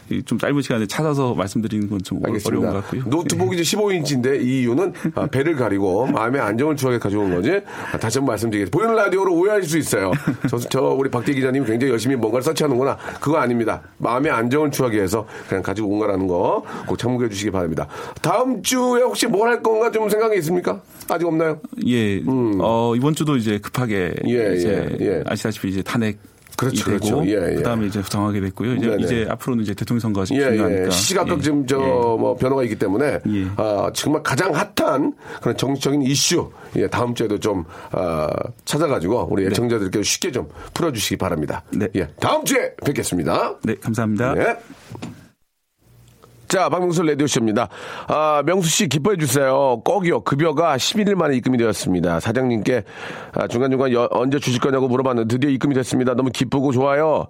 이좀 0.09 0.37
짧은 0.39 0.61
시간에 0.61 0.85
찾아서 0.87 1.33
말씀드리는 1.33 1.89
건 1.89 1.99
좀 2.03 2.19
어려운. 2.25 2.61
것 2.65 2.73
같고요. 2.73 3.03
노트북이 3.07 3.59
이제 3.59 3.75
15인치인데 3.77 4.41
이 4.41 4.61
이유는 4.61 4.93
아, 5.15 5.27
배를 5.27 5.55
가리고 5.55 6.07
마음의 6.07 6.41
안정을 6.41 6.75
추하게 6.77 6.97
가져온 6.99 7.33
거지. 7.35 7.59
아, 7.91 7.97
다시 7.97 8.17
한번 8.19 8.33
말씀드리겠습니다. 8.33 8.75
보이는 8.77 8.95
라디오로 8.95 9.33
오해하실 9.35 9.69
수 9.69 9.77
있어요. 9.77 10.11
저, 10.49 10.57
저 10.57 10.81
우리 10.81 11.09
박대 11.09 11.33
기자님 11.33 11.65
굉장히 11.65 11.91
열심히 11.91 12.15
뭔가를 12.15 12.43
서치하는구나. 12.43 12.97
그거 13.19 13.37
아닙니다. 13.37 13.81
마음의 13.97 14.31
안정을 14.31 14.71
추하게 14.71 15.01
해서 15.01 15.27
그냥 15.47 15.61
가지고 15.61 15.89
온 15.89 15.99
거라는 15.99 16.27
거 16.27 16.63
꼭 16.87 16.97
참고해 16.97 17.29
주시기 17.29 17.51
바랍니다. 17.51 17.87
다음 18.21 18.61
주에 18.63 19.01
혹시 19.01 19.27
뭘 19.27 19.49
할 19.49 19.61
건가 19.63 19.89
좀 19.91 20.07
생각이 20.09 20.37
있습니까? 20.39 20.81
아직 21.09 21.25
없나요? 21.25 21.59
예, 21.87 22.21
어, 22.27 22.93
이번 22.95 23.15
주도 23.15 23.35
이제 23.35 23.57
급하게 23.57 24.13
음. 24.23 24.29
예, 24.29 24.55
이제 24.55 24.97
예, 24.99 25.05
예. 25.05 25.23
아시다시피 25.25 25.69
이제 25.69 25.81
탄핵 25.81 26.17
그렇죠, 26.59 26.85
되고 26.85 26.99
그렇죠. 26.99 27.25
예, 27.25 27.51
예. 27.51 27.55
그다음에 27.55 27.87
이제 27.87 28.01
정하게 28.03 28.41
됐고요. 28.41 28.75
이제, 28.75 28.87
네네. 28.87 29.03
이제 29.03 29.27
앞으로는 29.29 29.63
이제 29.63 29.73
대통령 29.73 30.01
선거가 30.01 30.25
좀 30.25 30.37
예, 30.37 30.51
중요하니까 30.51 30.85
예. 30.87 30.89
시시각각 30.89 31.37
예. 31.37 31.41
지금 31.41 31.65
저 31.65 31.77
예. 31.77 31.87
뭐 31.87 32.35
변화가 32.35 32.63
있기 32.63 32.75
때문에 32.75 33.19
예. 33.27 33.47
아, 33.55 33.89
정말 33.93 34.23
가장 34.23 34.53
핫한 34.53 35.13
그런 35.41 35.57
정치적인 35.57 36.01
이슈 36.01 36.51
예, 36.75 36.87
다음 36.87 37.15
주에도 37.15 37.39
좀 37.39 37.63
아, 37.91 38.27
찾아가지고 38.65 39.29
우리 39.31 39.45
애청자들께 39.47 40.03
쉽게 40.03 40.31
좀 40.31 40.49
풀어주시기 40.73 41.15
바랍니다. 41.17 41.63
네. 41.71 41.87
예, 41.95 42.07
다음 42.19 42.43
주에 42.43 42.75
뵙겠습니다. 42.85 43.55
네, 43.63 43.75
감사합니다. 43.75 44.33
네. 44.33 44.57
자, 46.49 46.67
박명수 46.67 47.03
라디오쇼입니다. 47.03 47.69
아, 48.07 48.41
명수 48.43 48.67
씨 48.69 48.87
기뻐해 48.87 49.17
주세요. 49.17 49.79
꼭이요. 49.85 50.21
급여가 50.21 50.77
11일 50.77 51.13
만에 51.13 51.35
입금이 51.37 51.59
되었습니다. 51.59 52.19
사장님께 52.19 52.83
아, 53.35 53.47
중간중간 53.47 53.93
여- 53.93 54.07
언제 54.11 54.39
주실 54.39 54.59
거냐고 54.59 54.87
물어봤는데 54.87 55.27
드디어 55.35 55.51
입금이 55.51 55.75
됐습니다. 55.75 56.15
너무 56.15 56.31
기쁘고 56.31 56.71
좋아요. 56.71 57.27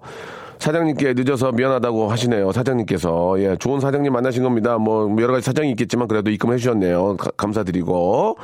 사장님께 0.58 1.12
늦어서 1.14 1.52
미안하다고 1.52 2.10
하시네요. 2.10 2.52
사장님께서. 2.52 3.34
예, 3.42 3.56
좋은 3.56 3.78
사장님 3.80 4.10
만나신 4.12 4.42
겁니다. 4.42 4.78
뭐, 4.78 5.14
여러 5.20 5.34
가지 5.34 5.44
사정이 5.44 5.70
있겠지만 5.70 6.08
그래도 6.08 6.30
입금해 6.30 6.56
주셨네요. 6.56 7.16
가- 7.18 7.30
감사드리고. 7.36 8.38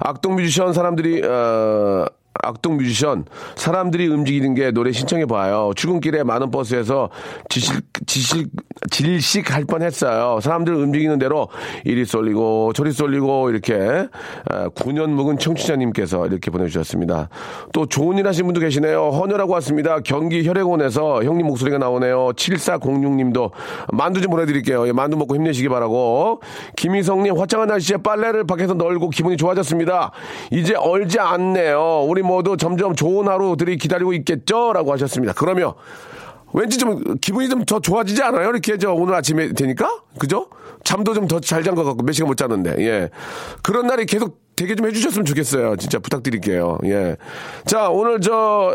악동 0.00 0.36
뮤지션 0.36 0.74
사람들이, 0.74 1.22
어, 1.26 2.04
악동 2.42 2.76
뮤지션 2.76 3.24
사람들이 3.56 4.08
움직이는 4.08 4.54
게 4.54 4.70
노래 4.70 4.92
신청해 4.92 5.26
봐요. 5.26 5.72
출근길에 5.76 6.22
많은 6.22 6.50
버스에서 6.50 7.10
지실 7.48 7.80
지실 8.06 8.46
질식 8.90 9.54
할 9.54 9.64
뻔했어요. 9.64 10.40
사람들 10.40 10.74
움직이는 10.74 11.18
대로 11.18 11.48
이리 11.84 12.04
쏠리고 12.04 12.72
저리 12.72 12.92
쏠리고 12.92 13.50
이렇게 13.50 14.08
9년 14.46 15.10
묵은 15.10 15.38
청취자님께서 15.38 16.26
이렇게 16.26 16.50
보내주셨습니다. 16.50 17.28
또 17.72 17.86
좋은 17.86 18.18
일 18.18 18.26
하신 18.26 18.46
분도 18.46 18.60
계시네요. 18.60 19.10
헌혈하고 19.10 19.52
왔습니다. 19.54 20.00
경기 20.00 20.46
혈액원에서 20.46 21.24
형님 21.24 21.46
목소리가 21.46 21.78
나오네요. 21.78 22.32
7406님도 22.34 23.50
만두 23.92 24.20
좀 24.20 24.30
보내드릴게요. 24.30 24.86
예, 24.86 24.92
만두 24.92 25.16
먹고 25.16 25.34
힘내시기 25.34 25.68
바라고. 25.68 26.40
김희성님 26.76 27.36
화창한 27.38 27.68
날씨에 27.68 27.98
빨래를 27.98 28.44
밖에서 28.44 28.74
널고 28.74 29.10
기분이 29.10 29.36
좋아졌습니다. 29.36 30.12
이제 30.50 30.74
얼지 30.74 31.18
않네요. 31.18 32.04
우리 32.08 32.22
모두 32.28 32.56
점점 32.56 32.94
좋은 32.94 33.26
하루들이 33.26 33.76
기다리고 33.78 34.12
있겠죠? 34.12 34.72
라고 34.72 34.92
하셨습니다. 34.92 35.32
그러면 35.34 35.72
왠지 36.52 36.78
좀 36.78 37.18
기분이 37.20 37.48
좀 37.48 37.64
더 37.66 37.80
좋아지지 37.80 38.22
않아요? 38.22 38.48
이렇게 38.50 38.78
저 38.78 38.92
오늘 38.92 39.14
아침에 39.14 39.52
되니까? 39.52 39.90
그죠? 40.18 40.48
잠도 40.84 41.12
좀 41.12 41.26
더 41.26 41.40
잘 41.40 41.62
잔 41.62 41.74
것 41.74 41.84
같고 41.84 42.02
몇 42.04 42.12
시간 42.12 42.28
못 42.28 42.36
잤는데, 42.36 42.76
예. 42.78 43.10
그런 43.62 43.86
날이 43.86 44.06
계속 44.06 44.40
되게 44.56 44.74
좀 44.74 44.86
해주셨으면 44.86 45.24
좋겠어요. 45.26 45.76
진짜 45.76 45.98
부탁드릴게요. 45.98 46.78
예. 46.84 47.16
자, 47.66 47.90
오늘 47.90 48.20
저 48.20 48.74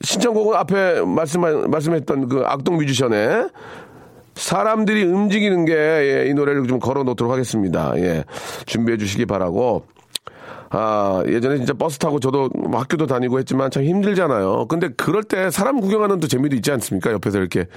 신청곡은 0.00 0.56
앞에 0.56 1.02
말씀, 1.02 1.42
말씀했던 1.70 2.28
그 2.28 2.42
악동 2.44 2.76
뮤지션의 2.78 3.48
사람들이 4.34 5.04
움직이는 5.04 5.64
게, 5.66 5.72
예, 5.74 6.26
이 6.28 6.34
노래를 6.34 6.66
좀 6.66 6.80
걸어 6.80 7.04
놓도록 7.04 7.32
하겠습니다. 7.32 7.92
예. 7.98 8.24
준비해 8.66 8.98
주시기 8.98 9.26
바라고. 9.26 9.84
아, 10.76 11.22
예전에 11.28 11.58
진짜 11.58 11.72
버스 11.72 11.98
타고 11.98 12.18
저도 12.18 12.50
뭐 12.52 12.80
학교도 12.80 13.06
다니고 13.06 13.38
했지만 13.38 13.70
참 13.70 13.84
힘들잖아요. 13.84 14.66
근데 14.66 14.88
그럴 14.88 15.22
때 15.22 15.48
사람 15.48 15.80
구경하는 15.80 16.18
또 16.18 16.26
재미도 16.26 16.56
있지 16.56 16.72
않습니까? 16.72 17.12
옆에서 17.12 17.38
이렇게, 17.38 17.68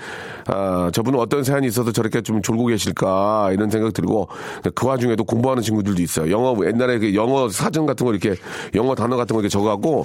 아, 0.48 0.90
저분은 0.92 1.20
어떤 1.20 1.44
사연이 1.44 1.68
있어서 1.68 1.92
저렇게 1.92 2.22
좀 2.22 2.42
졸고 2.42 2.66
계실까, 2.66 3.52
이런 3.54 3.70
생각 3.70 3.94
들고, 3.94 4.30
그 4.74 4.88
와중에도 4.88 5.24
공부하는 5.26 5.62
친구들도 5.62 6.02
있어요. 6.02 6.32
영어, 6.32 6.56
옛날에 6.66 6.98
그 6.98 7.14
영어 7.14 7.50
사전 7.50 7.86
같은 7.86 8.04
거 8.04 8.14
이렇게, 8.14 8.36
영어 8.74 8.96
단어 8.96 9.16
같은 9.16 9.36
거 9.36 9.42
이렇게 9.42 9.50
적어갖고, 9.50 10.04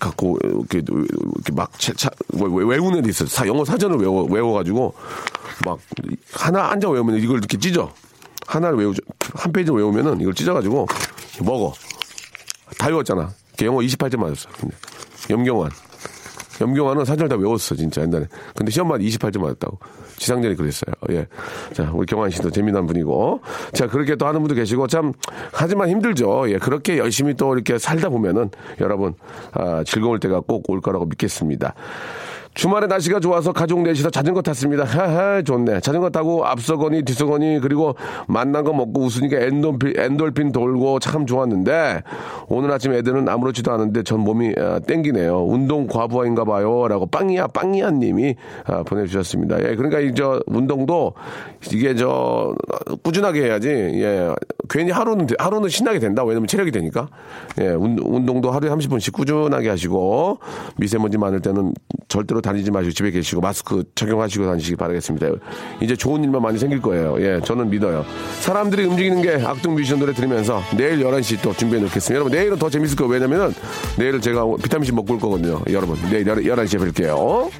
갖고, 0.00 0.36
이렇게, 0.42 0.78
이렇게 0.78 1.52
막, 1.54 1.70
차, 1.78 1.92
차, 1.92 2.10
뭐 2.34 2.48
외우는 2.48 2.98
애도 2.98 3.08
있어요. 3.08 3.28
사, 3.28 3.46
영어 3.46 3.64
사전을 3.64 3.98
외워, 3.98 4.24
외워가지고, 4.24 4.94
막, 5.64 5.78
하나 6.32 6.72
앉아 6.72 6.90
외우면 6.90 7.20
이걸 7.20 7.38
이렇게 7.38 7.56
찢어. 7.56 7.92
하나를 8.48 8.78
외우죠. 8.78 9.00
한 9.34 9.52
페이지 9.52 9.70
외우면은 9.70 10.20
이걸 10.20 10.34
찢어가지고, 10.34 10.88
먹어. 11.42 11.72
다 12.78 12.88
외웠잖아. 12.88 13.30
걔 13.56 13.66
영어 13.66 13.78
28점 13.80 14.18
맞았어. 14.18 14.48
근데. 14.58 14.74
염경환. 15.30 15.70
염경화는 16.60 17.04
사전을 17.04 17.28
다 17.28 17.36
외웠어, 17.36 17.74
진짜, 17.74 18.02
옛날에. 18.02 18.26
근데 18.54 18.70
시험만 18.70 19.00
28점 19.00 19.40
맞았다고. 19.40 19.78
지상전이 20.18 20.54
그랬어요. 20.54 20.94
예. 21.10 21.26
자, 21.72 21.90
우리 21.92 22.06
경환 22.06 22.30
씨도 22.30 22.50
재미난 22.50 22.86
분이고. 22.86 23.40
자, 23.72 23.88
그렇게 23.88 24.14
또 24.14 24.26
하는 24.26 24.40
분도 24.40 24.54
계시고, 24.54 24.86
참, 24.86 25.12
하지만 25.52 25.88
힘들죠. 25.88 26.50
예. 26.50 26.58
그렇게 26.58 26.98
열심히 26.98 27.34
또 27.34 27.54
이렇게 27.54 27.78
살다 27.78 28.10
보면은, 28.10 28.50
여러분, 28.80 29.14
아, 29.52 29.82
즐거울 29.84 30.20
때가 30.20 30.40
꼭 30.40 30.70
올 30.70 30.80
거라고 30.80 31.06
믿겠습니다. 31.06 31.74
주말에 32.54 32.86
날씨가 32.86 33.20
좋아서 33.20 33.52
가족 33.52 33.82
넷이서 33.82 34.10
자전거 34.10 34.42
탔습니다. 34.42 34.84
하하, 34.84 35.42
좋네. 35.42 35.80
자전거 35.80 36.10
타고 36.10 36.44
앞서거니 36.44 37.02
뒤서거니 37.02 37.60
그리고 37.60 37.96
만난 38.28 38.62
거 38.62 38.72
먹고 38.74 39.00
웃으니까 39.04 39.38
엔돌핀, 39.38 39.94
엔돌핀 39.96 40.52
돌고 40.52 40.98
참 40.98 41.24
좋았는데 41.26 42.02
오늘 42.48 42.70
아침 42.70 42.92
애들은 42.92 43.28
아무렇지도 43.28 43.72
않은데 43.72 44.02
전 44.02 44.20
몸이 44.20 44.54
아, 44.58 44.78
땡기네요. 44.80 45.44
운동 45.44 45.86
과부하인가 45.86 46.44
봐요. 46.44 46.86
라고 46.88 47.06
빵이야, 47.06 47.48
빵이야 47.48 47.90
님이 47.92 48.36
아, 48.66 48.82
보내주셨습니다. 48.82 49.58
예, 49.68 49.74
그러니까 49.74 50.00
이 50.00 50.12
저 50.14 50.42
운동도 50.46 51.14
이게 51.72 51.94
저 51.94 52.54
꾸준하게 53.02 53.44
해야지. 53.44 53.68
예, 53.70 54.30
괜히 54.68 54.90
하루는, 54.90 55.26
돼- 55.26 55.34
하루는 55.38 55.68
신나게 55.68 55.98
된다. 55.98 56.22
왜냐면 56.24 56.46
체력이 56.46 56.70
되니까. 56.70 57.08
예, 57.60 57.68
운, 57.70 57.98
운동도 58.02 58.50
하루에 58.50 58.70
30분씩 58.70 59.12
꾸준하게 59.12 59.68
하시고 59.68 60.38
미세먼지 60.76 61.18
많을 61.18 61.40
때는 61.40 61.74
절대로 62.08 62.40
다니지 62.40 62.70
마시고 62.70 62.92
집에 62.92 63.10
계시고 63.10 63.40
마스크 63.40 63.82
착용하시고 63.94 64.44
다니시기 64.46 64.76
바라겠습니다. 64.76 65.28
이제 65.80 65.96
좋은 65.96 66.22
일만 66.24 66.42
많이 66.42 66.58
생길 66.58 66.80
거예요. 66.80 67.16
예, 67.20 67.40
저는 67.44 67.70
믿어요. 67.70 68.04
사람들이 68.40 68.84
움직이는 68.84 69.22
게 69.22 69.44
악동 69.44 69.74
뮤지션 69.74 69.98
노래 69.98 70.12
들으면서 70.12 70.60
내일 70.76 71.00
11시 71.04 71.42
또 71.42 71.52
준비해 71.52 71.80
놓겠습니다. 71.82 72.14
여러분, 72.14 72.32
내일은 72.32 72.56
더 72.58 72.70
재밌을 72.70 72.96
거예요. 72.96 73.12
왜냐면은 73.12 73.54
내일은 73.98 74.20
제가 74.20 74.44
비타민C 74.62 74.92
먹고 74.94 75.14
올 75.14 75.20
거거든요. 75.20 75.60
여러분, 75.70 75.96
내일 76.10 76.24
11시에 76.24 76.78
뵐게요. 76.92 77.50